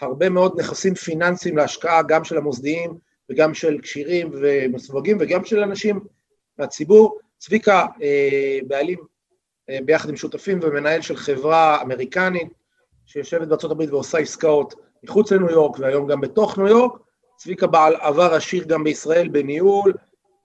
הרבה 0.00 0.28
מאוד 0.28 0.60
נכסים 0.60 0.94
פיננסיים 0.94 1.56
להשקעה, 1.56 2.02
גם 2.02 2.24
של 2.24 2.36
המוסדיים, 2.36 2.98
וגם 3.30 3.54
של 3.54 3.78
כשירים 3.82 4.30
ומסווגים, 4.32 5.16
וגם 5.20 5.44
של 5.44 5.58
אנשים 5.62 6.00
מהציבור. 6.58 7.18
צביקה, 7.38 7.86
אה, 8.02 8.58
בעלים 8.66 8.98
אה, 9.70 9.78
ביחד 9.84 10.08
עם 10.08 10.16
שותפים 10.16 10.60
ומנהל 10.62 11.00
של 11.00 11.16
חברה 11.16 11.82
אמריקנית 11.82 12.48
שיושבת 13.06 13.48
בארה"ב 13.48 13.92
ועושה 13.92 14.18
עסקאות 14.18 14.74
מחוץ 15.02 15.32
לניו 15.32 15.50
יורק 15.50 15.78
והיום 15.78 16.06
גם 16.06 16.20
בתוך 16.20 16.58
ניו 16.58 16.68
יורק. 16.68 16.92
צביקה 17.36 17.66
בעל 17.66 17.94
עבר 18.00 18.34
עשיר 18.34 18.64
גם 18.64 18.84
בישראל 18.84 19.28
בניהול. 19.28 19.92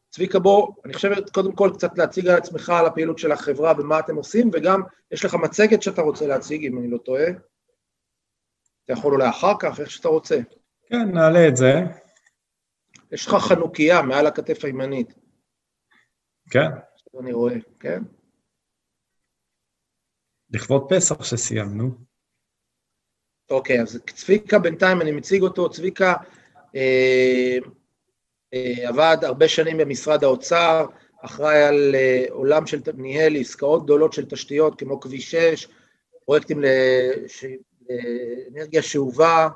צביקה, 0.09 0.39
בוא, 0.39 0.67
אני 0.85 0.93
חושבת 0.93 1.29
קודם 1.29 1.51
כל 1.51 1.71
קצת 1.73 1.97
להציג 1.97 2.27
על 2.27 2.37
עצמך, 2.37 2.69
על 2.69 2.85
הפעילות 2.85 3.17
של 3.17 3.31
החברה 3.31 3.73
ומה 3.77 3.99
אתם 3.99 4.15
עושים, 4.15 4.49
וגם 4.53 4.81
יש 5.11 5.25
לך 5.25 5.35
מצגת 5.35 5.81
שאתה 5.81 6.01
רוצה 6.01 6.27
להציג, 6.27 6.65
אם 6.65 6.77
אני 6.77 6.87
לא 6.87 6.97
טועה. 6.97 7.25
אתה 8.85 8.93
יכול 8.93 9.13
אולי 9.13 9.29
אחר 9.29 9.53
כך, 9.59 9.79
איך 9.79 9.91
שאתה 9.91 10.07
רוצה. 10.07 10.39
כן, 10.85 11.11
נעלה 11.13 11.47
את 11.47 11.57
זה. 11.57 11.73
יש 13.11 13.27
לך 13.27 13.33
חנוכיה 13.33 14.01
מעל 14.01 14.27
הכתף 14.27 14.65
הימנית. 14.65 15.13
כן. 16.49 16.69
אני 17.19 17.33
רואה, 17.33 17.55
כן? 17.79 18.03
לכבוד 20.49 20.85
פסח 20.89 21.23
שסיימנו. 21.23 21.91
אוקיי, 23.49 23.81
אז 23.81 23.99
צביקה 24.13 24.59
בינתיים, 24.59 25.01
אני 25.01 25.11
מציג 25.11 25.41
אותו, 25.41 25.69
צביקה 25.69 26.13
אה, 26.75 27.57
אה, 28.53 28.89
עבד 28.89 29.17
הרבה 29.21 29.47
שנים 29.47 29.77
במשרד 29.77 30.23
האוצר, 30.23 30.85
אחראי 31.21 31.63
על 31.63 31.95
אה, 31.95 32.25
עולם 32.29 32.67
של, 32.67 32.81
ניהל 32.97 33.35
עסקאות 33.35 33.83
גדולות 33.83 34.13
של 34.13 34.25
תשתיות 34.25 34.79
כמו 34.79 34.99
כביש 34.99 35.31
6, 35.31 35.67
פרויקטים 36.25 36.61
לאנרגיה 38.53 38.81
שאובה, 38.81 39.47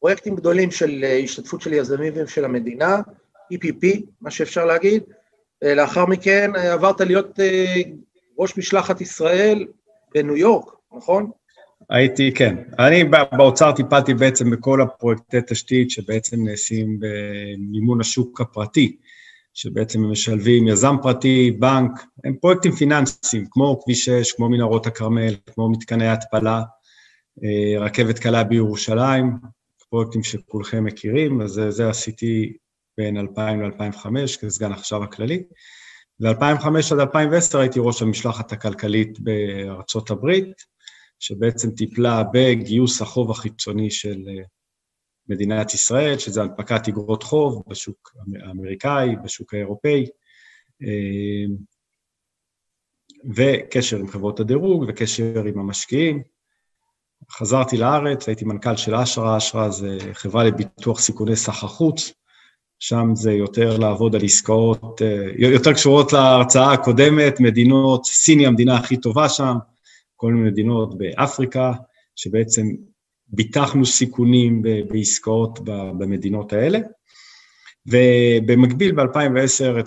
פרויקטים 0.00 0.36
גדולים 0.36 0.70
של 0.70 1.04
אה, 1.04 1.18
השתתפות 1.18 1.60
של 1.60 1.72
יזמים 1.72 2.12
ושל 2.16 2.44
המדינה, 2.44 3.00
EPP, 3.54 4.00
מה 4.20 4.30
שאפשר 4.30 4.64
להגיד. 4.64 5.02
אה, 5.62 5.74
לאחר 5.74 6.06
מכן 6.06 6.50
אה, 6.56 6.72
עברת 6.72 7.00
להיות 7.00 7.38
ראש 8.38 8.58
משלחת 8.58 9.00
ישראל 9.00 9.66
בניו 10.14 10.36
יורק, 10.36 10.72
נכון? 10.96 11.30
הייתי, 11.90 12.32
כן. 12.34 12.56
אני 12.78 13.04
באוצר 13.36 13.72
טיפלתי 13.72 14.14
בעצם 14.14 14.50
בכל 14.50 14.82
הפרויקטי 14.82 15.36
תשתית 15.46 15.90
שבעצם 15.90 16.44
נעשים 16.44 16.98
במימון 17.00 18.00
השוק 18.00 18.40
הפרטי, 18.40 18.96
שבעצם 19.54 20.10
משלבים 20.10 20.68
יזם 20.68 20.96
פרטי, 21.02 21.50
בנק, 21.50 21.90
הם 22.24 22.34
פרויקטים 22.40 22.72
פיננסיים, 22.72 23.44
כמו 23.50 23.80
כביש 23.84 24.04
6, 24.04 24.32
כמו 24.32 24.48
מנהרות 24.48 24.86
הכרמל, 24.86 25.34
כמו 25.54 25.70
מתקני 25.70 26.08
התפלה, 26.08 26.62
רכבת 27.80 28.18
קלה 28.18 28.44
בירושלים, 28.44 29.32
פרויקטים 29.90 30.22
שכולכם 30.22 30.84
מכירים, 30.84 31.40
אז 31.40 31.50
זה, 31.50 31.70
זה 31.70 31.88
עשיתי 31.88 32.56
בין 32.98 33.16
2000 33.16 33.62
ל-2005 33.62 34.06
כסגן 34.40 34.72
החשב 34.72 35.00
הכללי. 35.02 35.42
ב-2005 36.20 36.66
עד 36.92 37.00
2010 37.00 37.58
הייתי 37.58 37.78
ראש 37.82 38.02
המשלחת 38.02 38.52
הכלכלית 38.52 39.20
בארצות 39.20 40.10
הברית, 40.10 40.64
שבעצם 41.18 41.70
טיפלה 41.70 42.22
בגיוס 42.32 43.02
החוב 43.02 43.30
החיצוני 43.30 43.90
של 43.90 44.24
אה, 44.28 44.42
מדינת 45.28 45.74
ישראל, 45.74 46.18
שזה 46.18 46.42
הנפקת 46.42 46.88
אגרות 46.88 47.22
חוב 47.22 47.62
בשוק 47.68 48.16
האמריקאי, 48.42 49.16
בשוק 49.24 49.54
האירופאי, 49.54 50.06
אה, 50.82 51.54
וקשר 53.36 53.96
עם 53.96 54.08
חברות 54.08 54.40
הדירוג 54.40 54.84
וקשר 54.88 55.44
עם 55.44 55.58
המשקיעים. 55.58 56.22
חזרתי 57.30 57.76
לארץ, 57.76 58.28
הייתי 58.28 58.44
מנכ"ל 58.44 58.76
של 58.76 58.94
אשרה, 58.94 59.36
אשרה 59.36 59.70
זה 59.70 59.98
חברה 60.12 60.44
לביטוח 60.44 61.00
סיכוני 61.00 61.36
סחר 61.36 61.66
חוץ, 61.66 62.12
שם 62.78 63.10
זה 63.14 63.32
יותר 63.32 63.78
לעבוד 63.78 64.14
על 64.14 64.24
עסקאות, 64.24 65.02
אה, 65.02 65.26
יותר 65.38 65.72
קשורות 65.72 66.12
להרצאה 66.12 66.72
הקודמת, 66.72 67.40
מדינות, 67.40 68.04
סין 68.04 68.38
היא 68.38 68.46
המדינה 68.46 68.76
הכי 68.76 68.96
טובה 68.96 69.28
שם, 69.28 69.54
כל 70.16 70.32
מיני 70.32 70.50
מדינות 70.50 70.98
באפריקה, 70.98 71.72
שבעצם 72.16 72.66
ביטחנו 73.28 73.86
סיכונים 73.86 74.62
בעסקאות 74.62 75.58
במדינות 75.98 76.52
האלה. 76.52 76.78
ובמקביל 77.86 78.92
ב-2010 78.94 79.80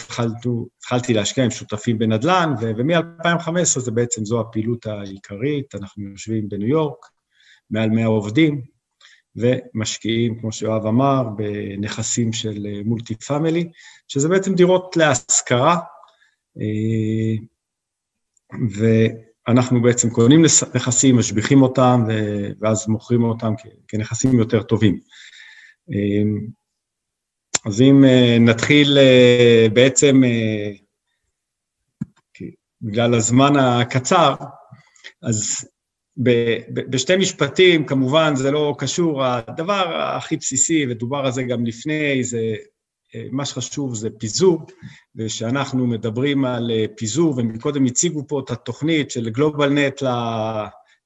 התחלתי 0.78 1.14
להשקיע 1.14 1.44
עם 1.44 1.52
שותפים 1.52 1.98
בנדל"ן, 1.98 2.54
ומ-2015 2.62 3.80
זה 3.80 3.92
בעצם 3.92 4.26
זו 4.26 4.40
הפעילות 4.40 4.86
העיקרית, 4.86 5.76
אנחנו 5.76 6.04
יושבים 6.04 6.50
בניו 6.50 6.68
יורק, 6.68 7.06
מעל 7.72 7.90
100 7.90 8.06
עובדים, 8.06 8.62
ומשקיעים, 9.36 10.40
כמו 10.40 10.52
שיואב 10.52 10.86
אמר, 10.86 11.24
בנכסים 11.36 12.34
של 12.34 12.68
מולטי 12.86 13.16
פאמילי, 13.16 13.72
שזה 14.08 14.30
בעצם 14.30 14.56
דירות 14.56 14.98
להשכרה, 14.98 15.78
אה, 16.60 17.36
ואנחנו 19.48 19.82
בעצם 19.82 20.10
קונים 20.10 20.42
נכסים, 20.76 21.18
משביחים 21.18 21.62
אותם, 21.62 22.04
ואז 22.60 22.88
מוכרים 22.88 23.24
אותם 23.24 23.54
כנכסים 23.88 24.40
יותר 24.40 24.64
טובים. 24.64 25.00
אה, 25.94 26.24
אז 27.66 27.82
אם 27.82 28.06
אה, 28.06 28.38
נתחיל 28.40 28.98
בעצם, 29.74 30.22
בגלל 32.82 33.14
הזמן 33.14 33.56
הקצר, 33.56 34.36
אז 35.24 35.68
בשתי 36.90 37.18
משפטים, 37.18 37.86
כמובן, 37.86 38.36
זה 38.36 38.52
לא 38.52 38.76
קשור, 38.78 39.24
הדבר 39.26 39.98
הכי 39.98 40.38
בסיסי, 40.38 40.86
ודובר 40.90 41.18
על 41.18 41.32
זה 41.32 41.44
גם 41.44 41.66
לפני, 41.66 42.24
זה, 42.24 42.56
מה 43.32 43.46
שחשוב 43.46 43.96
זה 43.96 44.10
פיזור, 44.20 44.66
ושאנחנו 45.16 45.88
מדברים 45.88 46.46
על 46.46 46.72
פיזור, 46.98 47.34
ומקודם 47.38 47.86
הציגו 47.86 48.28
פה 48.28 48.40
את 48.40 48.52
התוכנית 48.52 49.12
של 49.12 49.30
גלובלנט 49.30 50.04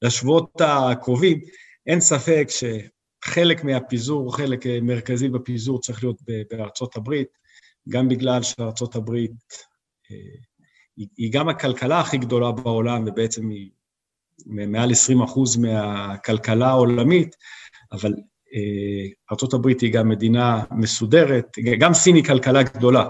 לשבועות 0.01 0.61
הקרובים, 0.61 1.39
אין 1.88 1.99
ספק 1.99 2.47
שחלק 2.49 3.63
מהפיזור, 3.63 4.38
חלק 4.38 4.66
מרכזי 4.82 5.30
בפיזור 5.30 5.82
צריך 5.82 6.03
להיות 6.03 6.22
בארצות 6.51 6.95
הברית, 6.95 7.28
גם 7.89 8.09
בגלל 8.09 8.43
שארצות 8.43 8.95
הברית 8.95 9.32
אה, 10.11 10.18
היא 11.18 11.32
גם 11.32 11.49
הכלכלה 11.49 11.99
הכי 11.99 12.18
גדולה 12.18 12.51
בעולם, 12.51 13.03
ובעצם 13.07 13.49
היא 13.49 13.70
מעל 14.45 14.91
20 14.91 15.21
אחוז 15.21 15.57
מהכלכלה 15.57 16.67
העולמית, 16.67 17.36
אבל 17.91 18.13
אה, 18.55 19.07
ארה"ב 19.31 19.67
היא 19.81 19.93
גם 19.93 20.09
מדינה 20.09 20.63
מסודרת, 20.71 21.57
גם 21.79 21.93
סין 21.93 22.15
היא 22.15 22.23
כלכלה 22.23 22.63
גדולה, 22.63 23.07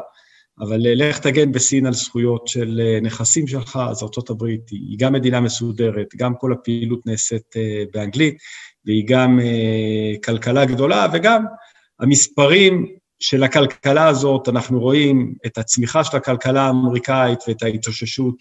אבל 0.60 0.86
אה, 0.88 0.96
לך 0.96 1.20
תגן 1.20 1.52
בסין 1.52 1.86
על 1.86 1.94
זכויות 1.94 2.48
של 2.48 2.82
אה, 2.84 3.00
נכסים 3.02 3.48
שלך, 3.48 3.80
אז 3.90 4.04
ארה"ב 4.04 4.44
היא 4.72 5.00
גם 5.00 5.14
מדינה 5.14 5.40
מסודרת, 5.40 6.08
גם 6.16 6.36
כל 6.36 6.54
הפעילות 6.54 7.06
נעשית 7.06 7.56
באנגלית, 7.94 8.38
והיא 8.86 9.04
גם 9.08 9.40
כלכלה 10.26 10.66
גדולה, 10.66 11.08
וגם 11.14 11.46
המספרים 12.00 12.96
של 13.20 13.44
הכלכלה 13.44 14.08
הזאת, 14.08 14.50
אנחנו 14.50 14.80
רואים 14.80 15.36
את 15.46 15.58
הצמיחה 15.58 16.04
של 16.04 16.18
הכלכלה 16.18 16.62
האמריקאית 16.62 17.40
ואת 17.48 17.64
ההתאוששות 17.64 18.36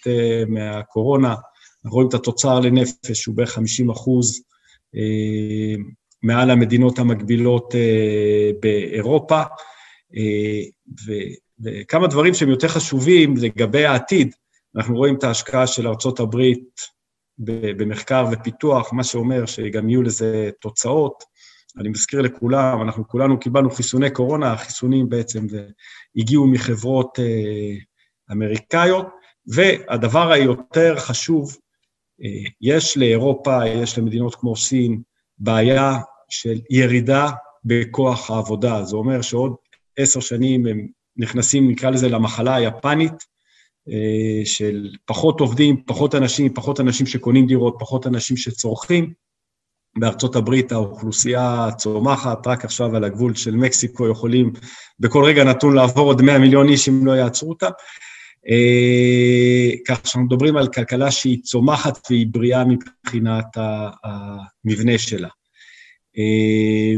מהקורונה, 0.49 1.35
רואים 1.85 2.09
את 2.09 2.15
התוצר 2.15 2.61
לנפש, 2.61 3.23
שהוא 3.23 3.35
בערך 3.35 3.51
50 3.51 3.91
אחוז 3.91 4.43
אה, 4.97 5.83
מעל 6.23 6.51
המדינות 6.51 6.99
המקבילות 6.99 7.75
אה, 7.75 8.51
באירופה, 8.61 9.43
אה, 10.17 10.63
וכמה 11.65 12.07
דברים 12.07 12.35
שהם 12.35 12.51
יותר 12.51 12.69
חשובים 12.69 13.37
לגבי 13.37 13.85
העתיד, 13.85 14.35
אנחנו 14.77 14.97
רואים 14.97 15.17
את 15.17 15.25
ההשקעה 15.25 15.67
של 15.67 15.89
ארצות 15.89 16.21
הברית 16.21 16.81
במחקר 17.77 18.27
ופיתוח, 18.33 18.93
מה 18.93 19.05
שאומר 19.05 19.47
שגם 19.47 19.89
יהיו 19.89 20.03
לזה 20.03 20.51
תוצאות. 20.61 21.25
אני 21.79 21.89
מזכיר 21.89 22.21
לכולם, 22.21 22.83
אנחנו 22.83 23.09
כולנו 23.09 23.41
קיבלנו 23.41 23.71
חיסוני 23.71 24.11
קורונה, 24.11 24.53
החיסונים 24.53 25.09
בעצם 25.09 25.47
הגיעו 26.17 26.47
מחברות 26.47 27.19
אמריקאיות, 28.33 29.07
והדבר 29.47 30.33
היותר 30.33 30.97
חשוב 30.99 31.57
יש 32.61 32.97
לאירופה, 32.97 33.67
יש 33.67 33.99
למדינות 33.99 34.35
כמו 34.35 34.57
סין, 34.57 35.03
בעיה 35.39 35.99
של 36.29 36.61
ירידה 36.71 37.31
בכוח 37.65 38.31
העבודה. 38.31 38.85
זה 38.85 38.97
אומר 38.97 39.23
שעוד 39.23 39.55
עשר 39.97 40.21
שנים 40.21 40.67
הם 40.67 40.87
נכנסים, 41.17 41.71
נקרא 41.71 41.91
לזה, 41.91 42.09
למחלה 42.09 42.55
היפנית, 42.55 43.35
אה, 43.89 44.45
של 44.45 44.89
פחות 45.05 45.41
עובדים, 45.41 45.83
פחות 45.87 46.15
אנשים, 46.15 46.55
פחות 46.55 46.81
אנשים 46.81 47.07
שקונים 47.07 47.47
דירות, 47.47 47.77
פחות 47.79 48.07
אנשים 48.07 48.37
שצורכים. 48.37 49.13
בארצות 49.99 50.37
הברית 50.37 50.73
האוכלוסייה 50.73 51.69
צומחת, 51.77 52.47
רק 52.47 52.65
עכשיו 52.65 52.97
על 52.97 53.05
הגבול 53.05 53.35
של 53.35 53.55
מקסיקו 53.57 54.09
יכולים 54.09 54.53
בכל 55.01 55.25
רגע 55.25 55.45
נתון 55.45 55.75
לעבור 55.75 56.07
עוד 56.07 56.23
100 56.23 56.39
מיליון 56.39 56.69
איש 56.69 56.89
אם 56.89 57.07
לא 57.07 57.13
יעצרו 57.13 57.49
אותם. 57.49 57.71
אה, 58.51 59.71
כך 59.87 60.07
שאנחנו 60.07 60.23
מדברים 60.23 60.57
על 60.57 60.69
כלכלה 60.69 61.11
שהיא 61.11 61.43
צומחת 61.43 61.99
והיא 62.11 62.27
בריאה 62.31 62.65
מבחינת 62.65 63.47
המבנה 64.05 64.99
שלה. 64.99 65.29
אה, 66.19 66.95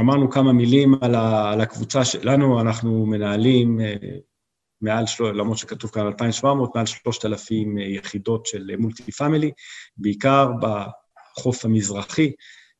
אמרנו 0.00 0.30
כמה 0.30 0.52
מילים 0.52 0.94
על 1.00 1.60
הקבוצה 1.60 2.04
שלנו, 2.04 2.60
אנחנו 2.60 3.06
מנהלים 3.06 3.80
אה, 3.80 3.94
מעל, 4.80 5.04
למרות 5.34 5.58
שכתוב 5.58 5.90
כאן 5.90 6.06
2,700, 6.06 6.76
מעל 6.76 6.86
3,000 6.86 7.78
יחידות 7.78 8.46
של 8.46 8.70
מולטי 8.78 9.12
פאמילי, 9.12 9.50
בעיקר 9.96 10.50
בחוף 10.60 11.64
המזרחי. 11.64 12.32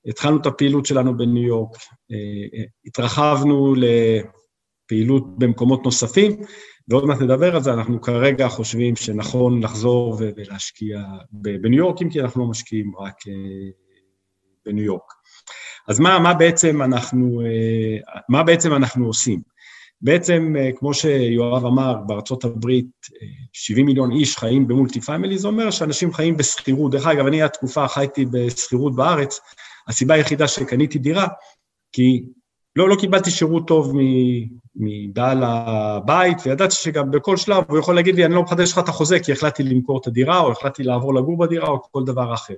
התחלנו 0.06 0.40
את 0.40 0.46
הפעילות 0.46 0.86
שלנו 0.86 1.16
בניו 1.16 1.42
יורק, 1.42 1.76
התרחבנו 2.86 3.74
לפעילות 4.92 5.38
במקומות 5.38 5.84
נוספים, 5.84 6.36
ועוד 6.88 7.04
מעט 7.04 7.20
נדבר 7.20 7.56
על 7.56 7.62
זה, 7.62 7.72
אנחנו 7.72 8.00
כרגע 8.00 8.48
חושבים 8.48 8.96
שנכון 8.96 9.62
לחזור 9.62 10.16
ולהשקיע 10.18 11.02
בניו 11.32 11.78
יורק, 11.78 12.02
אם 12.02 12.10
כי 12.10 12.20
אנחנו 12.20 12.40
לא 12.40 12.50
משקיעים 12.50 12.92
רק 12.98 13.14
אה, 13.28 13.70
בניו 14.66 14.84
יורק. 14.84 15.12
אז 15.88 16.00
מה, 16.00 16.18
מה, 16.18 16.34
בעצם 16.34 16.82
אנחנו, 16.82 17.40
אה, 17.40 18.20
מה 18.28 18.42
בעצם 18.42 18.74
אנחנו 18.74 19.06
עושים? 19.06 19.40
בעצם, 20.00 20.54
אה, 20.58 20.70
כמו 20.76 20.94
שיואב 20.94 21.66
אמר, 21.66 21.94
בארצות 22.06 22.44
הברית 22.44 22.90
70 23.52 23.86
מיליון 23.86 24.12
איש 24.12 24.36
חיים 24.36 24.68
במולטי 24.68 25.00
פמילי, 25.00 25.38
זה 25.38 25.48
אומר 25.48 25.70
שאנשים 25.70 26.12
חיים 26.12 26.36
בשכירות. 26.36 26.92
דרך 26.92 27.06
אגב, 27.06 27.26
אני 27.26 27.42
התקופה 27.42 27.88
חייתי 27.88 28.26
בשכירות 28.26 28.96
בארץ, 28.96 29.40
הסיבה 29.88 30.14
היחידה 30.14 30.48
שקניתי 30.48 30.98
דירה, 30.98 31.26
כי 31.92 32.22
לא, 32.76 32.88
לא 32.88 32.96
קיבלתי 32.96 33.30
שירות 33.30 33.68
טוב 33.68 33.92
מבעל 34.76 35.42
הבית, 35.44 36.38
וידעתי 36.46 36.74
שגם 36.74 37.10
בכל 37.10 37.36
שלב 37.36 37.64
הוא 37.68 37.78
יכול 37.78 37.94
להגיד 37.94 38.14
לי, 38.14 38.24
אני 38.24 38.34
לא 38.34 38.42
מחדש 38.42 38.72
לך 38.72 38.78
את 38.78 38.88
החוזה 38.88 39.20
כי 39.20 39.32
החלטתי 39.32 39.62
למכור 39.62 40.00
את 40.00 40.06
הדירה, 40.06 40.40
או 40.40 40.52
החלטתי 40.52 40.82
לעבור 40.82 41.14
לגור 41.14 41.38
בדירה, 41.38 41.68
או 41.68 41.82
כל 41.90 42.04
דבר 42.04 42.34
אחר. 42.34 42.54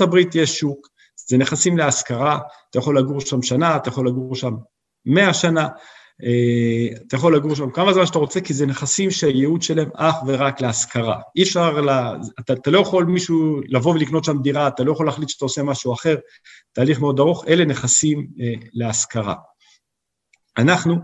הברית 0.00 0.34
יש 0.34 0.58
שוק, 0.58 0.88
זה 1.28 1.36
נכסים 1.38 1.78
להשכרה, 1.78 2.38
אתה 2.70 2.78
יכול 2.78 2.98
לגור 2.98 3.20
שם 3.20 3.42
שנה, 3.42 3.76
אתה 3.76 3.88
יכול 3.88 4.08
לגור 4.08 4.36
שם 4.36 4.54
מאה 5.06 5.34
שנה, 5.34 5.68
אתה 7.06 7.16
יכול 7.16 7.36
לגור 7.36 7.54
שם 7.54 7.70
כמה 7.70 7.92
זמן 7.92 8.06
שאתה 8.06 8.18
רוצה, 8.18 8.40
כי 8.40 8.54
זה 8.54 8.66
נכסים 8.66 9.10
שהייעוד 9.10 9.62
שלהם 9.62 9.90
אך 9.94 10.14
ורק 10.26 10.60
להשכרה. 10.60 11.20
אי 11.36 11.42
אפשר, 11.42 11.80
לה, 11.80 12.16
אתה, 12.40 12.52
אתה 12.52 12.70
לא 12.70 12.78
יכול 12.78 13.04
מישהו 13.04 13.60
לבוא 13.68 13.94
ולקנות 13.94 14.24
שם 14.24 14.42
דירה, 14.42 14.68
אתה 14.68 14.84
לא 14.84 14.92
יכול 14.92 15.06
להחליט 15.06 15.28
שאתה 15.28 15.44
עושה 15.44 15.62
משהו 15.62 15.92
אחר, 15.92 16.16
תהליך 16.72 17.00
מאוד 17.00 17.20
ארוך, 17.20 17.44
אלה 17.48 17.64
נכסים 17.64 18.26
אה, 18.40 18.52
להשכרה. 18.72 19.34
אנחנו 20.58 20.96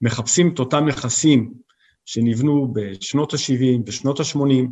מחפשים 0.00 0.54
את 0.54 0.58
אותם 0.58 0.86
נכסים 0.86 1.52
שנבנו 2.04 2.72
בשנות 2.72 3.34
ה-70, 3.34 3.82
בשנות 3.84 4.20
ה-80, 4.20 4.40
אה, 4.40 4.62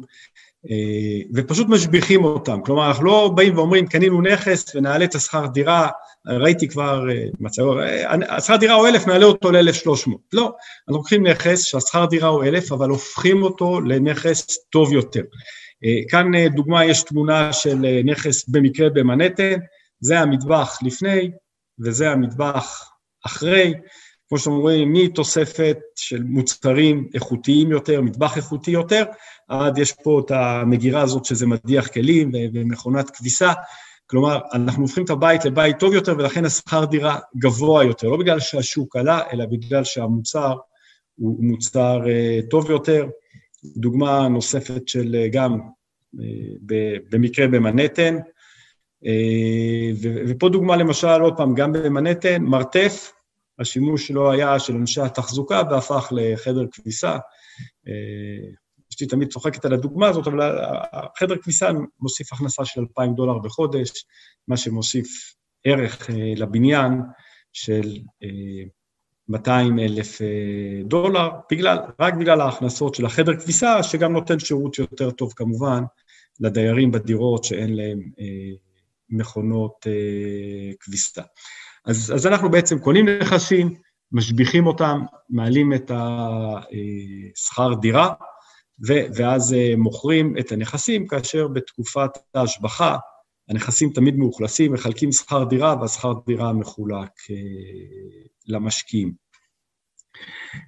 ופשוט 1.34 1.68
משביחים 1.68 2.24
אותם. 2.24 2.60
כלומר, 2.64 2.88
אנחנו 2.88 3.04
לא 3.04 3.32
באים 3.34 3.56
ואומרים, 3.58 3.86
קנינו 3.86 4.22
נכס 4.22 4.76
ונעלה 4.76 5.04
את 5.04 5.14
השכר 5.14 5.46
דירה, 5.46 5.88
ראיתי 6.26 6.68
כבר 6.68 7.10
אה, 7.10 7.24
מצב, 7.40 7.62
אה, 7.62 8.36
השכר 8.36 8.56
דירה 8.56 8.74
הוא 8.74 8.88
אלף, 8.88 9.06
נעלה 9.06 9.24
אותו 9.24 9.50
ל-1,300. 9.50 10.10
לא, 10.32 10.52
אנחנו 10.88 10.98
לוקחים 10.98 11.26
נכס 11.26 11.64
שהשכר 11.64 12.06
דירה 12.06 12.28
הוא 12.28 12.44
אלף, 12.44 12.72
אבל 12.72 12.88
הופכים 12.88 13.42
אותו 13.42 13.80
לנכס 13.80 14.58
טוב 14.70 14.92
יותר. 14.92 15.22
כאן 16.08 16.48
דוגמה, 16.54 16.84
יש 16.84 17.02
תמונה 17.02 17.52
של 17.52 17.86
נכס 18.04 18.48
במקרה 18.48 18.90
במנהטן, 18.90 19.54
זה 20.00 20.20
המטבח 20.20 20.78
לפני 20.82 21.30
וזה 21.80 22.10
המטבח 22.10 22.90
אחרי. 23.26 23.74
כמו 24.28 24.38
שאתם 24.38 24.50
רואים, 24.50 24.92
מתוספת 24.92 25.78
של 25.96 26.22
מוצרים 26.22 27.08
איכותיים 27.14 27.70
יותר, 27.70 28.00
מטבח 28.00 28.36
איכותי 28.36 28.70
יותר, 28.70 29.04
עד 29.48 29.78
יש 29.78 29.92
פה 29.92 30.22
את 30.24 30.30
המגירה 30.30 31.02
הזאת 31.02 31.24
שזה 31.24 31.46
מדיח 31.46 31.88
כלים 31.88 32.30
ומכונת 32.34 33.10
כביסה. 33.10 33.52
כלומר, 34.06 34.40
אנחנו 34.52 34.82
הופכים 34.82 35.04
את 35.04 35.10
הבית 35.10 35.44
לבית 35.44 35.78
טוב 35.78 35.94
יותר, 35.94 36.14
ולכן 36.18 36.44
השכר 36.44 36.84
דירה 36.84 37.18
גבוה 37.36 37.84
יותר, 37.84 38.08
לא 38.08 38.16
בגלל 38.16 38.40
שהשוק 38.40 38.96
עלה, 38.96 39.20
אלא 39.32 39.46
בגלל 39.46 39.84
שהמוצר 39.84 40.54
הוא 41.14 41.44
מוצר 41.44 42.00
uh, 42.04 42.50
טוב 42.50 42.70
יותר. 42.70 43.06
דוגמה 43.76 44.28
נוספת 44.28 44.88
של 44.88 45.16
uh, 45.26 45.32
גם 45.32 45.58
uh, 46.16 46.20
במקרה 47.10 47.48
במנהטן, 47.48 48.16
ופה 50.28 50.48
דוגמה 50.48 50.76
למשל, 50.76 51.20
עוד 51.20 51.36
פעם, 51.36 51.54
גם 51.54 51.72
במנהטן, 51.72 52.42
מרתף, 52.42 53.12
השימוש 53.58 54.06
שלו 54.06 54.32
היה 54.32 54.58
של 54.58 54.76
אנשי 54.76 55.00
התחזוקה 55.00 55.62
והפך 55.70 56.12
לחדר 56.16 56.64
כביסה. 56.72 57.16
אשתי 58.94 59.06
תמיד 59.06 59.28
צוחקת 59.28 59.64
על 59.64 59.72
הדוגמה 59.72 60.08
הזאת, 60.08 60.26
אבל 60.26 60.40
החדר 60.92 61.36
כביסה 61.36 61.70
מוסיף 62.00 62.32
הכנסה 62.32 62.64
של 62.64 62.80
2,000 62.80 63.14
דולר 63.14 63.38
בחודש, 63.38 63.90
מה 64.48 64.56
שמוסיף 64.56 65.34
ערך 65.64 66.10
אה, 66.10 66.32
לבניין 66.36 67.00
של 67.52 67.98
200 69.28 69.78
אה, 69.78 69.84
אלף 69.84 70.22
אה, 70.22 70.26
דולר, 70.84 71.30
בגלל, 71.50 71.78
רק 72.00 72.14
בגלל 72.14 72.40
ההכנסות 72.40 72.94
של 72.94 73.06
החדר 73.06 73.40
כביסה, 73.40 73.82
שגם 73.82 74.12
נותן 74.12 74.38
שירות 74.38 74.78
יותר 74.78 75.10
טוב 75.10 75.32
כמובן 75.36 75.82
לדיירים 76.40 76.90
בדירות 76.90 77.44
שאין 77.44 77.76
להם 77.76 78.00
מכונות 79.10 79.86
כביסה. 80.80 81.22
אז, 81.86 82.12
אז 82.14 82.26
אנחנו 82.26 82.50
בעצם 82.50 82.78
קונים 82.78 83.08
נכסים, 83.08 83.74
משביחים 84.12 84.66
אותם, 84.66 85.00
מעלים 85.30 85.72
את 85.72 85.90
השכר 85.94 87.74
דירה, 87.74 88.12
ואז 89.14 89.52
אה, 89.52 89.74
מוכרים 89.76 90.38
את 90.38 90.52
הנכסים, 90.52 91.06
כאשר 91.06 91.48
בתקופת 91.48 92.10
ההשבחה 92.34 92.96
הנכסים 93.48 93.90
תמיד 93.90 94.16
מאוכלסים, 94.16 94.72
מחלקים 94.72 95.12
שכר 95.12 95.44
דירה, 95.44 95.76
והשכר 95.80 96.12
דירה 96.26 96.52
מחולק 96.52 97.10
אה, 97.30 97.36
למשקיעים. 98.46 99.12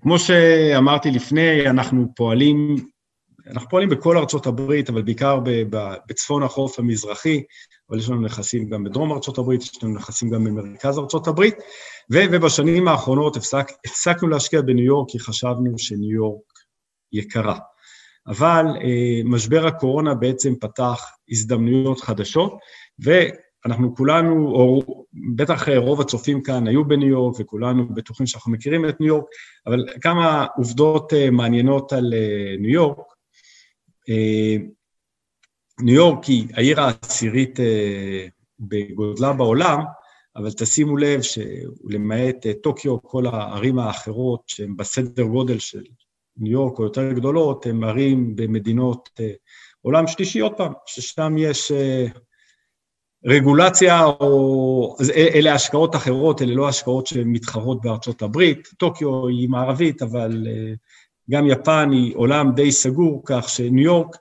כמו 0.03 0.19
שאמרתי 0.19 1.11
לפני, 1.11 1.71
אנחנו 1.71 2.07
פועלים, 2.17 2.77
אנחנו 3.47 3.69
פועלים 3.69 3.89
בכל 3.89 4.19
ארצות 4.19 4.47
הברית, 4.47 4.91
אבל 4.91 5.03
בעיקר 5.03 5.41
בצפון 6.09 6.43
החוף 6.43 6.79
המזרחי, 6.79 7.43
אבל 7.91 7.99
יש 7.99 8.09
לנו 8.09 8.21
נכסים 8.21 8.69
גם 8.69 8.85
בדרום 8.85 9.13
ארצות 9.13 9.39
הברית, 9.39 9.63
יש 9.63 9.83
לנו 9.83 9.95
נכסים 9.95 10.31
גם 10.31 10.45
במרכז 10.45 10.99
ארצות 10.99 11.27
הברית, 11.27 11.55
ובשנים 12.11 12.89
האחרונות 12.89 13.37
הפסק, 13.37 13.67
הפסקנו 13.87 14.29
להשקיע 14.29 14.63
בניו 14.63 14.85
יורק 14.85 15.11
כי 15.11 15.19
חשבנו 15.19 15.79
שניו 15.79 16.11
יורק 16.11 16.43
יקרה. 17.13 17.59
אבל 18.29 18.67
אה, 18.81 19.21
משבר 19.25 19.67
הקורונה 19.67 20.15
בעצם 20.15 20.55
פתח 20.61 21.05
הזדמנויות 21.31 22.01
חדשות, 22.01 22.59
ואנחנו 22.99 23.95
כולנו, 23.97 24.49
או 24.49 24.83
בטח 25.37 25.69
רוב 25.69 26.01
הצופים 26.01 26.43
כאן 26.43 26.67
היו 26.67 26.85
בניו 26.85 27.09
יורק, 27.09 27.37
וכולנו 27.39 27.89
בטוחים 27.89 28.27
שאנחנו 28.27 28.53
מכירים 28.53 28.89
את 28.89 29.01
ניו 29.01 29.09
יורק, 29.09 29.25
אבל 29.67 29.85
כמה 30.01 30.47
עובדות 30.57 31.13
אה, 31.13 31.31
מעניינות 31.31 31.93
על 31.93 32.15
אה, 32.15 32.57
ניו 32.59 32.71
יורק. 32.71 32.99
אה, 34.09 34.57
ניו 35.81 35.95
יורק 35.95 36.25
היא 36.25 36.49
העיר 36.55 36.81
העשירית 36.81 37.61
אה, 37.61 38.27
בגודלה 38.61 39.33
בעולם, 39.33 39.79
אבל 40.37 40.51
תשימו 40.51 40.97
לב 40.97 41.21
שלמעט 41.23 42.47
אה, 42.47 42.53
טוקיו, 42.63 43.03
כל 43.03 43.27
הערים 43.27 43.79
האחרות 43.79 44.43
שהן 44.47 44.77
בסדר 44.77 45.23
גודל 45.23 45.59
של 45.59 45.83
ניו 46.39 46.53
יורק 46.53 46.79
או 46.79 46.85
יותר 46.85 47.13
גדולות, 47.13 47.67
הן 47.67 47.85
ערים 47.85 48.37
במדינות 48.37 49.09
אה, 49.21 49.31
עולם 49.83 50.07
שלישי, 50.07 50.41
עוד 50.41 50.53
פעם, 50.57 50.73
ששם 50.87 51.35
יש 51.39 51.73
אה, 51.73 52.07
רגולציה, 53.25 54.05
או 54.05 54.97
אלה 55.17 55.55
השקעות 55.55 55.97
אחרות, 55.97 56.43
אלה 56.43 56.55
לא 56.55 56.69
השקעות 56.69 57.07
שמתחרות 57.07 57.81
בארצות 57.83 58.23
הברית. 58.23 58.69
טוקיו 58.79 59.29
היא 59.29 59.49
מערבית, 59.49 60.03
אבל 60.03 60.47
אה, 60.47 60.75
גם 61.31 61.47
יפן 61.47 61.91
היא 61.93 62.17
עולם 62.17 62.53
די 62.55 62.73
סגור, 62.73 63.23
כך 63.27 63.49
שניו 63.49 63.85
יורק, 63.85 64.17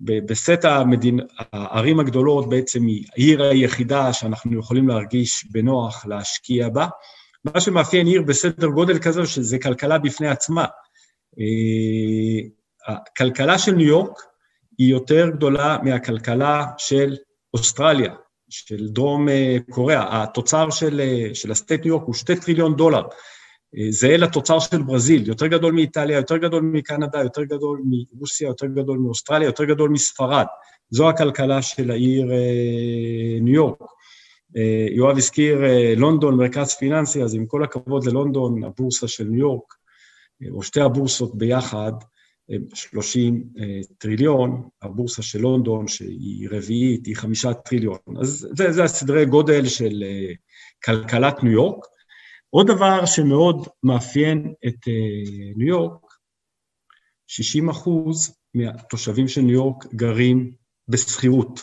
בסט 0.00 0.64
המדינ... 0.64 1.18
הערים 1.52 2.00
הגדולות 2.00 2.48
בעצם 2.48 2.86
היא 2.86 3.04
העיר 3.12 3.42
היחידה 3.42 4.12
שאנחנו 4.12 4.58
יכולים 4.58 4.88
להרגיש 4.88 5.46
בנוח 5.50 6.06
להשקיע 6.06 6.68
בה. 6.68 6.86
מה 7.44 7.60
שמאפיין 7.60 8.06
עיר 8.06 8.22
בסדר 8.22 8.66
גודל 8.66 8.98
כזה, 8.98 9.26
שזה 9.26 9.58
כלכלה 9.58 9.98
בפני 9.98 10.28
עצמה. 10.28 10.64
אה, 11.40 12.48
הכלכלה 12.86 13.58
של 13.58 13.72
ניו 13.72 13.86
יורק 13.86 14.18
היא 14.78 14.90
יותר 14.90 15.30
גדולה 15.30 15.78
מהכלכלה 15.82 16.64
של 16.78 17.16
אוסטרליה, 17.54 18.14
של 18.48 18.88
דרום 18.88 19.28
אה, 19.28 19.56
קוריאה. 19.70 20.22
התוצר 20.22 20.70
של, 20.70 21.00
אה, 21.00 21.34
של 21.34 21.50
ה 21.50 21.55
state 21.55 21.80
ניו 21.80 21.88
יורק 21.88 22.04
הוא 22.06 22.14
שתי 22.14 22.36
טריליון 22.36 22.76
דולר. 22.76 23.02
זהה 23.90 24.16
לתוצר 24.16 24.58
של 24.58 24.82
ברזיל, 24.82 25.28
יותר 25.28 25.46
גדול 25.46 25.72
מאיטליה, 25.72 26.16
יותר 26.16 26.36
גדול 26.36 26.62
מקנדה, 26.62 27.22
יותר 27.22 27.44
גדול 27.44 27.82
מרוסיה, 27.84 28.48
יותר 28.48 28.66
גדול 28.66 28.98
מאוסטרליה, 28.98 29.46
יותר 29.46 29.64
גדול 29.64 29.90
מספרד. 29.90 30.46
זו 30.90 31.08
הכלכלה 31.08 31.62
של 31.62 31.90
העיר 31.90 32.26
ניו 33.40 33.54
יורק. 33.54 33.78
יואב 34.90 35.16
הזכיר 35.16 35.58
לונדון, 35.96 36.36
מרכז 36.36 36.74
פיננסי, 36.74 37.22
אז 37.22 37.34
עם 37.34 37.46
כל 37.46 37.64
הכבוד 37.64 38.06
ללונדון, 38.06 38.64
הבורסה 38.64 39.08
של 39.08 39.24
ניו 39.24 39.40
יורק 39.40 39.75
או 40.50 40.62
שתי 40.62 40.80
הבורסות 40.80 41.38
ביחד, 41.38 41.92
30 42.74 43.44
אה, 43.58 43.80
טריליון, 43.98 44.68
הבורסה 44.82 45.22
של 45.22 45.38
לונדון, 45.38 45.88
שהיא 45.88 46.48
רביעית, 46.50 47.06
היא 47.06 47.16
חמישה 47.16 47.54
טריליון. 47.54 47.98
אז 48.20 48.48
זה, 48.56 48.72
זה 48.72 48.84
הסדרי 48.84 49.26
גודל 49.26 49.66
של 49.66 50.02
אה, 50.06 50.32
כלכלת 50.84 51.42
ניו 51.42 51.52
יורק. 51.52 51.86
עוד 52.50 52.66
דבר 52.66 53.06
שמאוד 53.06 53.68
מאפיין 53.82 54.54
את 54.66 54.88
אה, 54.88 55.52
ניו 55.56 55.68
יורק, 55.68 56.06
60 57.26 57.68
אחוז 57.68 58.36
מהתושבים 58.54 59.28
של 59.28 59.40
ניו 59.40 59.54
יורק 59.54 59.94
גרים 59.94 60.52
בשכירות. 60.88 61.60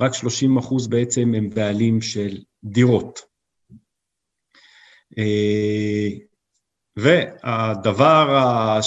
רק 0.00 0.14
30 0.14 0.58
אחוז 0.58 0.86
בעצם 0.86 1.34
הם 1.34 1.50
בעלים 1.50 2.00
של 2.00 2.42
דירות. 2.64 3.20
והדבר 6.96 8.78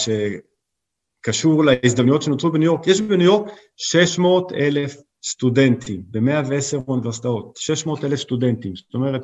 שקשור 1.23 1.65
להזדמנויות 1.65 2.21
שנוצרו 2.21 2.51
בניו 2.51 2.65
יורק, 2.65 2.87
יש 2.87 3.01
בניו 3.01 3.25
יורק 3.25 3.51
600 3.77 4.51
אלף 4.51 4.95
סטודנטים 5.23 6.03
ב-110 6.07 6.77
אוניברסיטאות, 6.87 7.57
600 7.57 8.03
אלף 8.03 8.19
סטודנטים. 8.19 8.75
זאת 8.75 8.93
אומרת, 8.93 9.21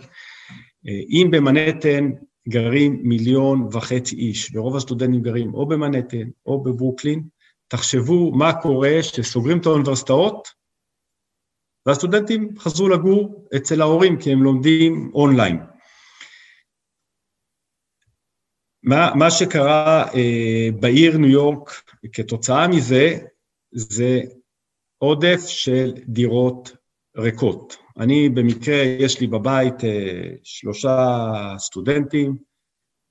אם 0.86 1.28
במנהטן 1.32 2.12
גרים 2.50 3.00
מיליון 3.04 3.68
וחצי 3.72 4.16
איש, 4.16 4.52
ורוב 4.56 4.76
הסטודנטים 4.76 5.22
גרים 5.22 5.54
או 5.54 5.66
במנהטן 5.66 6.30
או 6.46 6.64
בברוקלין, 6.64 7.24
תחשבו 7.68 8.32
מה 8.32 8.54
קורה 8.62 8.98
שסוגרים 9.02 9.58
את 9.58 9.66
האוניברסיטאות, 9.66 10.48
והסטודנטים 11.86 12.50
חזרו 12.60 12.90
לגור 12.90 13.48
אצל 13.56 13.82
ההורים 13.82 14.18
כי 14.20 14.32
הם 14.32 14.44
לומדים 14.44 15.12
אונליין. 15.14 15.60
מה, 18.84 19.12
מה 19.16 19.32
שקרה 19.32 20.06
אה, 20.16 20.70
בעיר 20.80 21.18
ניו 21.18 21.30
יורק 21.30 21.82
כתוצאה 22.14 22.68
מזה, 22.68 23.20
זה 23.72 24.22
עודף 24.98 25.40
של 25.48 25.94
דירות 26.08 26.72
ריקות. 27.18 27.78
אני 28.00 28.30
במקרה, 28.30 28.76
יש 28.76 29.22
לי 29.22 29.28
בבית 29.28 29.84
אה, 29.84 30.30
שלושה 30.44 31.18
סטודנטים, 31.58 32.38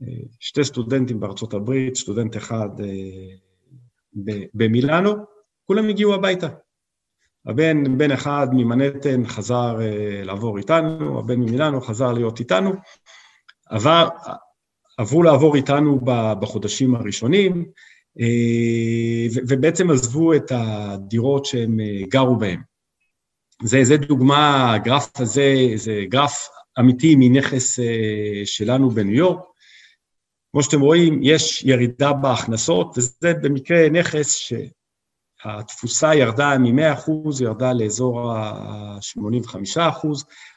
אה, 0.02 0.22
שתי 0.40 0.64
סטודנטים 0.64 1.20
בארצות 1.20 1.54
הברית, 1.54 1.96
סטודנט 1.96 2.36
אחד 2.36 2.68
אה, 2.80 3.36
במילאנו, 4.54 5.12
כולם 5.64 5.88
הגיעו 5.88 6.14
הביתה. 6.14 6.48
הבן, 7.46 7.98
בן 7.98 8.10
אחד 8.10 8.46
ממנהטן 8.52 9.26
חזר 9.26 9.80
אה, 9.80 10.24
לעבור 10.24 10.58
איתנו, 10.58 11.18
הבן 11.18 11.40
ממילאנו 11.40 11.80
חזר 11.80 12.12
להיות 12.12 12.40
איתנו, 12.40 12.72
עבר, 13.66 14.08
עברו 14.98 15.22
לעבור 15.22 15.56
איתנו 15.56 16.00
בחודשים 16.40 16.94
הראשונים, 16.94 17.64
ובעצם 19.48 19.90
עזבו 19.90 20.34
את 20.34 20.52
הדירות 20.54 21.44
שהם 21.44 21.76
גרו 22.08 22.36
בהן. 22.36 22.60
זה, 23.62 23.84
זה 23.84 23.96
דוגמה, 23.96 24.74
הגרף 24.74 25.20
הזה, 25.20 25.54
זה 25.74 26.04
גרף 26.08 26.48
אמיתי 26.78 27.14
מנכס 27.18 27.78
שלנו 28.44 28.90
בניו 28.90 29.14
יורק. 29.14 29.40
כמו 30.52 30.62
שאתם 30.62 30.80
רואים, 30.80 31.20
יש 31.22 31.62
ירידה 31.62 32.12
בהכנסות, 32.12 32.98
וזה 32.98 33.34
במקרה 33.42 33.88
נכס 33.88 34.36
שהתפוסה 34.36 36.14
ירדה 36.14 36.58
מ-100%, 36.58 37.10
ירדה 37.40 37.72
לאזור 37.72 38.32
ה-85%, 38.32 40.08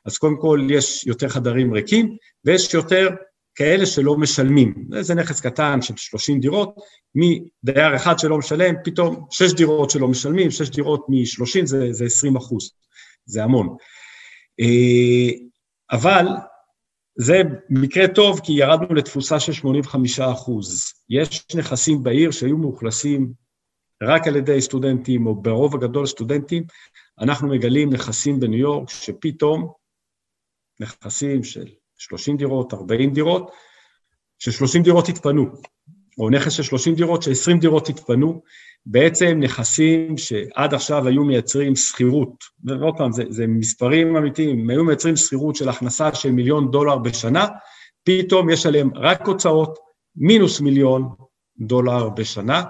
אז 0.05 0.17
קודם 0.17 0.38
כל 0.41 0.67
יש 0.69 1.07
יותר 1.07 1.29
חדרים 1.29 1.73
ריקים, 1.73 2.17
ויש 2.45 2.73
יותר 2.73 3.09
כאלה 3.55 3.85
שלא 3.85 4.17
משלמים. 4.17 4.87
זה 5.01 5.15
נכס 5.15 5.41
קטן 5.41 5.81
של 5.81 5.95
30 5.97 6.39
דירות, 6.39 6.75
מדייר 7.15 7.95
אחד 7.95 8.19
שלא 8.19 8.37
משלם, 8.37 8.75
פתאום 8.83 9.27
6 9.31 9.53
דירות 9.53 9.89
שלא 9.89 10.07
משלמים, 10.07 10.51
6 10.51 10.69
דירות 10.69 11.05
מ-30 11.09 11.65
זה, 11.65 11.87
זה 11.91 12.05
20 12.05 12.35
אחוז, 12.35 12.71
זה 13.25 13.43
המון. 13.43 13.75
אה, 14.59 15.31
אבל 15.91 16.27
זה 17.15 17.41
מקרה 17.69 18.07
טוב 18.07 18.39
כי 18.43 18.53
ירדנו 18.53 18.95
לתפוסה 18.95 19.39
של 19.39 19.53
85 19.53 20.19
אחוז. 20.19 20.93
יש 21.09 21.45
נכסים 21.55 22.03
בעיר 22.03 22.31
שהיו 22.31 22.57
מאוכלסים 22.57 23.33
רק 24.03 24.27
על 24.27 24.35
ידי 24.35 24.61
סטודנטים, 24.61 25.27
או 25.27 25.35
ברוב 25.35 25.75
הגדול 25.75 26.05
סטודנטים, 26.05 26.63
אנחנו 27.19 27.47
מגלים 27.47 27.93
נכסים 27.93 28.39
בניו 28.39 28.59
יורק 28.59 28.89
שפתאום, 28.89 29.71
נכסים 30.79 31.43
של 31.43 31.67
30 31.97 32.37
דירות, 32.37 32.73
40 32.73 33.13
דירות, 33.13 33.51
ש-30 34.39 34.83
דירות 34.83 35.09
התפנו, 35.09 35.45
או 36.17 36.29
נכס 36.29 36.51
של 36.51 36.63
30 36.63 36.95
דירות, 36.95 37.23
ש-20 37.23 37.59
דירות 37.59 37.89
התפנו, 37.89 38.41
בעצם 38.85 39.37
נכסים 39.39 40.17
שעד 40.17 40.73
עכשיו 40.73 41.07
היו 41.07 41.23
מייצרים 41.23 41.75
שכירות, 41.75 42.43
ועוד 42.63 42.97
פעם, 42.97 43.11
זה, 43.11 43.23
זה 43.29 43.47
מספרים 43.47 44.17
אמיתיים, 44.17 44.69
היו 44.69 44.83
מייצרים 44.83 45.15
שכירות 45.15 45.55
של 45.55 45.69
הכנסה 45.69 46.15
של 46.15 46.31
מיליון 46.31 46.71
דולר 46.71 46.97
בשנה, 46.97 47.47
פתאום 48.03 48.49
יש 48.49 48.65
עליהם 48.65 48.89
רק 48.95 49.27
הוצאות, 49.27 49.79
מינוס 50.15 50.61
מיליון 50.61 51.09
דולר 51.59 52.09
בשנה, 52.09 52.63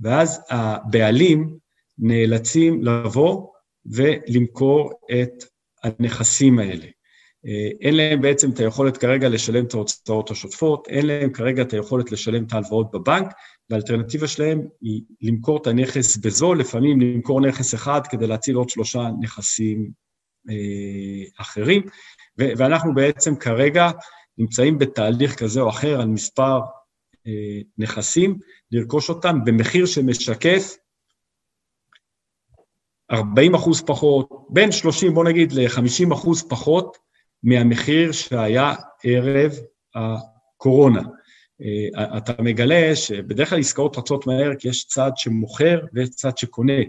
ואז 0.00 0.40
הבעלים 0.50 1.58
נאלצים 1.98 2.84
לבוא 2.84 3.46
ולמכור 3.86 4.92
את 5.12 5.44
הנכסים 5.84 6.58
האלה. 6.58 6.86
אה, 7.46 7.68
אין 7.80 7.96
להם 7.96 8.20
בעצם 8.20 8.50
את 8.50 8.60
היכולת 8.60 8.96
כרגע 8.96 9.28
לשלם 9.28 9.64
את 9.64 9.74
ההוצאות 9.74 10.30
השוטפות, 10.30 10.88
אין 10.88 11.06
להם 11.06 11.32
כרגע 11.32 11.62
את 11.62 11.72
היכולת 11.72 12.12
לשלם 12.12 12.44
את 12.44 12.52
ההלוואות 12.52 12.90
בבנק, 12.90 13.32
והאלטרנטיבה 13.70 14.26
שלהם 14.26 14.62
היא 14.80 15.02
למכור 15.20 15.62
את 15.62 15.66
הנכס 15.66 16.16
בזול, 16.16 16.60
לפעמים 16.60 17.00
למכור 17.00 17.40
נכס 17.40 17.74
אחד 17.74 18.00
כדי 18.10 18.26
להציל 18.26 18.56
עוד 18.56 18.68
שלושה 18.68 19.08
נכסים 19.20 19.90
אה, 20.50 21.24
אחרים, 21.40 21.82
ואנחנו 22.38 22.94
בעצם 22.94 23.36
כרגע 23.36 23.90
נמצאים 24.38 24.78
בתהליך 24.78 25.34
כזה 25.34 25.60
או 25.60 25.68
אחר 25.68 26.00
על 26.00 26.06
מספר 26.06 26.60
אה, 27.26 27.60
נכסים, 27.78 28.38
לרכוש 28.72 29.08
אותם 29.08 29.44
במחיר 29.44 29.86
שמשקף 29.86 30.76
40 33.10 33.54
אחוז 33.54 33.82
פחות, 33.86 34.28
בין 34.48 34.72
30, 34.72 35.14
בוא 35.14 35.24
נגיד, 35.24 35.52
ל-50 35.52 36.14
אחוז 36.14 36.42
פחות 36.48 36.98
מהמחיר 37.42 38.12
שהיה 38.12 38.74
ערב 39.04 39.52
הקורונה. 39.94 41.02
אה, 41.62 42.18
אתה 42.18 42.42
מגלה 42.42 42.96
שבדרך 42.96 43.50
כלל 43.50 43.58
עסקאות 43.58 43.98
רצות 43.98 44.26
מהר 44.26 44.54
כי 44.58 44.68
יש 44.68 44.86
צד 44.86 45.10
שמוכר 45.16 45.80
ויש 45.92 46.10
צד 46.10 46.38
שקונה. 46.38 46.82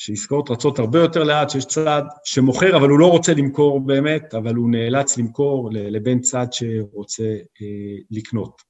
שעסקאות 0.00 0.50
רצות 0.50 0.78
הרבה 0.78 0.98
יותר 0.98 1.24
לאט, 1.24 1.50
שיש 1.50 1.64
צד 1.64 2.02
שמוכר 2.24 2.76
אבל 2.76 2.88
הוא 2.88 2.98
לא 2.98 3.10
רוצה 3.10 3.34
למכור 3.34 3.80
באמת, 3.80 4.34
אבל 4.34 4.54
הוא 4.54 4.70
נאלץ 4.70 5.18
למכור 5.18 5.70
לבין 5.72 6.20
צד 6.20 6.46
שרוצה 6.50 7.36
אה, 7.62 7.96
לקנות. 8.10 8.62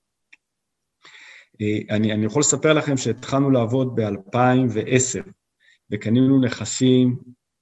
אה, 1.60 1.78
אני, 1.96 2.12
אני 2.12 2.26
יכול 2.26 2.40
לספר 2.40 2.72
לכם 2.72 2.96
שהתחלנו 2.96 3.50
לעבוד 3.50 4.00
ב-2010 4.00 5.30
וקנינו 5.90 6.40
נכסים 6.40 7.16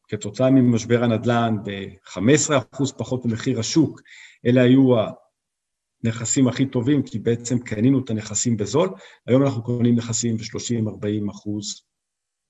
כתוצאה 0.09 0.51
ממשבר 0.51 1.05
הנדל"ן 1.05 1.57
ב-15% 1.65 2.93
פחות 2.97 3.25
ממחיר 3.25 3.61
השוק, 3.61 4.01
אלה 4.47 4.63
היו 4.63 4.95
הנכסים 6.05 6.49
הכי 6.49 6.67
טובים, 6.67 7.03
כי 7.03 7.19
בעצם 7.19 7.59
קנינו 7.59 8.05
את 8.05 8.11
הנכסים 8.11 8.57
בזול, 8.57 8.89
היום 9.27 9.43
אנחנו 9.43 9.63
קונים 9.63 9.95
נכסים 9.95 10.37
ב-30-40 10.37 11.31
אחוז 11.31 11.83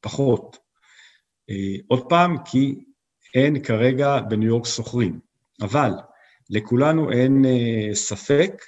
פחות. 0.01 0.57
אה, 1.51 1.77
עוד 1.89 2.09
פעם, 2.09 2.37
כי 2.45 2.85
אין 3.35 3.63
כרגע 3.63 4.21
בניו 4.21 4.49
יורק 4.49 4.67
שוכרים, 4.67 5.21
אבל 5.63 5.91
לכולנו 6.51 7.13
אין 7.13 7.45
אה, 7.45 7.95
ספק 7.95 8.63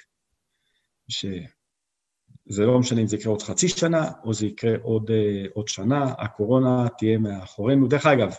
שזה 1.09 2.65
לא 2.65 2.79
משנה 2.79 3.01
אם 3.01 3.07
זה 3.07 3.15
יקרה 3.15 3.31
עוד 3.31 3.41
חצי 3.41 3.67
שנה, 3.67 4.11
או 4.23 4.33
זה 4.33 4.45
יקרה 4.45 4.75
עוד, 4.83 5.11
אה, 5.11 5.45
עוד 5.53 5.67
שנה, 5.67 6.13
הקורונה 6.17 6.87
תהיה 6.97 7.17
מאחורינו. 7.17 7.87
דרך 7.87 8.05
אגב, 8.05 8.35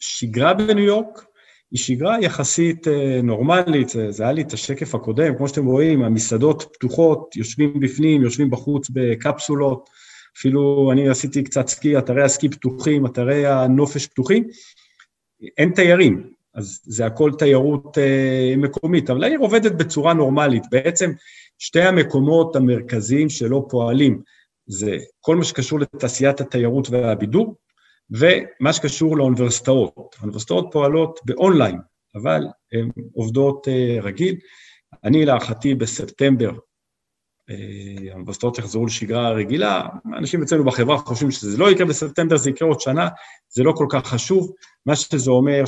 השגרה 0.00 0.54
בניו 0.54 0.84
יורק 0.84 1.24
היא 1.70 1.80
שגרה 1.80 2.20
יחסית 2.20 2.88
אה, 2.88 3.20
נורמלית, 3.22 3.88
זה 4.08 4.22
היה 4.22 4.32
לי 4.32 4.42
את 4.42 4.52
השקף 4.52 4.94
הקודם, 4.94 5.36
כמו 5.36 5.48
שאתם 5.48 5.66
רואים, 5.66 6.02
המסעדות 6.02 6.68
פתוחות, 6.72 7.36
יושבים 7.36 7.80
בפנים, 7.80 8.22
יושבים 8.22 8.50
בחוץ 8.50 8.90
בקפסולות, 8.92 9.88
אפילו 10.38 10.90
אני 10.92 11.08
עשיתי 11.08 11.44
קצת 11.44 11.68
סקי, 11.68 11.98
אתרי 11.98 12.22
הסקי 12.22 12.48
פתוחים, 12.48 13.06
אתרי 13.06 13.46
הנופש 13.46 14.06
פתוחים, 14.06 14.48
אין 15.58 15.72
תיירים, 15.74 16.30
אז 16.54 16.80
זה 16.84 17.06
הכל 17.06 17.30
תיירות 17.38 17.98
אה, 17.98 18.54
מקומית, 18.56 19.10
אבל 19.10 19.24
העיר 19.24 19.38
עובדת 19.38 19.72
בצורה 19.72 20.14
נורמלית. 20.14 20.62
בעצם 20.70 21.12
שתי 21.58 21.82
המקומות 21.82 22.56
המרכזיים 22.56 23.28
שלא 23.28 23.66
פועלים 23.70 24.22
זה 24.66 24.96
כל 25.20 25.36
מה 25.36 25.44
שקשור 25.44 25.80
לתעשיית 25.80 26.40
התיירות 26.40 26.90
והבידור, 26.90 27.54
ומה 28.10 28.72
שקשור 28.72 29.16
לאוניברסיטאות. 29.16 30.16
האוניברסיטאות 30.18 30.68
פועלות 30.72 31.20
באונליין, 31.24 31.78
אבל 32.14 32.46
הן 32.72 32.88
עובדות 33.12 33.68
אה, 33.68 33.98
רגיל. 34.02 34.36
אני 35.04 35.24
להערכתי 35.24 35.74
בספטמבר, 35.74 36.50
אה, 37.50 38.10
האוניברסיטאות 38.10 38.58
יחזרו 38.58 38.86
לשגרה 38.86 39.30
רגילה, 39.30 39.88
אנשים 40.18 40.42
אצלנו 40.42 40.64
בחברה 40.64 40.98
חושבים 40.98 41.30
שזה 41.30 41.58
לא 41.58 41.70
יקרה 41.70 41.86
בספטמבר, 41.86 42.36
זה 42.36 42.50
יקרה 42.50 42.68
עוד 42.68 42.80
שנה, 42.80 43.08
זה 43.48 43.62
לא 43.62 43.72
כל 43.76 43.86
כך 43.90 44.06
חשוב. 44.06 44.52
מה 44.86 44.96
שזה 44.96 45.30
אומר 45.30 45.62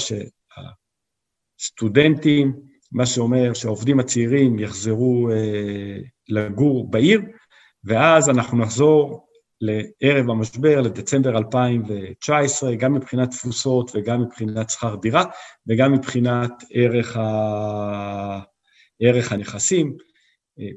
שהסטודנטים, 1.58 2.52
מה 2.92 3.06
שאומר 3.06 3.54
שהעובדים 3.54 4.00
הצעירים 4.00 4.58
יחזרו 4.58 5.30
אה, 5.30 5.98
לגור 6.28 6.90
בעיר, 6.90 7.20
ואז 7.84 8.28
אנחנו 8.30 8.58
נחזור 8.58 9.25
לערב 9.60 10.30
המשבר, 10.30 10.80
לדצמבר 10.80 11.38
2019, 11.38 12.74
גם 12.74 12.94
מבחינת 12.94 13.30
תפוסות 13.30 13.90
וגם 13.94 14.22
מבחינת 14.22 14.70
שכר 14.70 14.94
דירה 14.94 15.24
וגם 15.66 15.92
מבחינת 15.92 16.52
ערך, 16.70 17.16
ה... 17.16 18.40
ערך 19.00 19.32
הנכסים. 19.32 19.96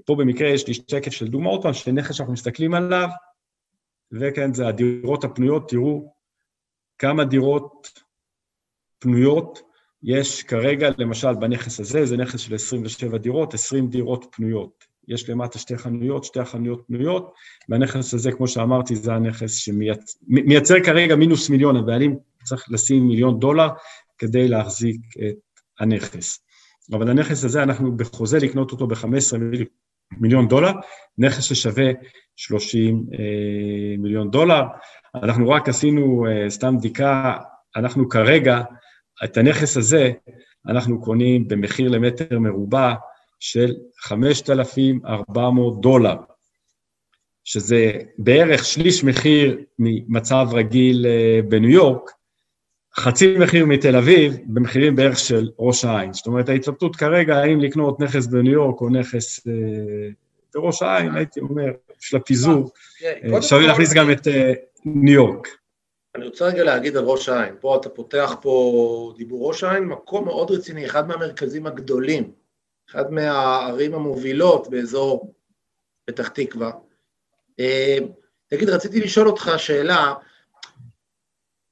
פה 0.05 0.15
במקרה 0.15 0.49
יש 0.49 0.67
לי 0.67 0.73
שקף 0.73 1.11
של 1.11 1.27
דוגמאות, 1.27 1.65
של 1.73 1.91
נכס 1.91 2.15
שאנחנו 2.15 2.33
מסתכלים 2.33 2.73
עליו, 2.73 3.09
וכן, 4.11 4.53
זה 4.53 4.67
הדירות 4.67 5.23
הפנויות, 5.23 5.69
תראו 5.69 6.13
כמה 6.97 7.25
דירות 7.25 7.89
פנויות 8.99 9.61
יש 10.03 10.43
כרגע, 10.43 10.89
למשל 10.97 11.33
בנכס 11.33 11.79
הזה, 11.79 12.05
זה 12.05 12.17
נכס 12.17 12.39
של 12.39 12.55
27 12.55 13.17
דירות, 13.17 13.53
20 13.53 13.87
דירות 13.87 14.25
פנויות. 14.31 14.88
יש 15.09 15.29
למטה 15.29 15.59
שתי 15.59 15.77
חנויות, 15.77 16.23
שתי 16.23 16.39
החנויות 16.39 16.83
פנויות, 16.87 17.33
והנכס 17.69 18.13
הזה, 18.13 18.31
כמו 18.31 18.47
שאמרתי, 18.47 18.95
זה 18.95 19.13
הנכס 19.13 19.55
שמייצר 19.55 20.75
כרגע 20.85 21.15
מינוס 21.15 21.49
מיליון, 21.49 21.77
הבעלים 21.77 22.17
צריך 22.43 22.65
לשים 22.69 23.07
מיליון 23.07 23.39
דולר 23.39 23.67
כדי 24.17 24.47
להחזיק 24.47 25.01
את 25.17 25.37
הנכס. 25.79 26.39
אבל 26.93 27.09
הנכס 27.09 27.43
הזה, 27.43 27.63
אנחנו 27.63 27.97
בחוזה 27.97 28.39
לקנות 28.39 28.71
אותו 28.71 28.87
ב-15 28.87 29.37
מיליון 30.17 30.47
דולר, 30.47 30.71
נכס 31.17 31.43
ששווה 31.43 31.91
30 32.35 33.05
אה, 33.13 33.97
מיליון 33.97 34.31
דולר. 34.31 34.63
אנחנו 35.15 35.49
רק 35.49 35.69
עשינו 35.69 36.25
אה, 36.27 36.49
סתם 36.49 36.77
בדיקה, 36.77 37.37
אנחנו 37.75 38.09
כרגע, 38.09 38.61
את 39.23 39.37
הנכס 39.37 39.77
הזה, 39.77 40.11
אנחנו 40.67 41.01
קונים 41.01 41.47
במחיר 41.47 41.89
למטר 41.89 42.39
מרובע 42.39 42.93
של 43.39 43.75
5,400 44.01 45.81
דולר, 45.81 46.15
שזה 47.43 47.91
בערך 48.17 48.65
שליש 48.65 49.03
מחיר 49.03 49.57
ממצב 49.79 50.47
רגיל 50.51 51.05
אה, 51.05 51.39
בניו 51.47 51.69
יורק, 51.69 52.11
חצי 52.95 53.37
מחיר 53.37 53.65
מתל 53.65 53.95
אביב, 53.95 54.37
במחירים 54.45 54.95
בערך 54.95 55.19
של 55.19 55.49
ראש 55.59 55.85
העין. 55.85 56.13
זאת 56.13 56.27
אומרת, 56.27 56.49
ההתלבטות 56.49 56.95
כרגע, 56.95 57.37
האם 57.37 57.59
לקנות 57.59 57.99
נכס 57.99 58.25
בניו 58.25 58.53
יורק 58.53 58.81
או 58.81 58.89
נכס 58.89 59.47
אה, 59.47 59.53
בראש 60.55 60.81
העין, 60.81 61.15
הייתי 61.15 61.39
אומר, 61.39 61.71
של 61.99 62.17
הפיזור, 62.17 62.71
אפשר 63.37 63.59
להכניס 63.59 63.93
גם 63.93 64.11
את 64.11 64.27
ניו 64.85 65.13
יורק. 65.13 65.47
אני 66.15 66.25
רוצה 66.25 66.45
רגע 66.45 66.63
להגיד 66.63 66.97
על 66.97 67.03
ראש 67.03 67.29
העין, 67.29 67.55
פה 67.59 67.75
אתה 67.75 67.89
פותח 67.89 68.35
פה 68.41 69.13
דיבור 69.17 69.47
ראש 69.47 69.63
העין, 69.63 69.83
מקום 69.83 70.25
מאוד 70.25 70.51
רציני, 70.51 70.85
אחד 70.85 71.07
מהמרכזים 71.07 71.67
הגדולים, 71.67 72.31
אחד 72.91 73.11
מהערים 73.11 73.93
המובילות 73.93 74.69
באזור 74.69 75.33
פתח 76.05 76.27
תקווה. 76.27 76.71
תגיד, 78.47 78.69
רציתי 78.69 78.99
לשאול 78.99 79.27
אותך 79.27 79.51
שאלה, 79.57 80.13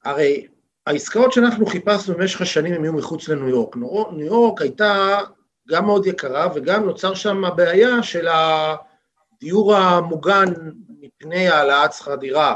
הרי 0.04 0.46
העסקאות 0.86 1.32
שאנחנו 1.32 1.66
חיפשנו 1.66 2.14
במשך 2.14 2.40
השנים 2.40 2.74
הם 2.74 2.82
היו 2.82 2.92
מחוץ 2.92 3.28
לניו 3.28 3.48
יורק. 3.48 3.76
ניו 4.12 4.26
יורק 4.26 4.62
הייתה 4.62 5.20
גם 5.68 5.86
מאוד 5.86 6.06
יקרה 6.06 6.48
וגם 6.54 6.84
נוצר 6.84 7.14
שם 7.14 7.44
הבעיה 7.44 8.02
של 8.02 8.28
הדיור 8.28 9.74
המוגן 9.74 10.44
מפני 11.00 11.48
העלאת 11.48 11.92
שכר 11.92 12.14
דירה. 12.14 12.54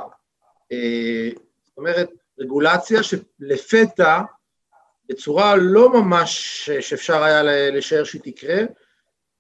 אה, 0.73 1.29
זאת 1.65 1.77
אומרת, 1.77 2.11
רגולציה 2.39 3.01
שלפתע, 3.03 4.21
בצורה 5.09 5.57
לא 5.57 5.93
ממש 5.93 6.71
שאפשר 6.81 7.23
היה 7.23 7.43
לשער 7.71 8.05
שהיא 8.05 8.23
תקרה, 8.25 8.57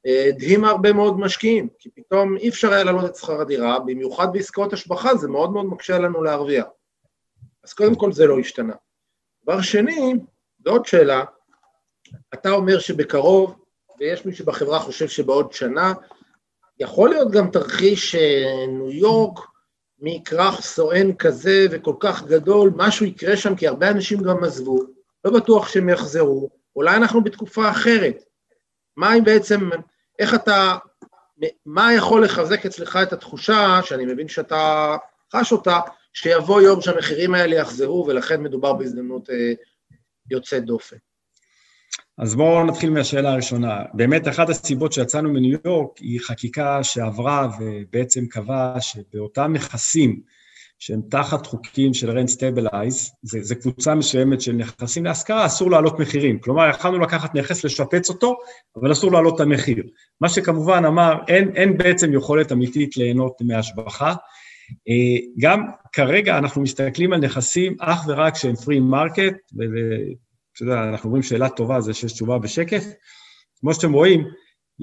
אה, 0.06 0.24
הדהימה 0.28 0.70
הרבה 0.70 0.92
מאוד 0.92 1.18
משקיעים, 1.18 1.68
כי 1.78 1.90
פתאום 1.90 2.36
אי 2.36 2.48
אפשר 2.48 2.72
היה 2.72 2.84
להעלות 2.84 3.04
את 3.04 3.16
שכר 3.16 3.40
הדירה, 3.40 3.78
במיוחד 3.78 4.32
בעסקאות 4.32 4.72
השבחה, 4.72 5.14
זה 5.14 5.28
מאוד 5.28 5.52
מאוד 5.52 5.66
מקשה 5.66 5.98
לנו 5.98 6.22
להרוויח. 6.22 6.66
אז 7.64 7.72
קודם 7.72 7.94
כל 7.94 8.12
זה 8.12 8.26
לא 8.26 8.38
השתנה. 8.38 8.74
דבר 9.44 9.60
שני, 9.60 10.14
ועוד 10.64 10.86
שאלה, 10.86 11.24
אתה 12.34 12.50
אומר 12.50 12.78
שבקרוב, 12.78 13.54
ויש 14.00 14.26
מי 14.26 14.34
שבחברה 14.34 14.80
חושב 14.80 15.08
שבעוד 15.08 15.52
שנה, 15.52 15.92
יכול 16.78 17.10
להיות 17.10 17.30
גם 17.30 17.50
תרחיש 17.50 18.10
שניו 18.10 18.90
יורק, 18.90 19.38
מכרך 19.98 20.60
סואן 20.60 21.12
כזה 21.16 21.66
וכל 21.70 21.94
כך 22.00 22.22
גדול, 22.22 22.72
משהו 22.76 23.06
יקרה 23.06 23.36
שם, 23.36 23.56
כי 23.56 23.68
הרבה 23.68 23.90
אנשים 23.90 24.22
גם 24.22 24.44
עזבו, 24.44 24.78
לא 25.24 25.30
בטוח 25.30 25.68
שהם 25.68 25.88
יחזרו, 25.88 26.50
אולי 26.76 26.96
אנחנו 26.96 27.24
בתקופה 27.24 27.70
אחרת. 27.70 28.24
מה 28.96 29.10
היא 29.10 29.22
בעצם, 29.22 29.70
איך 30.18 30.34
אתה, 30.34 30.76
מה 31.66 31.94
יכול 31.94 32.24
לחזק 32.24 32.66
אצלך 32.66 32.98
את 33.02 33.12
התחושה, 33.12 33.80
שאני 33.84 34.04
מבין 34.04 34.28
שאתה 34.28 34.96
חש 35.32 35.52
אותה, 35.52 35.80
שיבוא 36.12 36.60
יום 36.60 36.80
שהמחירים 36.80 37.34
האלה 37.34 37.56
יחזרו, 37.56 38.04
ולכן 38.08 38.42
מדובר 38.42 38.72
בהזדמנות 38.72 39.30
אה, 39.30 39.52
יוצאת 40.30 40.64
דופן. 40.64 40.96
אז 42.18 42.34
בואו 42.34 42.64
נתחיל 42.64 42.90
מהשאלה 42.90 43.32
הראשונה. 43.32 43.82
באמת 43.94 44.28
אחת 44.28 44.48
הסיבות 44.48 44.92
שיצאנו 44.92 45.30
מניו 45.32 45.58
יורק 45.64 45.98
היא 45.98 46.20
חקיקה 46.20 46.84
שעברה 46.84 47.48
ובעצם 47.60 48.26
קבעה 48.26 48.80
שבאותם 48.80 49.52
נכסים 49.52 50.20
שהם 50.84 51.00
תחת 51.10 51.46
חוקים 51.46 51.94
של 51.94 52.10
rent 52.10 52.28
stabilized, 52.28 53.12
זה 53.22 53.54
קבוצה 53.54 53.94
מסוימת 53.94 54.40
של 54.40 54.52
נכסים 54.52 55.04
להשכרה, 55.04 55.46
אסור 55.46 55.70
להעלות 55.70 56.00
מחירים. 56.00 56.38
כלומר, 56.38 56.68
יכלנו 56.68 56.98
לקחת 56.98 57.34
נכס, 57.34 57.64
לשפץ 57.64 58.08
אותו, 58.08 58.36
אבל 58.76 58.92
אסור 58.92 59.12
להעלות 59.12 59.34
את 59.34 59.40
המחיר. 59.40 59.84
מה 60.20 60.28
שכמובן 60.28 60.84
אמר, 60.84 61.14
אין, 61.28 61.56
אין 61.56 61.78
בעצם 61.78 62.12
יכולת 62.12 62.52
אמיתית 62.52 62.96
ליהנות 62.96 63.32
מהשבחה. 63.40 64.14
אה, 64.88 65.26
גם 65.38 65.66
כרגע 65.92 66.38
אנחנו 66.38 66.62
מסתכלים 66.62 67.12
על 67.12 67.20
נכסים 67.20 67.76
אך 67.80 68.04
ורק 68.08 68.36
שהם 68.36 68.56
free 68.56 68.80
market, 68.80 69.34
ואתה 69.56 70.62
יודע, 70.62 70.82
אנחנו 70.82 71.06
אומרים 71.06 71.22
שאלה 71.22 71.48
טובה 71.48 71.80
זה 71.80 71.94
שיש 71.94 72.12
תשובה 72.12 72.38
בשקף. 72.38 72.84
כמו 73.60 73.74
שאתם 73.74 73.92
רואים, 73.92 74.24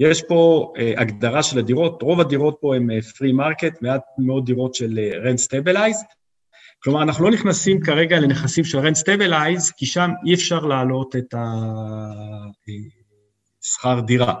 יש 0.00 0.22
פה 0.22 0.72
uh, 0.76 1.00
הגדרה 1.00 1.42
של 1.42 1.58
הדירות, 1.58 2.02
רוב 2.02 2.20
הדירות 2.20 2.58
פה 2.60 2.76
הן 2.76 3.00
free 3.00 3.30
uh, 3.30 3.32
market, 3.32 3.82
מעט 3.82 4.02
מאוד 4.18 4.46
דירות 4.46 4.74
של 4.74 4.98
rent 5.24 5.38
uh, 5.38 5.42
stabilized. 5.42 6.04
כלומר, 6.82 7.02
אנחנו 7.02 7.24
לא 7.24 7.30
נכנסים 7.30 7.80
כרגע 7.80 8.20
לנכסים 8.20 8.64
של 8.64 8.78
rent 8.78 8.96
stabilized, 8.96 9.70
כי 9.70 9.86
שם 9.86 10.10
אי 10.26 10.34
אפשר 10.34 10.60
להעלות 10.60 11.16
את 11.16 11.34
השכר 13.62 13.96
אה, 13.96 14.00
דירה. 14.00 14.34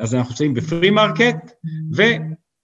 אז 0.00 0.14
אנחנו 0.14 0.30
נמצאים 0.30 0.54
ב 0.54 0.61
free 0.61 0.90
market, 0.90 1.50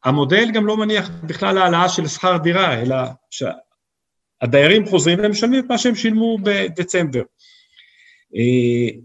המודל 0.05 0.51
גם 0.51 0.67
לא 0.67 0.77
מניח 0.77 1.11
בכלל 1.23 1.59
העלאה 1.59 1.89
של 1.89 2.07
שכר 2.07 2.37
דירה, 2.37 2.83
אלא 2.83 2.97
שהדיירים 3.31 4.87
חוזרים 4.87 5.19
והם 5.19 5.31
משלמים 5.31 5.65
את 5.65 5.69
מה 5.69 5.79
שהם 5.79 5.95
שילמו 5.95 6.39
בדצמבר. 6.43 7.23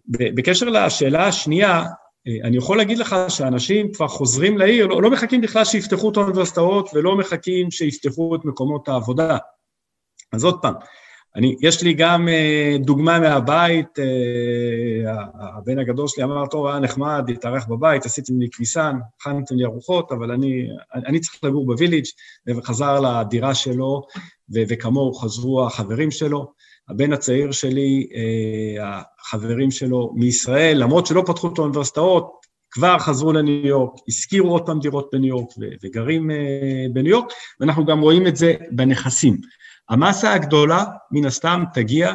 בקשר 0.07 0.65
לשאלה 0.65 1.27
השנייה, 1.27 1.84
אני 2.43 2.57
יכול 2.57 2.78
להגיד 2.78 2.97
לך 2.97 3.15
שאנשים 3.30 3.93
כבר 3.93 4.07
חוזרים 4.07 4.57
לעיר, 4.57 4.88
לא, 4.88 5.01
לא 5.01 5.11
מחכים 5.11 5.41
בכלל 5.41 5.65
שיפתחו 5.65 6.11
את 6.11 6.17
האוניברסיטאות 6.17 6.89
ולא 6.93 7.15
מחכים 7.15 7.72
שיפתחו 7.72 8.36
את 8.36 8.45
מקומות 8.45 8.88
העבודה. 8.88 9.38
אז 10.34 10.43
עוד 10.43 10.61
פעם, 10.61 10.74
אני, 11.36 11.55
יש 11.61 11.84
לי 11.84 11.93
גם 11.93 12.28
אה, 12.28 12.76
דוגמה 12.80 13.19
מהבית, 13.19 13.99
אה, 13.99 15.13
הבן 15.57 15.80
הגדול 15.80 16.07
שלי 16.07 16.24
אמר, 16.24 16.45
טוב, 16.47 16.67
היה 16.67 16.80
נחמד, 16.80 17.30
התארח 17.30 17.65
בבית, 17.65 18.05
עשיתם 18.05 18.39
לי 18.39 18.47
כביסן, 18.51 18.95
הכנתם 19.19 19.55
לי 19.55 19.65
ארוחות, 19.65 20.11
אבל 20.11 20.32
אני, 20.32 20.67
אני 20.93 21.19
צריך 21.19 21.43
לגור 21.43 21.65
בוויליג', 21.65 22.05
וחזר 22.47 22.99
לדירה 22.99 23.55
שלו, 23.55 24.01
וכמוהו 24.49 25.13
חזרו 25.13 25.65
החברים 25.65 26.11
שלו. 26.11 26.53
הבן 26.91 27.13
הצעיר 27.13 27.51
שלי, 27.51 28.07
אה, 28.15 29.01
החברים 29.21 29.71
שלו 29.71 30.11
מישראל, 30.15 30.77
למרות 30.77 31.05
שלא 31.05 31.23
פתחו 31.27 31.47
את 31.53 31.57
האוניברסיטאות, 31.57 32.41
כבר 32.71 32.99
חזרו 32.99 33.33
לניו 33.33 33.67
יורק, 33.67 33.91
השכירו 34.07 34.51
עוד 34.51 34.65
פעם 34.65 34.79
דירות 34.79 35.09
בניו 35.13 35.27
יורק 35.27 35.49
וגרים 35.83 36.29
בניו 36.93 37.11
יורק, 37.11 37.31
ואנחנו 37.59 37.85
גם 37.85 37.99
רואים 37.99 38.27
את 38.27 38.35
זה 38.35 38.53
בנכסים. 38.71 39.37
המסה 39.89 40.33
הגדולה, 40.33 40.85
מן 41.11 41.25
הסתם, 41.25 41.63
תגיע 41.73 42.13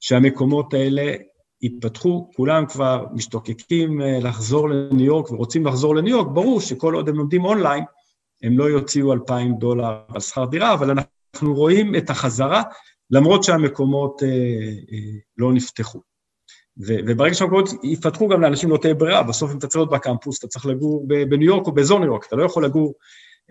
שהמקומות 0.00 0.74
האלה 0.74 1.14
ייפתחו, 1.62 2.30
כולם 2.36 2.66
כבר 2.66 3.04
משתוקקים 3.12 4.02
אה, 4.02 4.18
לחזור 4.20 4.68
לניו 4.68 5.06
יורק 5.06 5.30
ורוצים 5.30 5.66
לחזור 5.66 5.96
לניו 5.96 6.16
יורק, 6.16 6.26
ברור 6.26 6.60
שכל 6.60 6.94
עוד 6.94 7.08
הם 7.08 7.16
לומדים 7.16 7.44
אונליין, 7.44 7.84
הם 8.42 8.58
לא 8.58 8.64
יוציאו 8.64 9.12
2,000 9.12 9.54
דולר 9.54 9.98
על 10.14 10.20
שכר 10.20 10.44
דירה, 10.44 10.74
אבל 10.74 10.90
אנחנו 10.90 11.54
רואים 11.54 11.94
את 11.94 12.10
החזרה, 12.10 12.62
למרות 13.10 13.44
שהמקומות 13.44 14.22
אה, 14.22 14.28
אה, 14.28 15.18
לא 15.38 15.52
נפתחו. 15.52 16.00
וברגע 16.76 17.34
שהמקומות 17.34 17.68
יפתחו 17.82 18.28
גם 18.28 18.40
לאנשים 18.40 18.70
לא 18.70 18.78
תהיה 18.82 18.94
ברירה, 18.94 19.22
בסוף 19.22 19.52
אם 19.52 19.58
אתה 19.58 19.66
צריך 19.66 19.76
להיות 19.76 19.90
בקמפוס, 19.90 20.38
אתה 20.38 20.48
צריך 20.48 20.66
לגור 20.66 21.06
בניו 21.08 21.46
יורק 21.46 21.66
או 21.66 21.72
באזור 21.72 21.98
ניו 21.98 22.08
יורק, 22.08 22.26
אתה 22.26 22.36
לא 22.36 22.44
יכול 22.44 22.64
לגור 22.64 22.94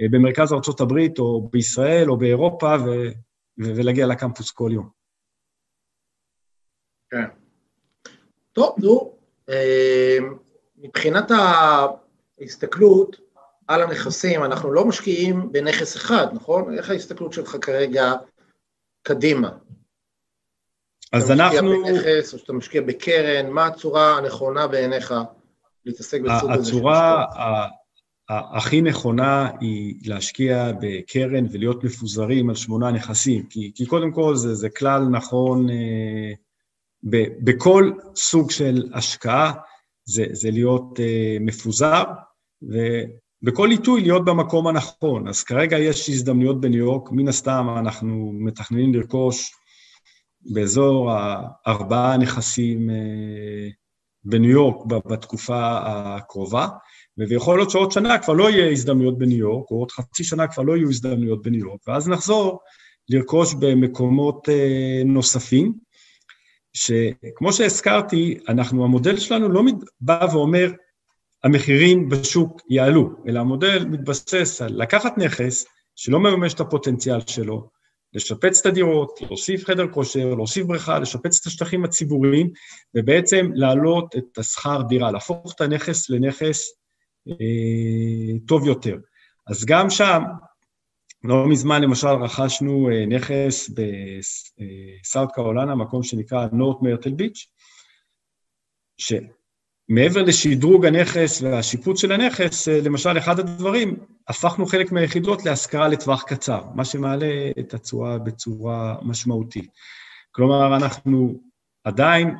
אה, 0.01 0.05
במרכז 0.11 0.53
ארה"ב 0.53 1.19
או 1.19 1.49
בישראל 1.51 2.09
או 2.09 2.17
באירופה, 2.17 2.75
ו... 2.85 2.89
ולהגיע 3.57 4.07
לקמפוס 4.07 4.51
כל 4.51 4.69
יום. 4.73 4.89
כן. 7.09 7.25
טוב, 8.53 8.75
נו, 8.77 9.17
אה, 9.49 10.17
מבחינת 10.77 11.31
ההסתכלות 12.41 13.17
על 13.67 13.81
הנכסים, 13.81 14.43
אנחנו 14.43 14.73
לא 14.73 14.85
משקיעים 14.85 15.51
בנכס 15.51 15.95
אחד, 15.95 16.27
נכון? 16.33 16.77
איך 16.77 16.89
ההסתכלות 16.89 17.33
שלך 17.33 17.57
כרגע 17.61 18.13
קדימה? 19.05 19.49
אז 21.13 21.31
אנחנו... 21.31 21.57
אתה 21.57 21.91
משקיע 21.91 21.93
בנכס 21.93 22.33
או 22.33 22.39
שאתה 22.39 22.53
משקיע 22.53 22.81
בקרן, 22.81 23.49
מה 23.49 23.65
הצורה 23.65 24.17
הנכונה 24.17 24.67
בעיניך 24.67 25.13
להתעסק 25.85 26.21
בסוג 26.21 26.51
הזה? 26.51 26.61
הצורה 26.61 27.25
הכי 28.29 28.81
נכונה 28.81 29.49
היא 29.59 29.95
להשקיע 30.05 30.71
בקרן 30.81 31.45
ולהיות 31.51 31.83
מפוזרים 31.83 32.49
על 32.49 32.55
שמונה 32.55 32.91
נכסים, 32.91 33.45
כי, 33.49 33.71
כי 33.75 33.85
קודם 33.85 34.11
כל 34.11 34.35
זה, 34.35 34.55
זה 34.55 34.69
כלל 34.69 35.01
נכון 35.11 35.69
אה, 35.69 36.33
ב, 37.03 37.17
בכל 37.43 37.91
סוג 38.15 38.51
של 38.51 38.89
השקעה, 38.93 39.53
זה, 40.05 40.25
זה 40.31 40.51
להיות 40.51 40.99
אה, 40.99 41.37
מפוזר, 41.41 42.03
ובכל 43.43 43.71
עיתוי 43.71 44.01
להיות 44.01 44.25
במקום 44.25 44.67
הנכון. 44.67 45.27
אז 45.27 45.43
כרגע 45.43 45.79
יש 45.79 46.09
הזדמנויות 46.09 46.61
בניו 46.61 46.79
יורק, 46.79 47.11
מן 47.11 47.27
הסתם 47.27 47.67
אנחנו 47.79 48.31
מתכננים 48.33 48.93
לרכוש 48.93 49.51
באזור 50.53 51.11
הארבעה 51.11 52.17
נכסים 52.17 52.89
אה, 52.89 53.69
בניו 54.23 54.51
יורק 54.51 54.86
בתקופה 54.86 55.79
הקרובה. 55.83 56.67
ויכול 57.17 57.57
להיות 57.57 57.69
שעוד 57.69 57.91
שנה 57.91 58.19
כבר 58.19 58.33
לא 58.33 58.49
יהיה 58.49 58.71
הזדמנויות 58.71 59.17
בניו 59.17 59.38
יורק, 59.38 59.71
או 59.71 59.79
עוד 59.79 59.91
חצי 59.91 60.23
שנה 60.23 60.47
כבר 60.47 60.63
לא 60.63 60.77
יהיו 60.77 60.89
הזדמנויות 60.89 61.41
בניו 61.41 61.59
יורק, 61.59 61.79
ואז 61.88 62.09
נחזור 62.09 62.59
לרכוש 63.09 63.53
במקומות 63.53 64.49
אה, 64.49 65.01
נוספים, 65.05 65.73
שכמו 66.73 67.53
שהזכרתי, 67.53 68.38
אנחנו, 68.49 68.83
המודל 68.83 69.17
שלנו 69.17 69.49
לא 69.49 69.61
בא 70.01 70.27
ואומר, 70.33 70.71
המחירים 71.45 72.09
בשוק 72.09 72.61
יעלו, 72.69 73.09
אלא 73.27 73.39
המודל 73.39 73.85
מתבסס 73.85 74.61
על 74.61 74.81
לקחת 74.81 75.17
נכס 75.17 75.65
שלא 75.95 76.19
מממש 76.19 76.53
את 76.53 76.59
הפוטנציאל 76.59 77.19
שלו, 77.27 77.69
לשפץ 78.13 78.59
את 78.59 78.65
הדירות, 78.65 79.19
להוסיף 79.21 79.65
חדר 79.65 79.87
כושר, 79.87 80.35
להוסיף 80.35 80.65
בריכה, 80.65 80.99
לשפץ 80.99 81.39
את 81.41 81.45
השטחים 81.45 81.85
הציבוריים, 81.85 82.49
ובעצם 82.95 83.49
להעלות 83.53 84.15
את 84.17 84.37
השכר 84.37 84.81
דירה, 84.81 85.11
להפוך 85.11 85.53
את 85.55 85.61
הנכס 85.61 86.09
לנכס 86.09 86.71
אה, 87.27 88.37
טוב 88.47 88.67
יותר. 88.67 88.97
אז 89.47 89.65
גם 89.65 89.89
שם, 89.89 90.23
לא 91.23 91.47
מזמן 91.47 91.81
למשל 91.81 92.07
רכשנו 92.07 92.89
נכס 93.07 93.69
בסאוט 93.69 95.31
קרולנה, 95.33 95.75
מקום 95.75 96.03
שנקרא 96.03 96.47
נורט 96.51 96.81
מרטל 96.81 97.11
ביץ', 97.11 97.47
שמעבר 99.88 100.21
לשדרוג 100.21 100.86
הנכס 100.86 101.41
והשיפוץ 101.41 102.01
של 102.01 102.11
הנכס, 102.11 102.67
למשל 102.67 103.17
אחד 103.17 103.39
הדברים, 103.39 103.97
הפכנו 104.27 104.65
חלק 104.65 104.91
מהיחידות 104.91 105.45
להשכרה 105.45 105.88
לטווח 105.88 106.23
קצר, 106.23 106.61
מה 106.75 106.86
שמעלה 106.86 107.51
את 107.59 107.73
התשואה 107.73 108.17
בצורה 108.17 108.95
משמעותית. 109.01 109.69
כלומר, 110.31 110.77
אנחנו 110.77 111.39
עדיין 111.83 112.36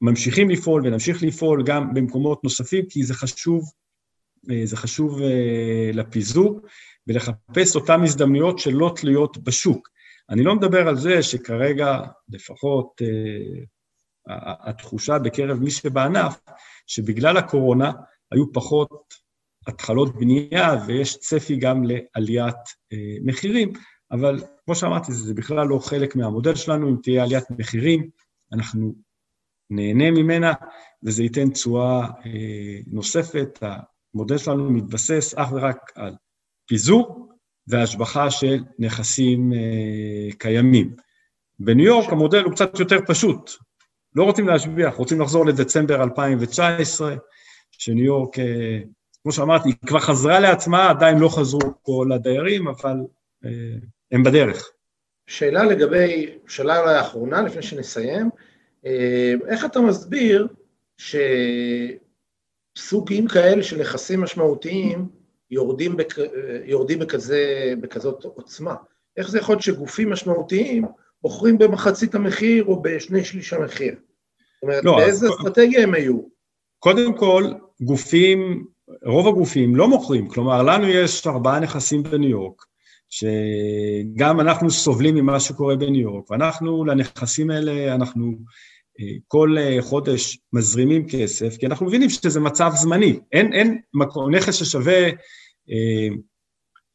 ממשיכים 0.00 0.50
לפעול 0.50 0.86
ונמשיך 0.86 1.22
לפעול 1.22 1.62
גם 1.62 1.94
במקומות 1.94 2.44
נוספים, 2.44 2.84
כי 2.88 3.04
זה 3.04 3.14
חשוב, 3.14 3.72
אה, 4.50 4.60
זה 4.64 4.76
חשוב 4.76 5.22
אה, 5.22 5.90
לפיזור, 5.92 6.60
ולחפש 7.06 7.76
אותן 7.76 8.02
הזדמנויות 8.02 8.58
שלא 8.58 8.92
תלויות 8.96 9.38
בשוק. 9.38 9.88
אני 10.30 10.42
לא 10.42 10.54
מדבר 10.54 10.88
על 10.88 10.96
זה 10.96 11.22
שכרגע, 11.22 12.00
לפחות 12.28 13.02
אה, 13.02 13.64
התחושה 14.66 15.18
בקרב 15.18 15.58
מי 15.58 15.70
שבענף, 15.70 16.40
שבגלל 16.86 17.36
הקורונה 17.36 17.92
היו 18.32 18.52
פחות 18.52 19.14
התחלות 19.66 20.14
בנייה 20.16 20.84
ויש 20.86 21.18
צפי 21.18 21.56
גם 21.56 21.84
לעליית 21.84 22.56
מחירים, 23.24 23.72
אבל 24.12 24.38
כמו 24.64 24.74
שאמרתי, 24.74 25.12
זה 25.12 25.34
בכלל 25.34 25.66
לא 25.66 25.78
חלק 25.78 26.16
מהמודל 26.16 26.54
שלנו, 26.54 26.88
אם 26.88 26.96
תהיה 27.02 27.22
עליית 27.22 27.44
מחירים, 27.50 28.10
אנחנו 28.52 28.94
נהנה 29.70 30.10
ממנה, 30.10 30.52
וזה 31.02 31.22
ייתן 31.22 31.50
תשואה 31.50 32.06
אה, 32.26 32.80
נוספת. 32.86 33.58
המודל 34.14 34.38
שלנו 34.38 34.70
מתבסס 34.70 35.34
אך 35.36 35.52
ורק 35.52 35.92
על 35.94 36.14
פיזור 36.66 37.28
והשבחה 37.66 38.30
של 38.30 38.64
נכסים 38.78 39.52
אה, 39.52 40.36
קיימים. 40.38 40.96
בניו 41.58 41.86
יורק 41.86 42.12
המודל 42.12 42.42
הוא 42.42 42.52
קצת 42.52 42.78
יותר 42.80 42.98
פשוט. 43.06 43.50
לא 44.14 44.24
רוצים 44.24 44.48
להשביח, 44.48 44.94
רוצים 44.94 45.20
לחזור 45.20 45.46
לדצמבר 45.46 46.02
2019, 46.02 47.14
שניו 47.70 48.04
יורק, 48.04 48.38
אה, 48.38 48.78
כמו 49.22 49.32
שאמרתי, 49.32 49.68
היא 49.68 49.74
כבר 49.86 50.00
חזרה 50.00 50.40
לעצמה, 50.40 50.90
עדיין 50.90 51.18
לא 51.18 51.28
חזרו 51.28 51.60
כל 51.82 52.12
הדיירים, 52.14 52.68
אבל 52.68 52.96
הם 54.12 54.22
בדרך. 54.22 54.70
שאלה 55.26 55.64
לגבי, 55.64 56.38
שאלה 56.46 56.80
אולי 56.80 56.94
האחרונה, 56.94 57.42
לפני 57.42 57.62
שנסיים, 57.62 58.30
אה, 58.86 59.34
איך 59.48 59.64
אתה 59.64 59.80
מסביר 59.80 60.46
שסוגים 62.76 63.28
כאלה 63.28 63.62
של 63.62 63.80
נכסים 63.80 64.20
משמעותיים 64.20 65.08
יורדים, 65.50 65.96
בכ... 65.96 66.18
יורדים 66.64 66.98
בכזה, 66.98 67.74
בכזאת 67.80 68.24
עוצמה? 68.24 68.74
איך 69.16 69.30
זה 69.30 69.38
יכול 69.38 69.52
להיות 69.52 69.62
שגופים 69.62 70.10
משמעותיים 70.10 70.84
בוחרים 71.22 71.58
במחצית 71.58 72.14
המחיר 72.14 72.64
או 72.64 72.82
בשני 72.82 73.24
שליש 73.24 73.52
המחיר? 73.52 73.94
זאת 73.94 74.62
אומרת, 74.62 74.84
לא, 74.84 74.96
באיזה 74.96 75.26
אז... 75.26 75.32
אסטרטגיה 75.32 75.82
הם 75.82 75.94
היו? 75.94 76.18
קודם 76.78 77.16
כל, 77.16 77.44
גופים, 77.80 78.64
רוב 79.04 79.28
הגופים 79.28 79.76
לא 79.76 79.88
מוכרים, 79.88 80.28
כלומר, 80.28 80.62
לנו 80.62 80.88
יש 80.88 81.26
ארבעה 81.26 81.60
נכסים 81.60 82.02
בניו 82.02 82.30
יורק, 82.30 82.62
שגם 83.10 84.40
אנחנו 84.40 84.70
סובלים 84.70 85.14
ממה 85.14 85.40
שקורה 85.40 85.76
בניו 85.76 86.00
יורק, 86.00 86.30
ואנחנו, 86.30 86.84
לנכסים 86.84 87.50
האלה, 87.50 87.94
אנחנו 87.94 88.32
כל 89.28 89.56
אה, 89.58 89.76
חודש 89.80 90.38
מזרימים 90.52 91.08
כסף, 91.08 91.56
כי 91.56 91.66
אנחנו 91.66 91.86
מבינים 91.86 92.10
שזה 92.10 92.40
מצב 92.40 92.70
זמני. 92.74 93.20
אין, 93.32 93.52
אין 93.52 93.80
מקום, 93.94 94.34
נכס 94.34 94.54
ששווה 94.54 95.10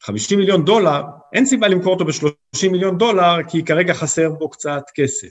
50 0.01 0.37
אה, 0.37 0.41
מיליון 0.43 0.65
דולר, 0.65 1.01
אין 1.33 1.45
סיבה 1.45 1.67
למכור 1.67 1.93
אותו 1.93 2.05
ב-30 2.05 2.46
מיליון 2.63 2.97
דולר, 2.97 3.37
כי 3.49 3.65
כרגע 3.65 3.93
חסר 3.93 4.29
בו 4.31 4.49
קצת 4.49 4.83
כסף. 4.95 5.29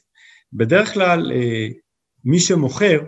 בדרך 0.52 0.94
כלל, 0.94 1.32
אה, 1.32 1.68
מי 2.24 2.40
שמוכר, 2.40 3.00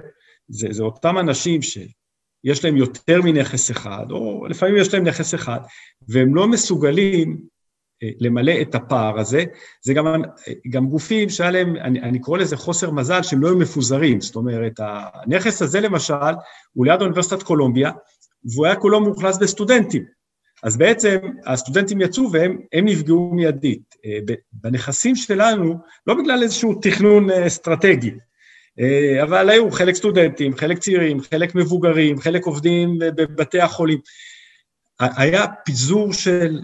זה, 0.48 0.68
זה 0.70 0.82
אותם 0.82 1.18
אנשים 1.18 1.62
שיש 1.62 2.64
להם 2.64 2.76
יותר 2.76 3.22
מנכס 3.22 3.70
אחד, 3.70 4.06
או 4.10 4.46
לפעמים 4.46 4.76
יש 4.76 4.94
להם 4.94 5.04
נכס 5.04 5.34
אחד, 5.34 5.60
והם 6.08 6.34
לא 6.34 6.48
מסוגלים 6.48 7.40
למלא 8.02 8.52
את 8.62 8.74
הפער 8.74 9.18
הזה, 9.18 9.44
זה 9.82 9.94
גם, 9.94 10.22
גם 10.70 10.86
גופים 10.86 11.28
שהיה 11.28 11.50
להם, 11.50 11.76
אני, 11.76 12.00
אני 12.00 12.18
קורא 12.18 12.38
לזה 12.38 12.56
חוסר 12.56 12.90
מזל, 12.90 13.22
שהם 13.22 13.42
לא 13.42 13.48
היו 13.48 13.58
מפוזרים, 13.58 14.20
זאת 14.20 14.36
אומרת, 14.36 14.72
הנכס 14.78 15.62
הזה 15.62 15.80
למשל, 15.80 16.14
הוא 16.72 16.86
ליד 16.86 17.02
אוניברסיטת 17.02 17.42
קולומביה, 17.42 17.90
והוא 18.54 18.66
היה 18.66 18.76
כולו 18.76 19.00
מאוכלס 19.00 19.38
בסטודנטים. 19.38 20.17
אז 20.62 20.76
בעצם 20.76 21.18
הסטודנטים 21.46 22.00
יצאו 22.00 22.32
והם 22.32 22.84
נפגעו 22.84 23.30
מיידית. 23.34 23.94
אה, 24.04 24.18
בנכסים 24.52 25.16
שלנו, 25.16 25.74
לא 26.06 26.14
בגלל 26.14 26.42
איזשהו 26.42 26.74
תכנון 26.82 27.30
אה, 27.30 27.46
אסטרטגי, 27.46 28.14
אה, 28.80 29.22
אבל 29.22 29.50
היו 29.50 29.70
חלק 29.70 29.94
סטודנטים, 29.94 30.56
חלק 30.56 30.78
צעירים, 30.78 31.20
חלק 31.20 31.54
מבוגרים, 31.54 32.20
חלק 32.20 32.46
עובדים 32.46 32.98
בבתי 32.98 33.60
החולים. 33.60 33.98
היה 35.00 35.44
פיזור 35.64 36.12
של 36.12 36.60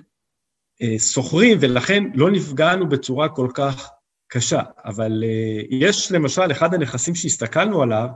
סוחרים, 0.99 1.59
ולכן 1.61 2.05
לא 2.15 2.31
נפגענו 2.31 2.89
בצורה 2.89 3.29
כל 3.29 3.49
כך 3.55 3.91
קשה. 4.29 4.63
אבל 4.85 5.25
יש 5.71 6.13
למשל, 6.13 6.51
אחד 6.51 6.75
הנכסים 6.75 7.15
שהסתכלנו 7.15 7.83
עליו, 7.83 8.09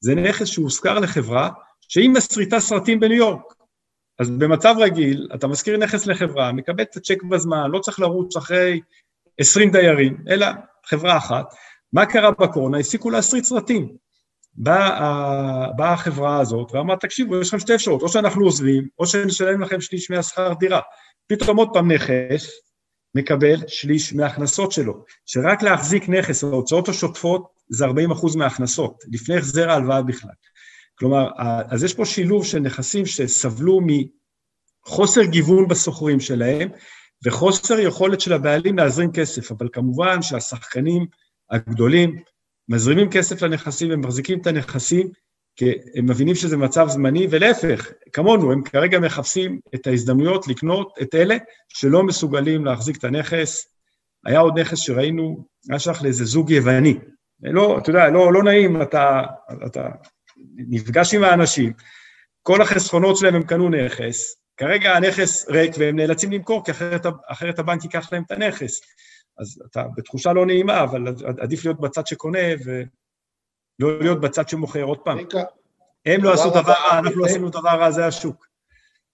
זה 0.00 0.14
נכס 0.14 0.46
שהושכר 0.46 0.98
לחברה 0.98 1.50
שהיא 1.88 2.10
מסריטה 2.10 2.60
סרטים 2.60 3.00
בניו 3.00 3.16
יורק. 3.16 3.55
אז 4.18 4.30
במצב 4.30 4.74
רגיל, 4.78 5.28
אתה 5.34 5.46
משכיר 5.46 5.76
נכס 5.76 6.06
לחברה, 6.06 6.52
מקבל 6.52 6.82
את 6.82 6.96
הצ'ק 6.96 7.22
בזמן, 7.22 7.70
לא 7.70 7.78
צריך 7.78 8.00
לרוץ 8.00 8.36
אחרי 8.36 8.80
20 9.38 9.70
דיירים, 9.70 10.16
אלא 10.28 10.46
חברה 10.86 11.16
אחת. 11.16 11.54
מה 11.92 12.06
קרה 12.06 12.30
בקורונה? 12.30 12.78
הפסיקו 12.78 13.10
להסריט 13.10 13.44
סרטים. 13.44 13.96
באה 14.54 15.72
בא 15.76 15.92
החברה 15.92 16.40
הזאת 16.40 16.72
ואמרה, 16.72 16.96
תקשיבו, 16.96 17.40
יש 17.40 17.48
לכם 17.48 17.58
שתי 17.58 17.74
אפשרות, 17.74 18.02
או 18.02 18.08
שאנחנו 18.08 18.44
עוזבים, 18.44 18.88
או 18.98 19.06
שנשלם 19.06 19.62
לכם 19.62 19.80
שליש 19.80 20.10
מהשכר 20.10 20.52
דירה. 20.52 20.80
פתאום 21.26 21.56
עוד 21.56 21.68
פעם 21.72 21.92
נכס 21.92 22.50
מקבל 23.14 23.56
שליש 23.66 24.12
מההכנסות 24.12 24.72
שלו, 24.72 25.04
שרק 25.26 25.62
להחזיק 25.62 26.08
נכס, 26.08 26.44
ההוצאות 26.44 26.88
השוטפות 26.88 27.48
זה 27.68 27.84
40 27.84 28.10
אחוז 28.10 28.36
מההכנסות, 28.36 29.04
לפני 29.12 29.36
החזר 29.36 29.70
ההלוואה 29.70 30.02
בכלל. 30.02 30.30
כלומר, 30.98 31.28
אז 31.68 31.84
יש 31.84 31.94
פה 31.94 32.04
שילוב 32.04 32.44
של 32.44 32.58
נכסים 32.58 33.06
שסבלו 33.06 33.80
מחוסר 34.86 35.24
גיוון 35.24 35.68
בסוחרים 35.68 36.20
שלהם, 36.20 36.68
וחוסר 37.24 37.78
יכולת 37.78 38.20
של 38.20 38.32
הבעלים 38.32 38.78
להזרים 38.78 39.12
כסף, 39.12 39.52
אבל 39.52 39.68
כמובן 39.72 40.22
שהשחקנים 40.22 41.06
הגדולים 41.50 42.22
מזרימים 42.68 43.10
כסף 43.10 43.42
לנכסים 43.42 43.88
ומחזיקים 43.92 44.40
את 44.40 44.46
הנכסים, 44.46 45.10
כי 45.56 45.70
הם 45.94 46.06
מבינים 46.06 46.34
שזה 46.34 46.56
מצב 46.56 46.88
זמני, 46.88 47.26
ולהפך, 47.30 47.92
כמונו, 48.12 48.52
הם 48.52 48.62
כרגע 48.62 48.98
מחפשים 48.98 49.60
את 49.74 49.86
ההזדמנויות 49.86 50.48
לקנות 50.48 50.94
את 51.02 51.14
אלה 51.14 51.36
שלא 51.68 52.02
מסוגלים 52.02 52.64
להחזיק 52.64 52.96
את 52.96 53.04
הנכס. 53.04 53.66
היה 54.26 54.40
עוד 54.40 54.58
נכס 54.58 54.78
שראינו, 54.78 55.46
היה 55.70 55.78
שייך 55.78 56.02
לאיזה 56.02 56.24
זוג 56.24 56.50
יווני. 56.50 56.98
לא, 57.42 57.78
אתה 57.78 57.90
יודע, 57.90 58.10
לא, 58.10 58.32
לא 58.32 58.42
נעים, 58.42 58.82
אתה, 58.82 59.22
אתה 59.66 59.88
נפגש 60.56 61.14
עם 61.14 61.24
האנשים, 61.24 61.72
כל 62.42 62.62
החסכונות 62.62 63.16
שלהם 63.16 63.34
הם 63.34 63.42
קנו 63.42 63.68
נכס, 63.68 64.36
כרגע 64.56 64.96
הנכס 64.96 65.48
ריק 65.48 65.74
והם 65.78 65.96
נאלצים 65.96 66.32
למכור, 66.32 66.64
כי 66.64 66.70
אחרת, 66.70 67.06
אחרת 67.26 67.58
הבנק 67.58 67.84
ייקח 67.84 68.12
להם 68.12 68.22
את 68.26 68.30
הנכס. 68.30 68.80
אז 69.38 69.62
אתה 69.70 69.84
בתחושה 69.96 70.32
לא 70.32 70.46
נעימה, 70.46 70.82
אבל 70.82 71.14
עדיף 71.40 71.64
להיות 71.64 71.80
בצד 71.80 72.06
שקונה, 72.06 72.38
ו... 72.64 72.82
לא 73.78 73.98
להיות 73.98 74.20
בצד 74.20 74.48
שמוכר 74.48 74.82
עוד 74.82 74.98
פעם. 74.98 75.18
הם 76.06 76.24
לא 76.24 76.32
עשו 76.32 76.50
דבר 76.50 76.72
רע, 76.72 76.98
אנחנו 76.98 77.20
לא 77.20 77.26
עשינו 77.26 77.50
דבר 77.50 77.68
רע, 77.68 77.90
זה 77.90 78.06
השוק. 78.06 78.46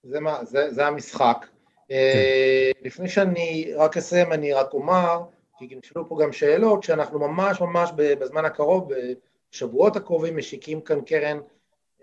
זה, 0.02 0.20
מה, 0.20 0.44
זה, 0.44 0.70
זה 0.70 0.86
המשחק. 0.86 1.46
אה, 1.90 2.70
כן. 2.74 2.86
לפני 2.86 3.08
שאני 3.08 3.72
רק 3.76 3.96
אסיים, 3.96 4.32
אני 4.32 4.52
רק 4.52 4.72
אומר, 4.72 5.22
כי 5.58 5.76
נשאלו 5.82 6.08
פה 6.08 6.18
גם 6.22 6.32
שאלות, 6.32 6.82
שאנחנו 6.82 7.18
ממש 7.18 7.60
ממש 7.60 7.90
בזמן 7.96 8.44
הקרוב, 8.44 8.88
בשבועות 9.52 9.96
הקרובים, 9.96 10.36
משיקים 10.36 10.80
כאן 10.80 11.00
קרן 11.00 11.40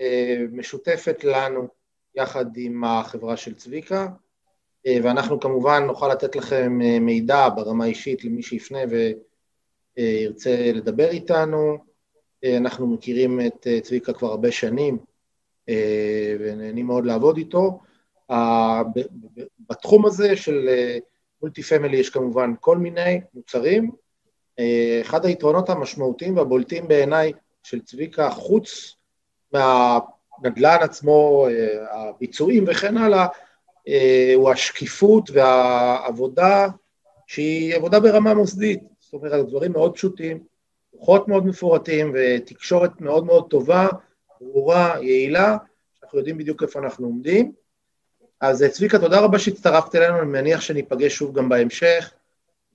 אה, 0.02 0.46
משותפת 0.52 1.24
לנו, 1.24 1.68
יחד 2.16 2.46
עם 2.58 2.84
החברה 2.84 3.38
של 3.38 3.56
צביקה, 3.56 4.08
אה, 4.88 4.98
ואנחנו 5.04 5.40
כמובן 5.40 5.84
נוכל 5.84 6.08
לתת 6.08 6.36
לכם 6.36 6.80
מידע 7.02 7.50
ברמה 7.56 7.86
אישית 7.86 8.26
למי 8.26 8.42
שיפנה 8.42 8.80
וירצה 9.98 10.72
לדבר 10.74 11.10
איתנו. 11.10 11.90
אה, 12.44 12.58
אנחנו 12.58 12.88
מכירים 12.88 13.40
את 13.48 13.68
אה, 13.68 13.82
צביקה 13.82 14.14
כבר 14.14 14.28
הרבה 14.28 14.52
שנים 14.52 14.98
אה, 15.70 16.36
ונהנים 16.40 16.86
מאוד 16.86 17.06
לעבוד 17.06 17.38
איתו. 17.38 17.80
בתחום 19.70 20.06
הזה 20.06 20.36
של 20.36 20.70
מולטי 21.42 21.64
פמילי 21.64 21.98
יש 21.98 22.10
כמובן 22.10 22.54
כל 22.60 22.78
מיני 22.78 23.22
מוצרים. 23.34 23.92
אחד 25.02 25.26
היתרונות 25.26 25.70
המשמעותיים 25.70 26.38
והבולטים 26.38 26.88
בעיניי 26.88 27.34
של 27.64 27.82
צביקה, 27.82 28.30
חוץ 28.30 28.96
מהנדל"ן 29.54 30.78
עצמו, 30.82 31.48
הביצועים 31.92 32.66
וכן 32.68 32.98
הלאה, 32.98 33.28
אה, 33.88 34.32
הוא 34.36 34.52
השקיפות 34.52 35.30
והעבודה 35.34 36.68
שהיא 37.28 37.76
עבודה 37.76 38.00
ברמה 38.00 38.34
מוסדית, 38.34 38.84
זאת 39.00 39.14
אומרת, 39.14 39.48
דברים 39.48 39.72
מאוד 39.72 39.96
פשוטים, 39.96 40.44
דוחות 40.96 41.28
מאוד 41.28 41.46
מפורטים 41.46 42.14
ותקשורת 42.16 43.02
מאוד 43.02 43.26
מאוד 43.26 43.50
טובה, 43.50 43.88
ברורה, 44.42 44.96
יעילה, 45.02 45.58
אנחנו 46.04 46.18
יודעים 46.18 46.38
בדיוק 46.38 46.64
איפה 46.64 46.80
אנחנו 46.80 47.06
עומדים. 47.06 47.52
אז 48.42 48.64
צביקה, 48.72 49.00
תודה 49.00 49.20
רבה 49.20 49.40
שהצטרפת 49.40 49.96
אלינו, 49.96 50.20
אני 50.20 50.26
מניח 50.26 50.62
שניפגש 50.62 51.16
שוב 51.16 51.38
גם 51.38 51.50
בהמשך. 51.50 52.14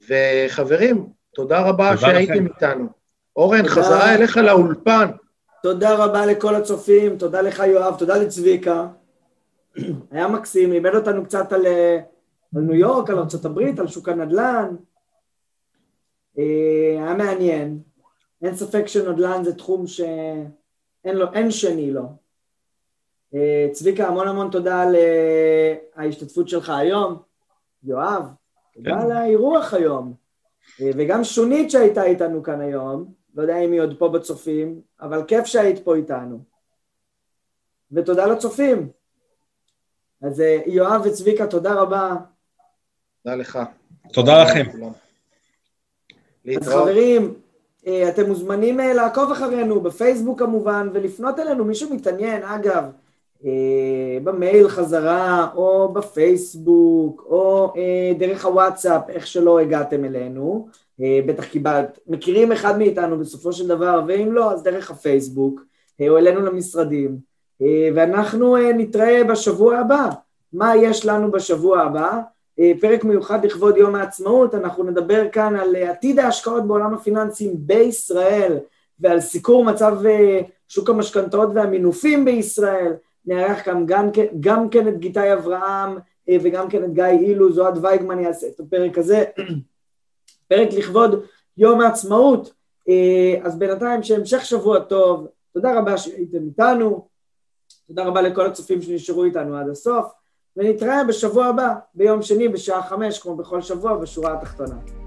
וחברים, 0.08 1.06
תודה 1.34 1.68
רבה 1.68 1.90
תודה 1.96 2.00
שהייתם 2.00 2.32
לכם. 2.32 2.46
איתנו. 2.46 2.88
אורן, 3.36 3.58
תודה. 3.62 3.70
חזרה 3.70 4.14
אליך 4.14 4.36
לאולפן. 4.36 5.10
תודה 5.62 6.04
רבה 6.04 6.26
לכל 6.26 6.54
הצופים, 6.54 7.18
תודה 7.18 7.40
לך 7.40 7.58
יואב, 7.58 7.98
תודה 7.98 8.16
לצביקה. 8.16 8.86
היה 10.10 10.28
מקסים, 10.28 10.72
לימד 10.72 10.94
אותנו 10.94 11.24
קצת 11.24 11.52
על, 11.52 11.66
אה, 11.66 12.00
על 12.56 12.62
ניו 12.62 12.74
יורק, 12.74 13.10
על 13.10 13.18
ארה"ב, 13.18 13.80
על 13.80 13.88
שוק 13.88 14.08
הנדל"ן. 14.08 14.76
אה, 16.38 16.44
היה 16.98 17.14
מעניין. 17.14 17.78
אין 18.42 18.56
ספק 18.56 18.86
שנדל"ן 18.86 19.44
זה 19.44 19.54
תחום 19.54 19.86
שאין 19.86 21.16
לו, 21.16 21.32
אין 21.32 21.50
שני 21.50 21.90
לו. 21.90 22.04
אה, 23.34 23.68
צביקה, 23.72 24.08
המון 24.08 24.28
המון 24.28 24.50
תודה 24.50 24.82
על 24.82 24.96
ההשתתפות 25.96 26.48
שלך 26.48 26.70
היום. 26.70 27.22
יואב, 27.84 28.22
תודה 28.74 28.90
כן. 28.90 28.98
על 28.98 29.12
האירוח 29.12 29.74
היום. 29.74 30.23
וגם 30.80 31.24
שונית 31.24 31.70
שהייתה 31.70 32.02
איתנו 32.02 32.42
כאן 32.42 32.60
היום, 32.60 33.12
לא 33.34 33.42
יודע 33.42 33.58
אם 33.58 33.72
היא 33.72 33.80
עוד 33.80 33.98
פה 33.98 34.08
בצופים, 34.08 34.80
אבל 35.00 35.24
כיף 35.24 35.44
שהיית 35.44 35.84
פה 35.84 35.96
איתנו. 35.96 36.38
ותודה 37.92 38.26
לצופים. 38.26 38.88
אז 40.22 40.40
אה, 40.40 40.58
יואב 40.66 41.00
וצביקה, 41.04 41.46
תודה 41.46 41.74
רבה. 41.74 42.14
תודה 43.22 43.36
לך. 43.36 43.58
תודה 44.12 44.44
לכם. 44.44 44.64
אז 46.56 46.68
חברים, 46.68 47.34
אה, 47.86 48.08
אתם 48.08 48.26
מוזמנים 48.26 48.80
אה, 48.80 48.92
לעקוב 48.92 49.32
אחרינו 49.32 49.80
בפייסבוק 49.80 50.38
כמובן, 50.38 50.88
ולפנות 50.92 51.38
אלינו, 51.38 51.64
מי 51.64 51.74
שמתעניין, 51.74 52.42
אגב, 52.42 52.84
במייל 54.24 54.68
חזרה, 54.68 55.48
או 55.54 55.92
בפייסבוק, 55.92 57.26
או 57.28 57.72
דרך 58.18 58.44
הוואטסאפ, 58.44 59.02
איך 59.08 59.26
שלא 59.26 59.60
הגעתם 59.60 60.04
אלינו, 60.04 60.68
בטח 60.98 61.44
קיבלת, 61.44 61.98
מכירים 62.06 62.52
אחד 62.52 62.78
מאיתנו 62.78 63.18
בסופו 63.18 63.52
של 63.52 63.68
דבר, 63.68 64.00
ואם 64.08 64.32
לא, 64.32 64.52
אז 64.52 64.62
דרך 64.62 64.90
הפייסבוק, 64.90 65.60
או 66.00 66.18
אלינו 66.18 66.40
למשרדים. 66.40 67.18
אה, 67.62 67.88
ואנחנו 67.94 68.56
אה, 68.56 68.72
נתראה 68.72 69.24
בשבוע 69.24 69.76
הבא. 69.76 70.08
מה 70.52 70.76
יש 70.76 71.06
לנו 71.06 71.30
בשבוע 71.30 71.80
הבא? 71.80 72.20
אה, 72.60 72.72
פרק 72.80 73.04
מיוחד 73.04 73.44
לכבוד 73.44 73.76
יום 73.76 73.94
העצמאות, 73.94 74.54
אנחנו 74.54 74.84
נדבר 74.84 75.28
כאן 75.32 75.56
על 75.56 75.76
עתיד 75.76 76.18
ההשקעות 76.18 76.66
בעולם 76.66 76.94
הפיננסים 76.94 77.52
בישראל 77.56 78.58
ועל 79.00 79.20
סיקור 79.20 79.64
מצב 79.64 79.96
שוק 80.68 80.90
המשכנתאות 80.90 81.48
והמינופים 81.54 82.24
בישראל. 82.24 82.92
נארח 83.26 83.64
כאן 83.64 83.86
גם, 83.86 84.10
גם 84.40 84.68
כן 84.68 84.88
את 84.88 84.98
גיתי 84.98 85.32
אברהם 85.32 85.98
וגם 86.30 86.68
כן 86.68 86.84
את 86.84 86.92
גיא 86.92 87.04
אילוז, 87.04 87.58
אוהד 87.58 87.84
וייגמן 87.84 88.20
יעשה 88.20 88.46
את 88.46 88.60
הפרק 88.60 88.98
הזה. 88.98 89.24
פרק 90.48 90.68
לכבוד 90.72 91.24
יום 91.56 91.80
העצמאות. 91.80 92.54
אז 93.42 93.58
בינתיים 93.58 94.02
שהמשך 94.02 94.44
שבוע 94.44 94.80
טוב, 94.80 95.26
תודה 95.52 95.78
רבה 95.78 95.98
שהייתם 95.98 96.38
איתנו. 96.46 97.08
תודה 97.88 98.04
רבה 98.04 98.22
לכל 98.22 98.46
הצופים 98.46 98.82
שנשארו 98.82 99.24
איתנו 99.24 99.56
עד 99.56 99.68
הסוף, 99.68 100.06
ונתראה 100.56 101.04
בשבוע 101.04 101.46
הבא, 101.46 101.74
ביום 101.94 102.22
שני 102.22 102.48
בשעה 102.48 102.82
חמש, 102.82 103.18
כמו 103.18 103.36
בכל 103.36 103.60
שבוע, 103.62 103.96
בשורה 103.96 104.32
התחתונה. 104.32 105.03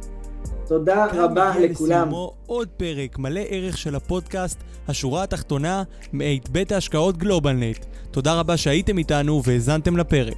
תודה 0.67 1.05
רבה 1.13 1.53
לכולם. 1.59 2.01
לסיומו 2.01 2.33
עוד 2.45 2.67
פרק 2.67 3.19
מלא 3.19 3.41
ערך 3.49 3.77
של 3.77 3.95
הפודקאסט, 3.95 4.59
השורה 4.87 5.23
התחתונה, 5.23 5.83
מאת 6.13 6.49
בית 6.49 6.71
ההשקעות 6.71 7.17
גלובלנט. 7.17 7.85
תודה 8.11 8.33
רבה 8.33 8.57
שהייתם 8.57 8.97
איתנו 8.97 9.41
והאזנתם 9.43 9.97
לפרק. 9.97 10.37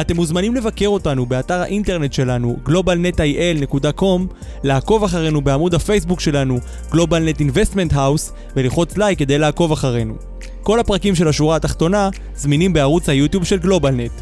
אתם 0.00 0.16
מוזמנים 0.16 0.54
לבקר 0.54 0.86
אותנו 0.86 1.26
באתר 1.26 1.60
האינטרנט 1.60 2.12
שלנו 2.12 2.56
globalnetil.com, 2.66 4.34
לעקוב 4.64 5.04
אחרינו 5.04 5.40
בעמוד 5.40 5.74
הפייסבוק 5.74 6.20
שלנו 6.20 6.58
GlobalNet 6.92 7.38
Investment 7.38 7.92
House 7.92 8.32
וללחוץ 8.56 8.96
לייק 8.96 9.18
כדי 9.18 9.38
לעקוב 9.38 9.72
אחרינו. 9.72 10.14
כל 10.62 10.80
הפרקים 10.80 11.14
של 11.14 11.28
השורה 11.28 11.56
התחתונה 11.56 12.08
זמינים 12.34 12.72
בערוץ 12.72 13.08
היוטיוב 13.08 13.44
של 13.44 13.58
גלובלנט. 13.58 14.12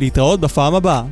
להתראות 0.00 0.40
בפעם 0.40 0.74
הבאה. 0.74 1.02